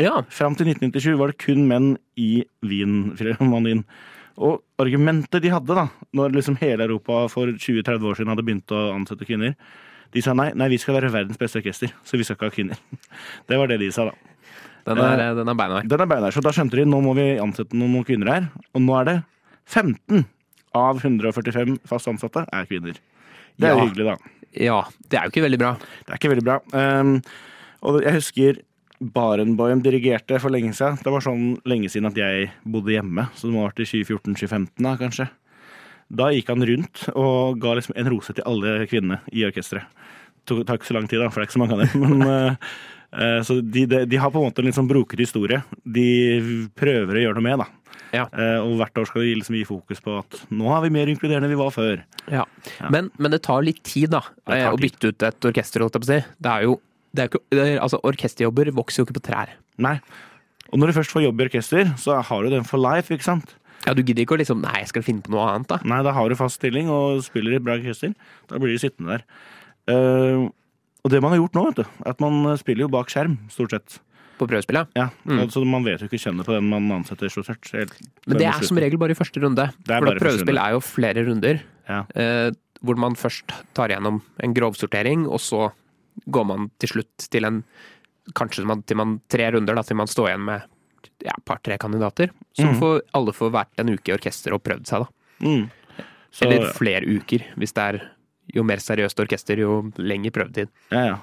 ja. 0.00 0.20
Fram 0.30 0.56
til 0.56 0.70
1997 0.70 1.18
var 1.18 1.32
det 1.32 1.40
kun 1.42 1.66
menn 1.68 1.92
i 2.20 2.44
Wien-filharmonien. 2.62 3.84
Og 4.40 4.62
argumentet 4.80 5.42
de 5.44 5.52
hadde, 5.52 5.76
da, 5.76 5.88
når 6.16 6.32
liksom 6.38 6.56
hele 6.62 6.86
Europa 6.86 7.26
for 7.32 7.50
20-30 7.50 8.06
år 8.08 8.18
siden 8.18 8.32
hadde 8.32 8.44
begynt 8.46 8.72
å 8.72 8.86
ansette 8.94 9.26
kvinner, 9.28 9.56
de 10.14 10.22
sa 10.24 10.32
nei, 10.34 10.48
nei, 10.58 10.70
vi 10.72 10.78
skal 10.80 10.96
være 10.96 11.12
verdens 11.12 11.38
beste 11.38 11.60
orkester, 11.60 11.92
så 12.06 12.18
vi 12.18 12.24
skal 12.26 12.38
ikke 12.38 12.48
ha 12.48 12.54
kvinner. 12.54 12.80
Det 13.48 13.58
var 13.60 13.70
det 13.70 13.78
de 13.82 13.90
sa, 13.94 14.08
da. 14.08 14.30
Den 14.88 14.98
er, 15.04 15.34
den 15.36 15.50
er 15.52 15.54
beinhard. 15.58 15.86
Den 15.90 16.02
er 16.02 16.08
beinhard, 16.08 16.34
så 16.34 16.42
da 16.42 16.54
skjønte 16.56 16.78
de 16.80 16.86
nå 16.88 17.02
må 17.04 17.12
vi 17.18 17.26
ansette 17.42 17.76
noen 17.76 18.06
kvinner 18.06 18.32
her. 18.32 18.48
Og 18.74 18.82
nå 18.82 18.96
er 18.96 19.06
det 19.06 19.16
15 19.68 20.24
av 20.80 21.02
145 21.02 21.76
fast 21.86 22.08
ansatte 22.10 22.46
er 22.48 22.66
kvinner. 22.70 22.96
Det 23.60 23.68
er 23.68 23.76
Ja. 23.76 23.84
hyggelig, 23.84 24.06
da. 24.08 24.34
Ja. 24.56 24.80
Det 25.08 25.18
er 25.20 25.28
jo 25.28 25.32
ikke 25.34 25.44
veldig 25.46 25.58
bra. 25.60 25.74
Det 26.06 26.10
er 26.14 26.18
ikke 26.18 26.32
veldig 26.32 26.46
bra. 26.48 26.58
Um, 26.72 27.14
og 27.86 28.00
jeg 28.02 28.16
husker 28.16 28.58
Barenboim 29.00 29.80
dirigerte 29.84 30.38
for 30.42 30.52
lenge 30.52 30.74
siden. 30.76 30.98
Det 31.00 31.12
var 31.12 31.22
sånn 31.24 31.54
lenge 31.68 31.88
siden 31.88 32.10
at 32.10 32.18
jeg 32.20 32.50
bodde 32.68 32.92
hjemme, 32.92 33.28
så 33.34 33.48
det 33.48 33.54
må 33.54 33.62
ha 33.64 33.70
vært 33.70 33.80
i 33.84 33.88
2014-2015 33.88 34.84
da, 34.84 34.96
kanskje. 35.00 35.28
Da 36.10 36.26
gikk 36.34 36.48
han 36.50 36.64
rundt 36.66 37.04
og 37.14 37.60
ga 37.62 37.76
liksom 37.78 37.94
en 37.96 38.10
rose 38.10 38.34
til 38.34 38.44
alle 38.44 38.84
kvinnene 38.90 39.20
i 39.32 39.44
orkesteret. 39.46 39.86
Det 40.44 40.64
tar 40.66 40.80
ikke 40.80 40.88
så 40.90 40.96
lang 40.98 41.06
tid, 41.08 41.20
da, 41.22 41.28
for 41.30 41.40
det 41.40 41.46
er 41.46 41.48
ikke 41.48 41.58
så 41.58 41.62
mange 41.62 41.76
av 41.76 41.84
dem. 41.84 42.00
Men, 42.04 42.26
uh, 42.26 42.70
uh, 43.14 43.40
så 43.46 43.60
de, 43.62 43.86
de, 43.86 44.04
de 44.10 44.16
har 44.20 44.32
på 44.34 44.40
en 44.42 44.48
måte 44.50 44.60
en 44.64 44.68
litt 44.68 44.76
sånn 44.76 44.90
broket 44.90 45.22
historie. 45.22 45.62
De 45.84 46.08
prøver 46.76 47.20
å 47.20 47.22
gjøre 47.24 47.38
noe 47.38 47.46
med, 47.46 47.62
da. 47.62 47.68
Ja. 48.14 48.26
Uh, 48.34 48.58
og 48.64 48.76
hvert 48.80 49.00
år 49.00 49.08
skal 49.10 49.22
vi 49.22 49.34
liksom 49.38 49.56
gi 49.58 49.64
fokus 49.68 50.02
på 50.02 50.16
at 50.18 50.38
nå 50.50 50.70
er 50.74 50.84
vi 50.86 50.92
mer 50.94 51.10
inkluderende 51.12 51.46
enn 51.46 51.54
vi 51.54 51.60
var 51.60 51.74
før. 51.74 52.04
Ja. 52.32 52.44
Men, 52.90 53.12
men 53.22 53.34
det 53.34 53.42
tar 53.46 53.62
litt 53.66 53.82
tid, 53.86 54.10
da, 54.14 54.24
eh, 54.50 54.66
å 54.70 54.78
bytte 54.80 55.12
ut 55.12 55.26
et 55.28 55.50
orkester, 55.50 55.84
holdt 55.84 55.98
jeg 55.98 56.04
på 56.04 56.08
å 56.08 56.12
si. 56.14 56.22
Det 56.42 56.54
er 56.54 56.66
jo 56.66 56.78
det 57.10 57.24
er 57.24 57.30
jo 57.30 57.40
ikke, 57.40 57.70
altså, 57.82 57.98
Orkesterjobber 58.06 58.70
vokser 58.76 59.02
jo 59.02 59.08
ikke 59.08 59.16
på 59.18 59.24
trær. 59.30 59.54
Nei. 59.82 59.96
Og 60.70 60.78
når 60.78 60.90
du 60.90 60.98
først 61.00 61.14
får 61.14 61.24
jobb 61.24 61.40
i 61.40 61.46
orkester, 61.48 61.88
så 61.98 62.20
har 62.26 62.44
du 62.44 62.52
den 62.52 62.66
for 62.68 62.82
life, 62.82 63.10
ikke 63.10 63.26
sant? 63.26 63.56
Ja, 63.86 63.94
Du 63.96 64.02
gidder 64.04 64.22
ikke 64.22 64.36
å 64.36 64.40
liksom 64.40 64.60
Nei, 64.60 64.82
jeg 64.82 64.90
skal 64.92 65.04
finne 65.06 65.24
på 65.24 65.32
noe 65.32 65.46
annet, 65.48 65.70
da. 65.72 65.80
Nei, 65.88 66.02
da 66.06 66.12
har 66.14 66.28
du 66.28 66.36
fast 66.38 66.60
stilling 66.60 66.90
og 66.92 67.24
spiller 67.26 67.56
i 67.56 67.62
bra 67.64 67.78
orkester. 67.78 68.12
Da 68.50 68.60
blir 68.60 68.76
du 68.76 68.82
sittende 68.82 69.18
der. 69.18 69.24
Uh, 69.90 70.50
og 71.00 71.10
det 71.10 71.22
man 71.24 71.32
har 71.32 71.40
gjort 71.40 71.56
nå, 71.56 71.64
vet 71.70 71.80
du, 71.80 71.98
at 72.12 72.22
man 72.22 72.44
spiller 72.60 72.84
jo 72.84 72.92
bak 72.92 73.10
skjerm, 73.10 73.38
stort 73.50 73.74
sett. 73.74 73.98
På 74.40 74.48
prøvespillet. 74.48 74.88
Ja, 74.96 75.10
Mm. 75.28 75.42
altså 75.44 75.60
Man 75.68 75.84
vet 75.84 76.00
jo 76.00 76.08
ikke 76.08 76.22
kjønnet 76.22 76.48
på 76.48 76.56
den 76.56 76.68
man 76.70 76.88
ansetter, 76.96 77.28
så 77.28 77.44
sett. 77.44 77.92
Men 78.26 78.40
det 78.40 78.46
er 78.48 78.64
som 78.64 78.80
regel 78.80 79.00
bare 79.00 79.12
i 79.12 79.18
første 79.18 79.42
runde. 79.42 79.68
For 79.84 80.16
prøvespill 80.22 80.60
er 80.62 80.74
jo 80.78 80.80
flere 80.80 81.26
runder. 81.28 81.60
Ja. 81.90 82.04
Eh, 82.14 82.50
hvor 82.80 82.96
man 82.96 83.14
først 83.18 83.52
tar 83.76 83.92
igjennom 83.92 84.22
en 84.40 84.54
grovsortering, 84.56 85.26
og 85.28 85.40
så 85.44 85.70
går 86.30 86.46
man 86.48 86.70
til 86.80 86.94
slutt 86.96 87.30
til 87.30 87.44
en 87.44 87.64
Kanskje 88.36 88.62
man, 88.68 88.82
til 88.86 88.96
man 89.00 89.16
tre 89.32 89.48
runder, 89.50 89.74
da, 89.74 89.82
til 89.82 89.96
man 89.96 90.06
står 90.06 90.28
igjen 90.28 90.44
med 90.44 90.62
ja, 91.24 91.32
et 91.32 91.44
par-tre 91.48 91.76
kandidater. 91.80 92.30
Så 92.54 92.68
mm. 92.68 92.76
får 92.78 93.00
alle 93.16 93.32
får 93.34 93.50
vært 93.56 93.80
en 93.80 93.90
uke 93.90 94.12
i 94.12 94.14
orkester 94.14 94.54
og 94.54 94.62
prøvd 94.62 94.86
seg, 94.86 95.02
da. 95.02 95.48
Mm. 95.48 96.04
Så, 96.30 96.44
Eller 96.46 96.68
flere 96.76 97.08
uker, 97.08 97.48
hvis 97.58 97.74
det 97.74 97.86
er 97.88 97.98
jo 98.54 98.62
mer 98.62 98.78
seriøst 98.84 99.18
orkester, 99.24 99.58
jo 99.58 99.80
lengre 99.98 100.30
prøvetid. 100.36 100.70
ja, 100.92 101.02
ja. 101.08 101.18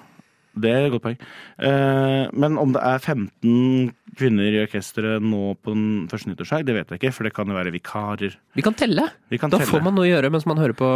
Det 0.62 0.72
er 0.74 0.86
et 0.88 0.92
godt 0.96 1.04
poeng. 1.06 1.18
Eh, 1.60 2.28
men 2.34 2.58
om 2.62 2.72
det 2.74 2.82
er 2.82 3.00
15 3.04 3.94
kvinner 4.18 4.50
i 4.56 4.62
orkesteret 4.64 5.22
nå 5.22 5.52
på 5.62 5.74
den 5.76 6.08
første 6.10 6.32
nyttårsdag, 6.32 6.64
det 6.66 6.74
vet 6.74 6.90
jeg 6.94 6.98
ikke, 7.02 7.12
for 7.14 7.28
det 7.28 7.34
kan 7.38 7.52
jo 7.52 7.58
være 7.58 7.74
vikarer. 7.76 8.34
Vi 8.58 8.64
kan 8.66 8.74
telle! 8.74 9.06
Vi 9.30 9.38
kan 9.38 9.52
Da 9.54 9.60
telle. 9.62 9.70
får 9.70 9.84
man 9.86 9.94
noe 10.00 10.08
å 10.08 10.10
gjøre 10.10 10.32
mens 10.34 10.48
man 10.50 10.58
hører 10.58 10.74
på 10.80 10.88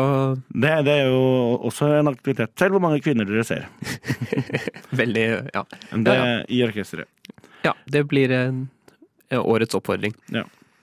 Det, 0.49 0.71
det 0.87 0.95
er 1.03 1.11
jo 1.11 1.21
også 1.69 1.91
en 1.99 2.09
aktivitet. 2.09 2.55
Selv 2.57 2.77
hvor 2.77 2.81
mange 2.87 3.01
kvinner 3.05 3.29
dere 3.29 3.45
ser. 3.45 3.67
veldig 5.01 5.25
Ja, 5.53 5.63
Det, 5.91 6.15
Ja, 6.15 6.43
I 6.47 6.63
orkesteret. 6.65 7.07
ja 7.63 7.73
det 7.85 8.03
blir 8.09 8.31
en, 8.31 8.63
en 9.29 9.39
årets 9.45 9.75
oppfordring. 9.77 10.15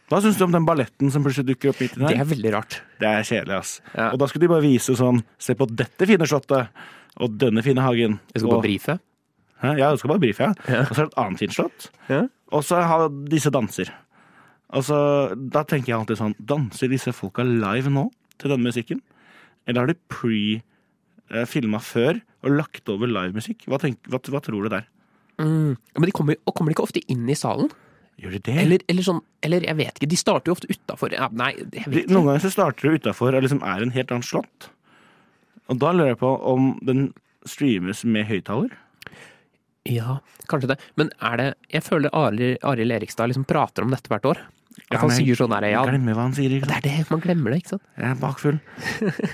Hva 0.09 0.23
syns 0.25 0.39
du 0.41 0.45
om 0.47 0.53
den 0.55 0.65
balletten 0.65 1.11
som 1.13 1.21
plutselig 1.25 1.51
dukker 1.51 1.69
opp 1.75 1.81
midt 1.83 1.97
i 1.99 2.01
Det 2.01 2.15
her? 2.15 2.23
er 2.23 2.29
veldig 2.31 2.53
rart. 2.55 2.79
Det 3.01 3.09
er 3.11 3.27
kjedelig, 3.29 3.59
ass. 3.59 3.75
Ja. 3.93 4.07
Og 4.15 4.19
da 4.23 4.29
skulle 4.31 4.47
de 4.47 4.53
bare 4.55 4.65
vise 4.65 4.95
sånn 4.97 5.19
Se 5.39 5.53
på 5.59 5.67
dette 5.69 6.07
fine 6.09 6.25
slottet, 6.25 6.71
og 7.19 7.39
denne 7.41 7.65
fine 7.67 7.85
hagen. 7.85 8.19
Jeg 8.33 8.43
skal 8.43 8.51
og, 8.51 8.57
bare 8.57 8.67
brife. 8.67 8.99
Hæ? 9.63 9.73
Ja, 9.81 9.91
du 9.91 10.01
skal 10.01 10.13
bare 10.13 10.23
brife, 10.23 10.47
ja. 10.47 10.53
Ja. 10.71 10.85
Og 10.85 10.95
så 10.95 11.03
er 11.03 11.09
det 11.09 11.13
et 11.13 11.21
annet 11.25 11.43
fint 11.43 11.57
slott. 11.57 11.89
Ja. 12.09 12.21
Og 12.55 12.65
så 12.65 12.83
har 12.89 13.09
disse 13.31 13.53
danser. 13.55 13.91
Altså, 14.69 14.99
da 15.35 15.65
tenker 15.65 15.95
jeg 15.95 15.97
alltid 15.97 16.19
sånn 16.21 16.35
Danser 16.45 16.91
disse 16.93 17.15
folka 17.17 17.41
live 17.47 17.89
nå 17.93 18.05
til 18.39 18.53
denne 18.53 18.69
musikken? 18.69 19.01
Eller 19.69 19.83
har 19.85 19.91
de 19.91 19.97
pre-filma 20.13 21.81
før 21.83 22.21
og 22.45 22.55
lagt 22.55 22.93
over 22.93 23.11
livemusikk? 23.11 23.65
Hva, 23.69 23.81
hva, 23.81 24.21
hva 24.21 24.43
tror 24.45 24.67
du 24.67 24.73
der? 24.73 24.87
Mm. 25.41 25.75
Men 25.75 26.09
de 26.09 26.15
kommer, 26.15 26.39
og 26.45 26.55
kommer 26.57 26.71
de 26.71 26.77
ikke 26.77 26.87
ofte 26.89 27.03
inn 27.11 27.29
i 27.31 27.37
salen? 27.39 27.71
Gjør 28.19 28.35
de 28.35 28.41
det? 28.49 28.57
Eller, 28.65 28.83
eller 28.91 29.07
sånn 29.07 29.21
Eller 29.47 29.63
jeg 29.63 29.79
vet 29.79 30.01
ikke, 30.01 30.11
de 30.11 30.19
starter 30.19 30.51
jo 30.51 30.57
ofte 30.57 30.71
utafor. 30.73 31.15
Ja, 31.15 31.29
nei, 31.31 31.53
jeg 31.55 31.69
De, 31.75 31.85
vet 31.95 32.11
noen 32.11 32.27
ganger 32.31 32.45
så 32.47 32.51
starter 32.55 32.89
de 32.89 32.99
utafor 32.99 33.37
og 33.37 33.45
liksom 33.47 33.63
er 33.63 33.85
en 33.85 33.95
helt 33.95 34.15
annen 34.15 34.27
slott. 34.27 34.71
Og 35.69 35.81
da 35.81 35.93
lurer 35.95 36.15
jeg 36.15 36.21
på 36.21 36.31
om 36.53 36.71
den 36.87 37.09
streames 37.49 38.05
med 38.09 38.29
høyttaler. 38.29 38.73
Ja, 39.89 40.19
kanskje 40.51 40.75
det. 40.75 40.79
Men 41.01 41.11
er 41.25 41.37
det 41.41 41.49
Jeg 41.73 41.85
føler 41.87 42.13
Arild 42.13 42.93
Erikstad 42.93 43.31
liksom 43.31 43.47
prater 43.49 43.87
om 43.87 43.93
dette 43.95 44.11
hvert 44.13 44.27
år. 44.29 44.41
At 44.89 44.95
Ja, 44.95 45.01
han 45.03 45.11
sier 45.13 45.37
sånn 45.37 45.53
her, 45.53 45.65
ja, 45.69 45.81
Glemmer 45.89 46.15
hva 46.17 46.27
han 46.29 46.35
sier. 46.37 46.53
Det 46.63 46.77
er 46.77 46.85
det, 46.85 46.97
man 47.11 47.21
glemmer 47.21 47.53
det, 47.53 47.63
ikke 47.63 47.75
sant? 47.75 47.85
Jeg 47.99 48.09
er 48.09 48.21
bakfull. 48.21 48.59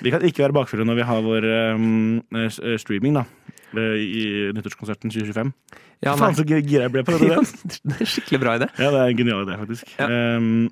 Vi 0.03 0.13
kan 0.15 0.25
ikke 0.27 0.47
være 0.47 0.57
bakfulle 0.57 0.87
når 0.89 0.99
vi 0.99 1.07
har 1.11 1.21
vår 1.27 1.47
um, 1.77 2.23
eh, 2.41 2.77
streaming, 2.81 3.19
da. 3.21 3.25
eh, 3.77 3.99
i 4.01 4.23
nyttårskonserten 4.57 5.13
2025. 5.13 5.53
Ja, 6.05 6.15
Faen, 6.19 6.35
så 6.37 6.47
gira 6.49 6.87
jeg 6.87 6.95
ble 6.95 7.05
på 7.07 7.15
det. 7.19 7.29
Ja, 7.35 7.43
det 7.45 8.01
er 8.01 8.11
skikkelig 8.15 8.41
bra 8.43 8.57
idé. 8.59 8.71
Ja, 8.81 8.91
det 8.95 9.03
er 9.05 9.13
en 9.13 9.21
genial 9.21 9.45
idé, 9.47 9.59
faktisk. 9.61 9.95
Ja. 10.01 10.09
Ehm, 10.09 10.65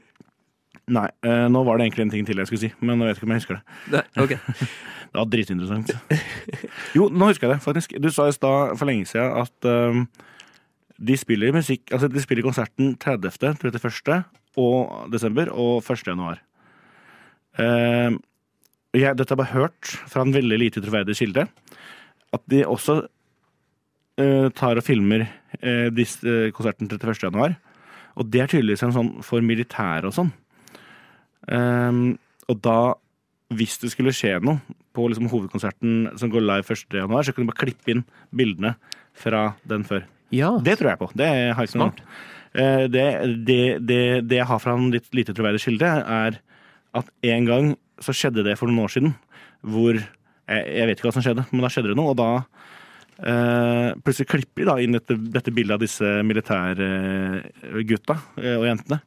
nei, 0.91 1.09
eh, 1.23 1.47
nå 1.53 1.63
var 1.67 1.79
det 1.79 1.87
egentlig 1.87 2.07
en 2.07 2.11
ting 2.11 2.27
til 2.27 2.43
jeg 2.43 2.51
skulle 2.51 2.65
si, 2.65 2.73
men 2.81 2.99
jeg 2.99 3.13
vet 3.13 3.21
ikke 3.21 3.29
om 3.29 3.35
jeg 3.35 3.43
husker 3.43 3.59
det. 3.59 3.79
Nei, 3.95 4.05
Ok. 4.25 4.35
Det 5.13 5.21
var 5.21 5.29
dritinteressant. 5.29 5.91
Jo, 6.97 7.11
nå 7.13 7.27
husker 7.29 7.45
jeg 7.45 7.53
det, 7.53 7.63
faktisk. 7.67 7.91
Du 8.01 8.09
sa 8.09 8.31
i 8.31 8.33
stad 8.33 8.79
for 8.81 8.89
lenge 8.89 9.05
siden 9.11 9.35
at 9.43 9.67
ehm, 9.69 10.07
de 10.97 11.17
spiller 11.21 11.53
musikk 11.53 11.93
Altså, 11.93 12.09
de 12.09 12.23
spiller 12.23 12.47
konserten 12.47 12.95
30., 12.97 13.59
31. 13.61 14.23
og 14.57 15.13
desember 15.13 15.53
og 15.53 15.85
1. 15.85 16.07
januar. 16.07 16.41
Uh, 17.61 18.17
jeg, 18.97 19.13
dette 19.19 19.29
har 19.29 19.37
jeg 19.37 19.43
bare 19.43 19.53
hørt 19.53 19.93
fra 20.09 20.25
en 20.25 20.33
veldig 20.33 20.59
lite 20.59 20.81
troverdig 20.81 21.19
kilde. 21.21 21.45
At 22.33 22.49
de 22.49 22.65
også 22.65 23.03
uh, 23.05 24.49
tar 24.57 24.81
og 24.81 24.87
filmer 24.87 25.27
uh, 25.61 25.89
disse, 25.93 26.53
konserten 26.57 26.89
31. 26.89 27.29
januar. 27.29 27.59
Og 28.17 28.33
det 28.33 28.41
er 28.41 28.49
tydeligvis 28.49 28.85
en 28.85 28.97
sånn 28.97 29.13
for 29.25 29.45
militære 29.45 30.09
og 30.09 30.17
sånn. 30.17 30.33
Ehm, 31.51 32.05
og 32.51 32.61
da, 32.63 32.79
hvis 33.57 33.79
det 33.83 33.93
skulle 33.93 34.15
skje 34.15 34.37
noe 34.45 34.61
på 34.93 35.07
liksom 35.09 35.31
hovedkonserten 35.33 36.13
som 36.21 36.33
går 36.33 36.45
live 36.45 36.67
1. 36.69 36.99
januar, 37.03 37.25
så 37.25 37.33
kunne 37.33 37.49
du 37.49 37.53
bare 37.53 37.65
klippe 37.65 37.95
inn 37.95 38.05
bildene 38.35 38.75
fra 39.17 39.53
den 39.69 39.87
før. 39.89 40.05
Ja. 40.33 40.55
Det 40.65 40.79
tror 40.81 40.93
jeg 40.93 41.01
på. 41.01 41.11
Det 41.17 41.29
har 41.29 41.41
jeg 41.65 41.73
ikke 41.73 41.81
noe 41.81 41.93
Smart. 41.93 42.03
Eh, 42.53 42.85
det, 42.93 43.07
det, 43.49 43.61
det, 43.89 44.03
det 44.29 44.41
jeg 44.43 44.49
har 44.49 44.61
fra 44.61 44.77
en 44.77 44.91
litt 44.93 45.09
lite 45.17 45.35
troverdig 45.37 45.63
kilde, 45.65 45.89
er 45.89 46.41
at 46.93 47.09
en 47.33 47.49
gang 47.49 47.73
så 48.03 48.13
skjedde 48.17 48.45
det 48.45 48.59
for 48.61 48.69
noen 48.69 48.85
år 48.85 48.93
siden, 48.93 49.15
hvor 49.65 49.97
jeg, 49.97 50.07
jeg 50.67 50.89
vet 50.89 50.99
ikke 50.99 51.09
hva 51.09 51.17
som 51.17 51.25
skjedde, 51.25 51.47
men 51.53 51.65
da 51.65 51.71
skjedde 51.73 51.93
det 51.93 51.99
noe, 52.01 52.13
og 52.15 52.21
da 52.21 52.31
Uh, 53.23 53.93
plutselig 54.03 54.27
klipper 54.33 54.65
de 54.65 54.67
da 54.67 54.75
inn 54.83 54.97
dette, 54.97 55.15
dette 55.31 55.53
bildet 55.55 55.77
av 55.77 55.83
disse 55.85 56.09
militærgutta 56.27 58.17
eh, 58.41 58.57
og 58.57 58.65
jentene. 58.67 58.99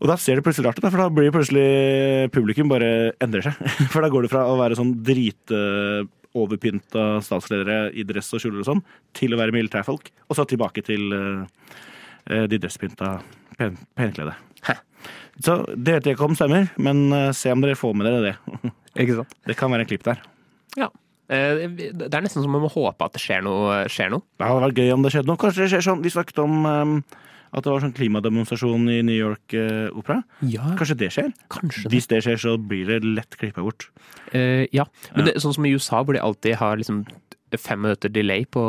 Og 0.00 0.08
da 0.08 0.16
ser 0.16 0.34
det 0.38 0.44
plutselig 0.46 0.64
rart 0.70 0.78
ut, 0.80 0.86
for 0.88 0.96
da 1.02 1.08
blir 1.12 1.32
plutselig 1.34 2.30
publikum 2.32 2.70
bare 2.72 3.12
endrer 3.20 3.42
seg. 3.50 3.54
For 3.92 4.00
da 4.00 4.08
går 4.12 4.22
det 4.24 4.30
fra 4.32 4.46
å 4.48 4.54
være 4.56 4.76
sånn 4.78 4.94
dritoverpynta 5.04 7.02
statsledere 7.26 7.90
i 7.92 8.02
dress 8.08 8.32
og 8.36 8.40
kjoler 8.40 8.62
og 8.62 8.68
sånn, 8.70 8.80
til 9.18 9.34
å 9.34 9.40
være 9.40 9.52
militærfolk, 9.56 10.08
og 10.30 10.34
så 10.38 10.46
tilbake 10.48 10.80
til 10.86 11.02
eh, 11.12 11.42
eh, 12.32 12.46
de 12.48 12.56
dresspynta 12.62 13.08
pen, 13.58 13.76
penkledde. 13.98 14.34
Så 15.40 15.54
det 15.72 15.94
vet 15.94 16.06
jeg 16.10 16.14
ikke 16.16 16.26
om 16.28 16.36
stemmer, 16.36 16.64
men 16.80 16.96
eh, 17.16 17.30
se 17.36 17.52
om 17.52 17.60
dere 17.64 17.76
får 17.78 17.94
med 17.96 18.04
dere 18.08 18.20
det. 18.30 18.34
Ikke 19.04 19.14
sant? 19.20 19.32
Det 19.46 19.54
kan 19.56 19.70
være 19.72 19.84
en 19.86 19.88
klipp 19.92 20.04
der. 20.08 20.18
Ja. 20.76 20.88
Eh, 21.32 21.62
Det 21.70 22.08
er 22.10 22.24
nesten 22.24 22.42
som 22.42 22.50
om 22.50 22.56
vi 22.58 22.64
må 22.66 22.72
håpe 22.72 23.04
at 23.06 23.14
det 23.16 23.22
skjer 23.22 23.40
noe. 23.46 23.84
Skjer 23.92 24.10
noe. 24.12 24.24
Det 24.36 24.48
hadde 24.48 24.64
vært 24.66 24.80
gøy 24.82 24.90
om 24.96 25.02
det 25.04 25.12
skjedde 25.14 25.30
noe. 25.30 25.40
Kanskje 25.40 25.62
det 25.64 25.70
skjer 25.74 25.84
sånn, 25.86 26.02
Vi 26.04 26.12
snakket 26.12 26.38
om 26.42 26.52
at 27.52 27.64
det 27.66 27.72
var 27.72 27.80
sånn 27.82 27.94
klimademonstrasjon 27.96 28.84
i 28.92 29.00
New 29.02 29.16
York 29.16 29.54
eh, 29.58 29.88
Opera. 29.96 30.20
Ja, 30.46 30.72
Kanskje 30.78 30.96
det 31.00 31.08
skjer? 31.14 31.32
kanskje 31.50 31.82
det. 31.88 31.92
Hvis 31.96 32.06
det 32.12 32.20
skjer, 32.26 32.38
så 32.38 32.56
blir 32.58 32.86
det 32.86 33.00
lett 33.04 33.36
klippa 33.40 33.64
bort. 33.66 33.88
Eh, 34.32 34.66
ja, 34.76 34.84
men 35.16 35.26
det, 35.26 35.34
sånn 35.42 35.54
som 35.56 35.66
i 35.66 35.72
USA, 35.74 36.02
hvor 36.04 36.14
de 36.14 36.22
alltid 36.22 36.54
har 36.60 36.76
liksom 36.78 37.04
fem 37.58 37.80
minutter 37.82 38.08
delay 38.14 38.44
på 38.46 38.62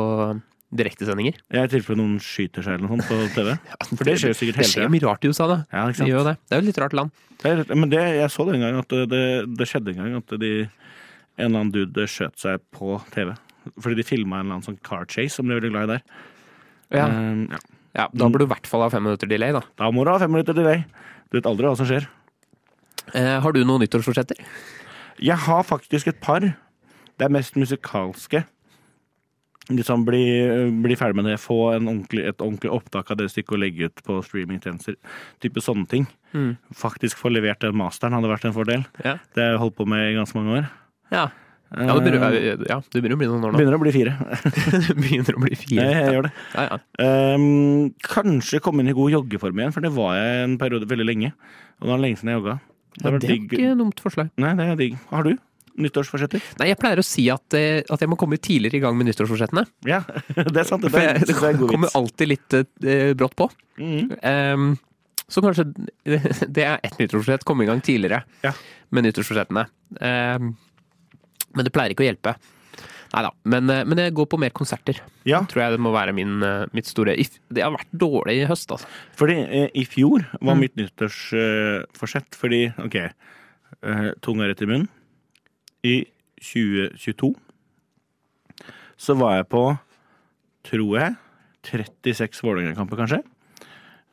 direktesendinger. 0.71 1.35
Jeg 1.51 1.67
I 1.67 1.71
tilfelle 1.73 1.99
noen 1.99 2.15
skyter 2.23 2.63
seg 2.63 2.77
eller 2.79 2.87
noe 2.87 2.97
sånt 3.01 3.09
på 3.11 3.17
TV. 3.37 3.51
For 3.91 4.07
det 4.07 4.13
skjer 4.21 4.31
jo 4.33 4.37
sikkert 4.39 4.61
Det 4.63 4.69
skjer 4.71 4.91
mye 4.93 5.03
rart 5.03 5.25
i 5.27 5.31
USA, 5.33 5.47
da. 5.51 5.57
Ja, 5.73 5.83
ikke 5.91 6.05
Det 6.05 6.13
gjør 6.13 6.27
det. 6.29 6.35
Det 6.47 6.55
er 6.55 6.61
jo 6.61 6.63
et 6.63 6.69
litt 6.71 6.79
rart 6.85 6.95
land. 6.97 7.11
Det 7.43 7.51
er- 7.51 7.75
Men 7.75 7.89
det, 7.91 8.01
jeg 8.17 8.31
så 8.31 8.45
det 8.47 8.55
en 8.55 8.63
gang, 8.65 8.79
at 8.79 8.87
det, 8.95 9.01
det, 9.11 9.23
det 9.59 9.67
skjedde 9.67 9.93
en 9.93 9.99
gang 10.01 10.15
at 10.21 10.35
de, 10.41 10.51
en 11.37 11.45
eller 11.49 11.59
annen 11.65 11.73
dude 11.75 12.07
skjøt 12.07 12.39
seg 12.39 12.63
på 12.73 12.97
TV. 13.13 13.33
Fordi 13.77 13.99
de 13.99 14.07
filma 14.07 14.39
en 14.39 14.45
eller 14.47 14.57
annen 14.57 14.67
sånn 14.71 14.79
car 14.81 15.03
chase, 15.11 15.35
som 15.37 15.45
de 15.45 15.53
er 15.53 15.59
veldig 15.61 15.73
glad 15.75 15.83
i 15.83 15.91
der. 15.97 16.03
Ja. 16.97 17.05
Um, 17.11 17.43
ja. 17.51 17.59
Ja, 17.97 18.07
Da 18.07 18.27
burde 18.27 18.45
du 18.45 18.49
i 18.49 18.53
hvert 18.53 18.69
fall 18.69 18.85
ha 18.85 18.89
fem 18.93 19.03
minutter 19.03 19.29
delay, 19.29 19.51
da. 19.55 19.61
Da 19.79 19.89
må 19.91 20.05
du 20.05 20.11
ha 20.13 20.19
fem 20.21 20.31
minutter 20.31 20.55
delay. 20.55 20.85
Du 21.31 21.37
vet 21.39 21.49
aldri 21.49 21.67
hva 21.67 21.75
som 21.79 21.87
skjer. 21.89 22.07
Eh, 23.17 23.37
har 23.43 23.51
du 23.51 23.63
noen 23.65 23.83
nyttårsforsetter? 23.83 24.39
Jeg 25.21 25.37
har 25.47 25.67
faktisk 25.67 26.07
et 26.11 26.21
par. 26.23 26.41
Det 26.41 27.27
er 27.27 27.33
mest 27.33 27.57
musikalske. 27.59 28.45
Liksom 29.71 30.03
bli, 30.07 30.23
bli 30.83 30.95
ferdig 30.99 31.19
med 31.19 31.27
det, 31.29 31.37
få 31.39 31.75
en 31.75 31.87
ordentlig, 31.87 32.23
et 32.27 32.41
ordentlig 32.41 32.71
opptak 32.73 33.11
av 33.13 33.19
det 33.19 33.29
stykket 33.31 33.55
og 33.55 33.61
legge 33.61 33.91
ut 33.91 34.01
på 34.07 34.17
streamingtjenester. 34.25 34.97
Type 35.43 35.63
sånne 35.63 35.87
ting. 35.91 36.07
Mm. 36.33 36.55
Faktisk 36.75 37.19
få 37.19 37.31
levert 37.31 37.61
den 37.63 37.77
masteren 37.77 38.15
hadde 38.17 38.31
vært 38.31 38.47
en 38.49 38.55
fordel. 38.55 38.87
Ja. 39.05 39.19
Det 39.35 39.43
har 39.43 39.53
jeg 39.53 39.61
holdt 39.61 39.77
på 39.77 39.87
med 39.91 40.09
i 40.09 40.17
ganske 40.17 40.39
mange 40.39 40.57
år. 40.61 40.71
Ja. 41.13 41.27
Ja, 41.71 41.93
det 41.95 42.01
begynner, 42.03 42.33
Eh, 42.35 42.63
ja, 42.67 42.77
det 42.91 42.99
begynner 43.01 43.15
å 43.15 43.19
bli 43.21 43.27
noen 43.31 43.45
år 43.47 43.53
nå. 43.53 43.59
begynner 43.61 43.77
å 43.77 43.81
bli 43.83 43.91
fire. 43.95 44.15
Begynner 45.03 45.37
å 45.37 45.43
bli 45.45 45.55
fire. 45.55 45.85
Jeg, 45.85 45.99
jeg 46.01 46.15
gjør 46.17 46.25
det. 46.27 46.31
Ja, 46.55 46.65
ja. 46.67 46.79
Um, 47.35 47.93
kanskje 48.03 48.59
komme 48.63 48.83
inn 48.83 48.91
i 48.91 48.95
god 48.97 49.13
joggeform 49.13 49.61
igjen, 49.61 49.71
for 49.75 49.85
det 49.85 49.91
var 49.95 50.17
jeg 50.19 50.41
en 50.49 50.57
periode 50.59 50.89
veldig 50.89 51.07
lenge. 51.07 51.31
Og 51.79 51.87
det 51.87 51.93
var 51.93 52.01
lenge 52.03 52.19
siden 52.19 52.33
jeg 52.33 52.41
jogga. 52.41 52.57
Det 52.91 53.05
Ja, 53.05 53.13
det 53.15 53.15
er 53.23 53.27
digg. 53.31 53.47
ikke 53.55 53.77
dumt 53.79 54.03
forslag. 54.03 54.29
Nei, 54.43 54.51
det 54.59 54.67
er 54.67 54.75
digg. 54.83 54.97
Har 55.13 55.23
du 55.29 55.31
nyttårsforsetter? 55.81 56.43
Nei, 56.59 56.67
jeg 56.73 56.77
pleier 56.81 56.99
å 56.99 57.05
si 57.07 57.29
at, 57.31 57.55
eh, 57.55 57.79
at 57.87 58.01
jeg 58.03 58.09
må 58.11 58.17
komme 58.19 58.35
tidligere 58.43 58.81
i 58.81 58.83
gang 58.83 58.97
med 58.99 59.07
nyttårsforsettene. 59.07 59.63
Ja, 59.87 60.01
det 60.35 60.57
er 60.59 60.67
sant. 60.67 60.83
Det, 60.83 60.91
er, 60.99 61.21
det 61.23 61.31
er 61.37 61.55
kommer 61.61 61.87
vits. 61.87 61.95
alltid 61.95 62.33
litt 62.33 62.57
uh, 62.59 63.13
brått 63.15 63.37
på. 63.39 63.47
Mhm. 63.79 64.11
Um, 64.19 64.73
så 65.31 65.39
kanskje 65.39 65.63
det 66.51 66.65
er 66.67 66.81
ett 66.83 66.97
nyttårsforsett. 66.99 67.45
Komme 67.47 67.63
i 67.63 67.69
gang 67.69 67.79
tidligere 67.79 68.25
Ja. 68.43 68.51
med 68.91 69.05
nyttårsforsettene. 69.07 69.63
Ehm, 70.03 70.49
men 71.55 71.65
det 71.67 71.73
pleier 71.75 71.93
ikke 71.93 72.03
å 72.05 72.09
hjelpe. 72.09 72.35
Nei 73.11 73.21
da. 73.25 73.31
Men, 73.43 73.69
eh, 73.69 73.83
men 73.83 73.97
jeg 73.99 74.13
går 74.15 74.27
på 74.31 74.39
mer 74.39 74.53
konserter. 74.55 75.01
Ja, 75.27 75.41
Tror 75.43 75.63
jeg 75.65 75.71
det 75.73 75.81
må 75.83 75.91
være 75.91 76.13
min, 76.15 76.37
eh, 76.43 76.65
mitt 76.73 76.85
store. 76.87 77.15
Det 77.51 77.61
har 77.63 77.71
vært 77.75 77.91
dårlig 77.91 78.37
i 78.41 78.47
høst, 78.47 78.71
altså. 78.71 78.87
fordi 79.19 79.35
eh, 79.43 79.69
i 79.75 79.83
fjor 79.83 80.23
var 80.41 80.55
Mm. 80.55 80.59
mitt 80.61 80.75
nyttårsforsett 80.79 82.31
fordi, 82.39 82.61
ok, 82.79 82.95
eh, 82.95 84.11
tunga 84.21 84.47
rett 84.47 84.61
i 84.61 84.65
munnen. 84.65 84.87
I 85.83 86.05
2022 86.39 87.35
så 88.97 89.15
var 89.17 89.35
jeg 89.41 89.49
på, 89.49 89.63
tror 90.63 90.99
jeg, 90.99 91.15
36 91.63 92.41
Vålerenga-kamper, 92.45 92.97
kanskje. 92.97 93.21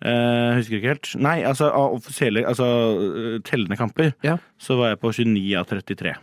Eh, 0.00 0.54
husker 0.58 0.78
ikke 0.78 0.92
helt. 0.94 1.10
Nei, 1.20 1.42
altså 1.44 1.70
av 1.74 1.94
offisielle, 1.98 2.44
altså 2.46 3.40
tellende 3.44 3.76
kamper, 3.76 4.12
Ja. 4.22 4.38
så 4.58 4.76
var 4.78 4.88
jeg 4.90 5.00
på 5.00 5.12
29 5.12 5.56
av 5.58 5.66
33. 5.66 6.14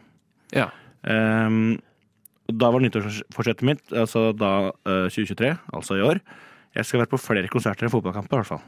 Ja. 0.54 0.70
Og 1.06 2.58
da 2.62 2.70
var 2.70 2.84
nyttårsforsettet 2.84 3.66
mitt, 3.66 3.84
altså 3.90 4.30
da 4.38 4.52
uh, 4.86 5.08
2023, 5.10 5.52
altså 5.74 5.98
i 5.98 6.04
år, 6.06 6.20
jeg 6.76 6.86
skal 6.86 7.02
være 7.02 7.14
på 7.14 7.22
flere 7.22 7.50
konserter 7.52 7.88
enn 7.88 7.94
fotballkamper, 7.94 8.36
i 8.36 8.42
hvert 8.44 8.52
fall. 8.52 8.64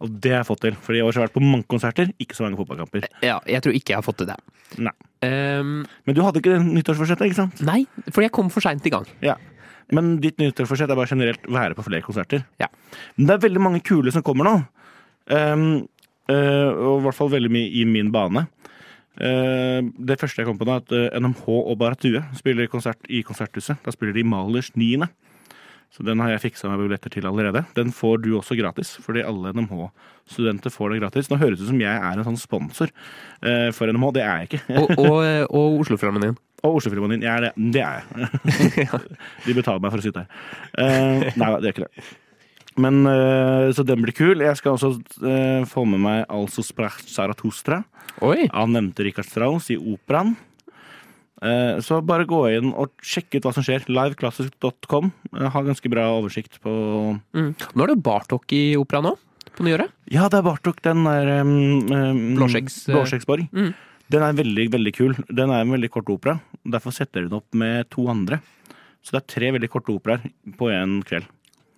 Og 0.00 0.12
det 0.22 0.32
har 0.32 0.40
jeg 0.40 0.48
fått 0.48 0.62
til, 0.64 0.76
for 0.80 0.96
i 0.96 1.02
år 1.02 1.10
har 1.12 1.18
jeg 1.18 1.28
vært 1.28 1.36
på 1.36 1.42
mange 1.44 1.66
konserter, 1.68 2.12
ikke 2.22 2.36
så 2.38 2.46
mange 2.46 2.56
fotballkamper. 2.60 3.04
ja. 3.26 3.40
Jeg 3.50 3.64
tror 3.64 3.76
ikke 3.76 3.92
jeg 3.92 3.98
har 3.98 4.06
fått 4.06 4.20
til 4.22 4.30
det. 4.30 4.36
Nei. 4.80 4.94
Um, 5.20 5.82
Men 6.08 6.16
du 6.16 6.22
hadde 6.24 6.40
ikke 6.40 6.56
nyttårsforsettet, 6.62 7.26
ikke 7.28 7.40
sant? 7.42 7.60
nei, 7.66 7.82
for 8.08 8.24
jeg 8.24 8.32
kom 8.32 8.48
for 8.54 8.64
seint 8.64 8.86
i 8.88 8.92
gang. 8.94 9.08
Ja. 9.24 9.36
Men 9.92 10.14
ditt 10.22 10.38
nyttårsforsett 10.40 10.88
er 10.88 10.96
bare 10.96 11.10
generelt 11.10 11.44
være 11.50 11.76
på 11.76 11.84
flere 11.84 12.06
konserter. 12.06 12.46
Ja. 12.62 12.70
Men 13.18 13.26
det 13.26 13.34
er 13.36 13.44
veldig 13.48 13.64
mange 13.66 13.82
kule 13.84 14.14
som 14.14 14.24
kommer 14.24 14.46
nå. 14.46 14.54
Um, 15.28 15.66
uh, 16.30 16.70
og 16.70 17.00
i 17.00 17.04
hvert 17.04 17.18
fall 17.18 17.34
veldig 17.34 17.52
mye 17.52 17.74
i 17.82 17.84
min 17.84 18.12
bane. 18.14 18.46
Eh, 19.18 19.80
det 19.98 20.18
første 20.20 20.42
jeg 20.42 20.48
kom 20.48 20.60
på 20.60 20.68
da 20.68 20.78
er 20.78 20.84
at 20.84 20.94
eh, 20.94 21.18
NMH 21.18 21.42
og 21.48 21.74
Baratue 21.80 22.22
spiller 22.38 22.70
konsert 22.70 23.10
i 23.10 23.24
Konserthuset. 23.26 23.80
Da 23.84 23.94
spiller 23.94 24.14
de 24.16 24.26
Malers 24.26 24.70
9. 24.78 25.08
Så 25.90 26.04
den 26.06 26.20
har 26.22 26.30
jeg 26.30 26.44
fiksa 26.44 26.68
meg 26.70 26.84
billetter 26.84 27.10
til 27.10 27.26
allerede. 27.26 27.64
Den 27.74 27.90
får 27.94 28.20
du 28.22 28.30
også 28.38 28.54
gratis, 28.58 28.92
fordi 29.02 29.24
alle 29.26 29.50
NMH-studenter 29.56 30.70
får 30.70 30.92
det 30.94 31.00
gratis. 31.02 31.30
Nå 31.30 31.38
høres 31.40 31.58
det 31.58 31.66
ut 31.66 31.72
som 31.72 31.82
jeg 31.82 31.90
er 31.90 32.14
en 32.20 32.28
sånn 32.28 32.38
sponsor 32.38 32.92
eh, 33.42 33.72
for 33.74 33.90
NMH. 33.90 34.12
Det 34.14 34.22
er 34.22 34.44
jeg 34.44 34.50
ikke. 34.50 34.62
Og, 34.78 34.94
og, 35.02 35.18
eh, 35.26 35.42
og 35.50 36.22
din. 36.22 36.38
Og 36.60 36.74
Oslofilharmonien. 36.76 37.22
Jeg 37.24 37.32
er 37.32 37.46
det. 37.46 37.52
Det 37.72 37.80
er 37.80 38.02
jeg. 38.04 38.88
De 39.46 39.54
betaler 39.56 39.80
meg 39.80 39.94
for 39.94 40.02
å 40.02 40.04
sitte 40.04 40.26
her. 40.26 40.42
Eh, 40.76 41.30
nei, 41.40 41.48
det 41.56 41.70
er 41.70 41.72
ikke 41.72 41.86
det. 41.86 42.10
Men, 42.80 43.00
eh, 43.06 43.70
Så 43.76 43.84
den 43.86 44.02
blir 44.02 44.16
kul. 44.16 44.40
Jeg 44.40 44.56
skal 44.58 44.76
også 44.76 44.94
eh, 45.22 45.64
få 45.68 45.84
med 45.88 46.00
meg 46.00 46.20
Altså 46.28 46.64
sprach 46.64 47.00
Zarathustra 47.06 47.82
Oi! 48.24 48.48
av 48.48 48.68
nevnte 48.68 49.04
Richard 49.06 49.28
Strauss 49.28 49.70
i 49.72 49.78
operaen. 49.78 50.34
Eh, 51.40 51.78
så 51.80 52.02
bare 52.04 52.28
gå 52.28 52.40
inn 52.52 52.72
og 52.76 52.92
sjekke 53.00 53.38
ut 53.38 53.46
hva 53.48 53.54
som 53.56 53.64
skjer. 53.64 53.86
Liveclassic.com 53.88 55.12
Jeg 55.32 55.52
har 55.54 55.68
ganske 55.68 55.92
bra 55.92 56.06
oversikt 56.18 56.60
på 56.60 56.74
Mm. 57.32 57.54
Nå 57.74 57.84
er 57.84 57.94
det 57.94 58.02
Bartok 58.04 58.52
i 58.52 58.76
opera 58.76 59.00
nå, 59.04 59.14
på 59.56 59.64
nyåret. 59.64 59.92
Ja, 60.10 60.28
det 60.28 60.40
er 60.40 60.46
Bartok, 60.46 60.82
den 60.82 61.04
der 61.06 61.40
um, 61.40 62.36
Blåskjeggs, 62.36 62.84
Blåskjeggsborg. 62.90 63.48
Mm. 63.52 63.72
Den 64.10 64.24
er 64.26 64.36
veldig, 64.36 64.66
veldig 64.74 64.92
kul. 64.96 65.14
Den 65.30 65.52
er 65.54 65.62
en 65.62 65.72
veldig 65.72 65.90
kort 65.94 66.10
opera. 66.10 66.40
Derfor 66.66 66.94
setter 66.94 67.24
hun 67.26 67.38
opp 67.38 67.54
med 67.54 67.88
to 67.94 68.08
andre. 68.10 68.40
Så 69.00 69.14
det 69.14 69.22
er 69.22 69.28
tre 69.32 69.52
veldig 69.56 69.70
korte 69.70 69.94
operaer 69.94 70.24
på 70.58 70.70
én 70.74 70.98
kveld. 71.06 71.28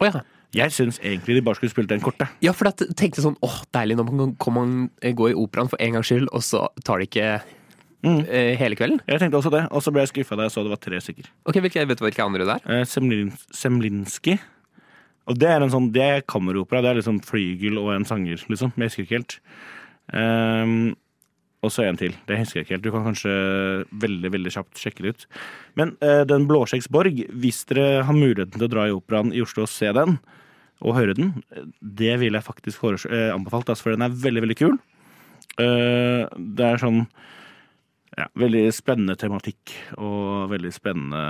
Oh, 0.01 0.09
ja. 0.09 0.23
Jeg 0.55 0.73
syns 0.75 0.99
egentlig 1.01 1.39
de 1.39 1.43
bare 1.47 1.57
skulle 1.57 1.73
spilt 1.73 1.89
den 1.89 2.03
korte. 2.05 2.27
Ja, 2.45 2.53
for 2.53 2.69
jeg 2.69 2.93
tenkte 2.99 3.23
sånn 3.25 3.39
åh, 3.41 3.63
deilig, 3.73 3.97
nå 3.97 4.27
kan 4.43 4.53
man 4.57 4.73
gå 5.01 5.31
i 5.31 5.37
operaen 5.39 5.71
for 5.73 5.81
en 5.81 5.97
gangs 5.97 6.11
skyld, 6.11 6.29
og 6.33 6.45
så 6.45 6.67
tar 6.85 6.99
de 7.01 7.09
ikke 7.09 7.41
Mm. 8.03 8.25
eh, 8.27 8.57
hele 8.59 8.75
kvelden. 8.75 8.99
Jeg 9.07 9.21
tenkte 9.21 9.39
også 9.39 9.51
det, 9.55 9.61
og 9.71 9.79
så 9.81 9.93
ble 9.95 10.03
jeg 10.03 10.09
skuffa 10.11 10.35
da 10.37 10.43
jeg 10.49 10.51
så 10.51 10.65
det 10.67 10.73
var 10.73 10.81
tre 10.83 10.99
stykker. 10.99 11.29
Ok, 11.47 11.61
hvilke, 11.63 11.87
Vet 11.87 11.99
du 12.01 12.05
hvilke 12.05 12.25
andre 12.25 12.45
det 12.45 12.57
er? 12.57 12.81
Eh, 12.81 12.85
Semlin, 12.85 13.29
Semlinski. 13.55 14.41
Og 15.31 15.39
det 15.39 15.47
er 15.49 15.63
en 15.63 15.71
sånn, 15.71 15.93
det 15.95 16.03
er 16.03 16.21
kammeropera. 16.27 16.83
Det 16.83 16.91
er 16.91 16.99
liksom 16.99 17.21
flygel 17.23 17.79
og 17.79 17.93
en 17.95 18.05
sanger, 18.05 18.43
liksom. 18.51 18.73
Jeg 18.77 18.91
husker 18.91 19.07
ikke 19.07 19.19
helt. 19.21 19.37
Um, 20.13 20.97
og 21.63 21.71
så 21.71 21.85
en 21.87 21.97
til. 22.01 22.11
Det 22.27 22.41
husker 22.41 22.59
jeg 22.59 22.67
ikke 22.67 22.75
helt. 22.75 22.83
Du 22.83 22.91
kan 22.91 23.05
kanskje 23.07 23.35
veldig 24.03 24.33
veldig 24.35 24.51
kjapt 24.51 24.83
sjekke 24.83 25.05
det 25.07 25.13
ut. 25.15 25.27
Men 25.79 25.95
uh, 26.03 26.25
Den 26.27 26.49
blåskjeggs 26.51 26.91
borg, 26.91 27.23
hvis 27.31 27.63
dere 27.71 28.03
har 28.03 28.17
muligheten 28.19 28.59
til 28.59 28.67
å 28.67 28.73
dra 28.73 28.89
i 28.89 28.97
operaen 28.97 29.31
i 29.33 29.45
Oslo 29.47 29.63
og 29.63 29.71
se 29.71 29.93
den, 29.95 30.19
og 30.83 30.97
høre 30.97 31.15
den, 31.17 31.35
det 31.81 32.15
vil 32.23 32.37
jeg 32.37 32.47
faktisk 32.47 32.85
eh, 32.85 33.31
anbefalt, 33.33 33.71
altså, 33.71 33.87
for 33.87 33.95
den 33.95 34.05
er 34.07 34.15
veldig, 34.25 34.45
veldig 34.47 34.59
kul. 34.59 34.79
Eh, 35.63 36.23
det 36.57 36.69
er 36.69 36.81
sånn 36.83 37.05
ja, 38.17 38.27
veldig 38.39 38.65
spennende 38.75 39.17
tematikk 39.21 39.75
og 39.97 40.51
veldig 40.53 40.73
spennende 40.75 41.23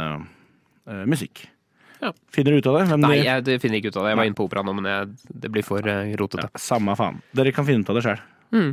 eh, 0.88 1.02
musikk. 1.10 1.44
Ja. 2.02 2.10
Finner 2.34 2.54
du 2.54 2.62
ut 2.62 2.70
av 2.70 2.80
det? 2.80 2.86
Hvem 2.90 3.04
Nei, 3.04 3.18
jeg 3.22 3.60
finner 3.62 3.78
ikke 3.78 3.92
ut 3.92 3.98
av 4.00 4.06
det. 4.08 4.14
Jeg 4.14 4.20
var 4.22 4.30
inne 4.30 4.38
på 4.38 4.46
operaen 4.48 4.66
nå, 4.66 4.74
men 4.80 4.88
jeg, 4.90 5.34
det 5.44 5.52
blir 5.54 5.66
for 5.66 5.86
rotete. 6.18 6.48
ja, 6.48 6.62
Samme 6.62 6.96
faen. 6.98 7.20
Dere 7.36 7.52
kan 7.54 7.68
finne 7.68 7.84
ut 7.84 7.92
av 7.92 8.00
det 8.00 8.06
sjøl. 8.08 8.24
Mm. 8.56 8.72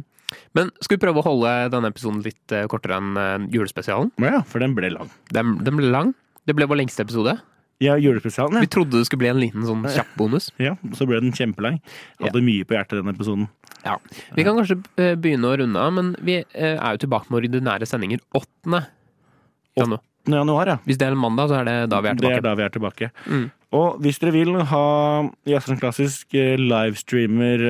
Men 0.58 0.72
skal 0.82 0.98
vi 0.98 1.04
prøve 1.04 1.22
å 1.22 1.26
holde 1.26 1.52
denne 1.74 1.92
episoden 1.94 2.24
litt 2.26 2.56
kortere 2.70 2.98
enn 2.98 3.46
julespesialen? 3.54 4.10
Ja, 4.22 4.42
for 4.50 4.62
den 4.62 4.74
ble 4.78 4.90
lang. 4.94 5.14
Den, 5.34 5.56
den 5.66 5.78
ble 5.78 5.92
lang. 5.94 6.16
Det 6.50 6.56
ble 6.58 6.66
vår 6.70 6.82
lengste 6.82 7.06
episode. 7.06 7.36
Ja, 7.80 7.94
julespesialen, 7.96 8.60
Vi 8.60 8.68
trodde 8.68 9.00
det 9.00 9.06
skulle 9.08 9.22
bli 9.24 9.30
en 9.32 9.40
liten 9.40 9.64
sånn 9.64 9.86
kjapp 9.88 10.12
bonus. 10.20 10.50
ja. 10.60 10.74
Så 10.98 11.08
ble 11.08 11.22
den 11.24 11.32
kjempelang. 11.36 11.78
Hadde 12.20 12.42
mye 12.44 12.68
på 12.68 12.76
hjertet, 12.76 13.00
den 13.00 13.14
episoden. 13.14 13.48
Ja. 13.86 13.96
Vi 14.36 14.44
kan 14.44 14.60
kanskje 14.60 14.82
eh, 15.00 15.14
begynne 15.16 15.48
å 15.48 15.56
runde 15.62 15.80
av, 15.80 15.94
men 15.96 16.10
vi 16.20 16.42
eh, 16.42 16.76
er 16.76 16.98
jo 16.98 17.06
tilbake 17.06 17.32
med 17.32 17.40
ordinære 17.40 17.88
sendinger 17.88 18.20
8. 18.36 18.84
januar. 19.80 20.04
8. 20.28 20.36
januar, 20.36 20.74
ja. 20.74 20.78
Hvis 20.84 21.00
det 21.00 21.08
er 21.08 21.16
en 21.16 21.24
mandag, 21.24 21.54
så 21.54 21.62
er 21.62 21.70
det 21.70 21.78
da 21.94 22.04
vi 22.04 22.12
er 22.12 22.20
Det 22.20 22.28
er 22.28 22.36
tilbake. 22.36 22.44
da 22.50 22.56
vi 22.60 22.68
er 22.68 22.76
tilbake. 22.76 23.12
Mm. 23.32 23.48
Og 23.80 24.04
hvis 24.04 24.20
dere 24.20 24.36
vil 24.36 24.56
ha 24.74 24.86
Jazzen 25.48 25.80
Klassisk 25.80 26.36
eh, 26.36 26.60
livestreamer 26.60 27.68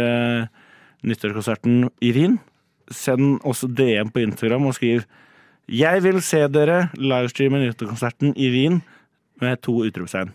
nyttårskonserten 1.06 1.84
i 2.02 2.16
Wien, 2.18 2.40
send 2.90 3.44
også 3.46 3.70
DM 3.70 4.10
på 4.10 4.26
Instagram 4.26 4.66
og 4.66 4.74
skriv 4.74 5.06
'Jeg 5.70 6.02
vil 6.02 6.18
se 6.26 6.48
dere 6.50 6.90
livestreame 6.98 7.62
nyttårskonserten 7.62 8.34
i 8.34 8.50
Wien' 8.50 8.82
med 9.42 9.62
to 9.66 9.76
utropstegn. 9.86 10.32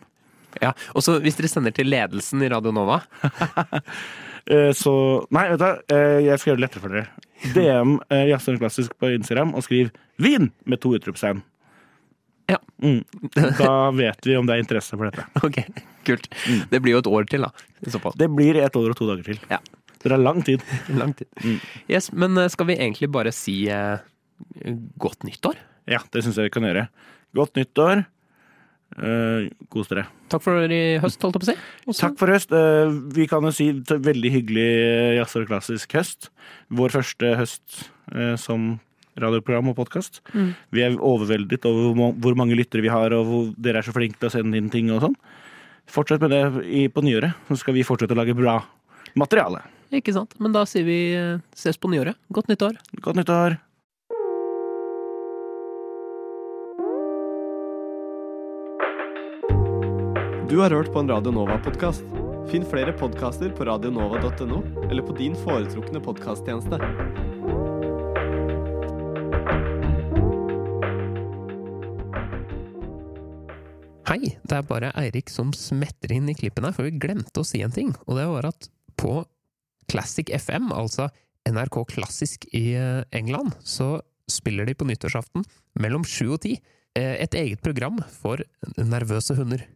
Ja. 0.63 0.73
Og 0.95 1.03
så 1.03 1.17
hvis 1.23 1.37
dere 1.39 1.51
sender 1.51 1.75
til 1.75 1.89
ledelsen 1.91 2.43
i 2.45 2.51
Radio 2.53 2.71
Nova 2.75 3.01
Eh, 4.45 4.73
Så 4.77 4.93
Nei, 5.33 5.47
vet 5.55 5.63
du 5.63 5.95
eh, 5.97 6.19
jeg 6.27 6.41
skal 6.41 6.51
gjøre 6.51 6.59
det 6.61 6.65
lettere 6.67 6.83
for 6.83 6.93
dere. 6.93 7.31
DM 7.55 7.95
eh, 8.13 8.27
Jazzen 8.29 8.59
Klassisk 8.61 8.93
på 9.01 9.09
Instagram 9.17 9.55
og 9.57 9.65
skriv 9.65 9.89
'Vin!' 10.21 10.51
med 10.69 10.81
to 10.85 10.93
utropstegn. 10.95 11.41
Ja. 12.53 12.59
Mm. 12.83 13.01
Da 13.61 13.91
vet 13.97 14.21
vi 14.27 14.37
om 14.37 14.47
det 14.47 14.59
er 14.59 14.63
interesse 14.63 14.99
for 15.01 15.09
dette. 15.09 15.25
Ok, 15.41 15.63
kult. 16.05 16.29
Det 16.71 16.83
blir 16.85 16.93
jo 16.99 17.01
et 17.01 17.09
år 17.09 17.25
til, 17.31 17.47
da. 17.49 17.51
I 17.81 17.91
så 17.91 18.01
fall. 18.03 18.13
Det 18.21 18.29
blir 18.31 18.61
et 18.61 18.77
år 18.77 18.93
og 18.93 18.99
to 19.01 19.09
dager 19.09 19.25
til. 19.33 19.41
Ja. 19.49 19.63
Det 20.05 20.13
er 20.13 20.21
lang 20.21 20.43
tid. 20.45 20.61
Lang 21.01 21.15
tid. 21.17 21.27
Mm. 21.41 21.61
Yes, 21.89 22.11
men 22.13 22.37
skal 22.53 22.69
vi 22.69 22.77
egentlig 22.77 23.09
bare 23.09 23.33
si 23.33 23.63
eh, 23.73 23.97
godt 25.01 25.25
nyttår? 25.25 25.57
Ja, 25.89 26.03
det 26.13 26.21
syns 26.25 26.37
jeg 26.37 26.51
vi 26.51 26.57
kan 26.59 26.69
gjøre. 26.69 26.89
Godt 27.35 27.57
nyttår. 27.57 28.05
Eh, 28.95 29.51
Kos 29.73 29.91
dere. 29.91 30.07
Takk 30.31 30.45
for 30.45 30.71
i 30.71 30.99
høst, 31.03 31.23
holdt 31.23 31.39
jeg 31.39 31.43
på 31.43 31.47
å 31.47 31.51
si. 31.51 31.57
Også. 31.89 32.01
Takk 32.01 32.19
for 32.21 32.31
høst. 32.31 32.55
Uh, 32.55 32.95
Vi 33.15 33.27
kan 33.31 33.43
jo 33.47 33.51
si 33.55 33.69
veldig 33.75 34.31
hyggelig 34.37 34.67
eh, 34.71 35.15
jazz 35.19 35.35
og 35.41 35.49
klassisk 35.51 35.97
høst. 35.99 36.31
Vår 36.75 36.95
første 36.95 37.35
høst 37.41 37.81
uh, 38.15 38.35
som 38.41 38.77
radioprogram 39.19 39.71
og 39.71 39.79
podkast. 39.79 40.23
Mm. 40.35 40.55
Vi 40.75 40.87
er 40.87 40.97
overveldet 40.99 41.67
over 41.71 42.15
hvor 42.23 42.39
mange 42.39 42.57
lyttere 42.59 42.83
vi 42.83 42.91
har, 42.91 43.15
og 43.15 43.29
hvor 43.29 43.51
dere 43.59 43.83
er 43.83 43.87
så 43.87 43.95
flinke 43.95 44.19
til 44.19 44.31
å 44.31 44.35
sende 44.35 44.59
inn 44.59 44.71
ting 44.73 44.91
og 44.95 45.05
sånn. 45.07 45.19
Fortsett 45.91 46.23
med 46.25 46.35
det 46.35 46.43
i, 46.67 46.87
på 46.91 47.05
nyåret, 47.05 47.37
så 47.51 47.59
skal 47.61 47.77
vi 47.77 47.87
fortsette 47.87 48.17
å 48.17 48.19
lage 48.19 48.35
bra 48.39 48.61
materiale. 49.19 49.63
Ikke 49.95 50.15
sant? 50.17 50.35
Men 50.43 50.55
da 50.55 50.65
sier 50.67 50.87
vi 50.87 50.99
ses 51.55 51.79
på 51.79 51.91
nyåret. 51.93 52.19
Godt 52.35 52.51
nyttår. 52.51 52.81
Godt 53.05 53.21
nyttår. 53.21 53.59
Du 60.55 60.61
har 60.61 60.71
hørt 60.71 60.93
på 60.95 61.01
en 61.03 61.09
Radio 61.11 61.33
Nova-podkast. 61.35 62.05
Finn 62.47 62.63
flere 62.71 62.93
podkaster 62.95 63.51
på 63.59 63.65
radionova.no 63.67 64.61
eller 64.85 65.03
på 65.03 65.17
din 65.19 65.35
foretrukne 65.35 65.99
podkasttjeneste. 65.99 66.79
Hei, 74.07 74.31
det 74.31 74.55
er 74.61 74.71
bare 74.71 74.95
Eirik 74.95 75.35
som 75.35 75.51
smetter 75.59 76.15
inn 76.15 76.31
i 76.31 76.39
klippen 76.39 76.71
her, 76.71 76.79
for 76.79 76.87
vi 76.87 77.03
glemte 77.03 77.43
å 77.43 77.51
si 77.51 77.65
en 77.67 77.75
ting. 77.75 77.91
Og 78.07 78.23
det 78.23 78.31
var 78.37 78.53
at 78.55 78.71
på 78.95 79.25
Classic 79.91 80.31
FM, 80.31 80.71
altså 80.71 81.11
NRK 81.51 81.83
Klassisk 81.97 82.47
i 82.55 82.69
eh, 82.79 83.03
England, 83.11 83.59
så 83.67 83.97
spiller 84.31 84.71
de 84.71 84.79
på 84.79 84.87
nyttårsaften 84.87 85.43
mellom 85.83 86.07
sju 86.07 86.29
og 86.29 86.45
ti 86.47 86.61
eh, 86.95 87.17
et 87.19 87.43
eget 87.43 87.67
program 87.67 87.99
for 88.23 88.47
nervøse 88.79 89.35
hunder. 89.35 89.67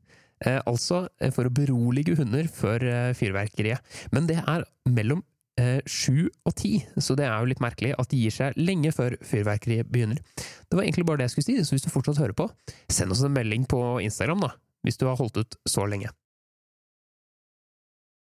Eh, 0.44 0.60
Altså 0.66 1.06
eh, 1.20 1.32
for 1.34 1.48
å 1.48 1.54
berolige 1.54 2.16
hunder 2.18 2.48
før 2.52 2.84
eh, 2.86 3.10
fyrverkeriet. 3.18 3.98
Men 4.14 4.30
det 4.30 4.40
er 4.44 4.66
mellom 4.88 5.24
sju 5.90 6.28
og 6.46 6.52
ti, 6.54 6.84
så 7.02 7.16
det 7.18 7.24
er 7.26 7.40
jo 7.42 7.48
litt 7.50 7.58
merkelig 7.58 7.88
at 7.98 8.06
de 8.12 8.20
gir 8.20 8.30
seg 8.30 8.54
lenge 8.54 8.92
før 8.94 9.16
fyrverkeriet 9.26 9.88
begynner. 9.90 10.20
Det 10.38 10.78
var 10.78 10.84
egentlig 10.84 11.02
bare 11.08 11.18
det 11.18 11.26
jeg 11.26 11.32
skulle 11.32 11.46
si, 11.48 11.56
så 11.66 11.74
hvis 11.74 11.82
du 11.82 11.88
fortsatt 11.90 12.20
hører 12.22 12.36
på, 12.38 12.46
send 12.94 13.10
oss 13.10 13.24
en 13.26 13.34
melding 13.34 13.64
på 13.66 13.80
Instagram, 14.04 14.44
da, 14.46 14.52
hvis 14.86 15.00
du 15.00 15.08
har 15.08 15.18
holdt 15.18 15.40
ut 15.42 15.58
så 15.66 15.88
lenge. 15.90 16.12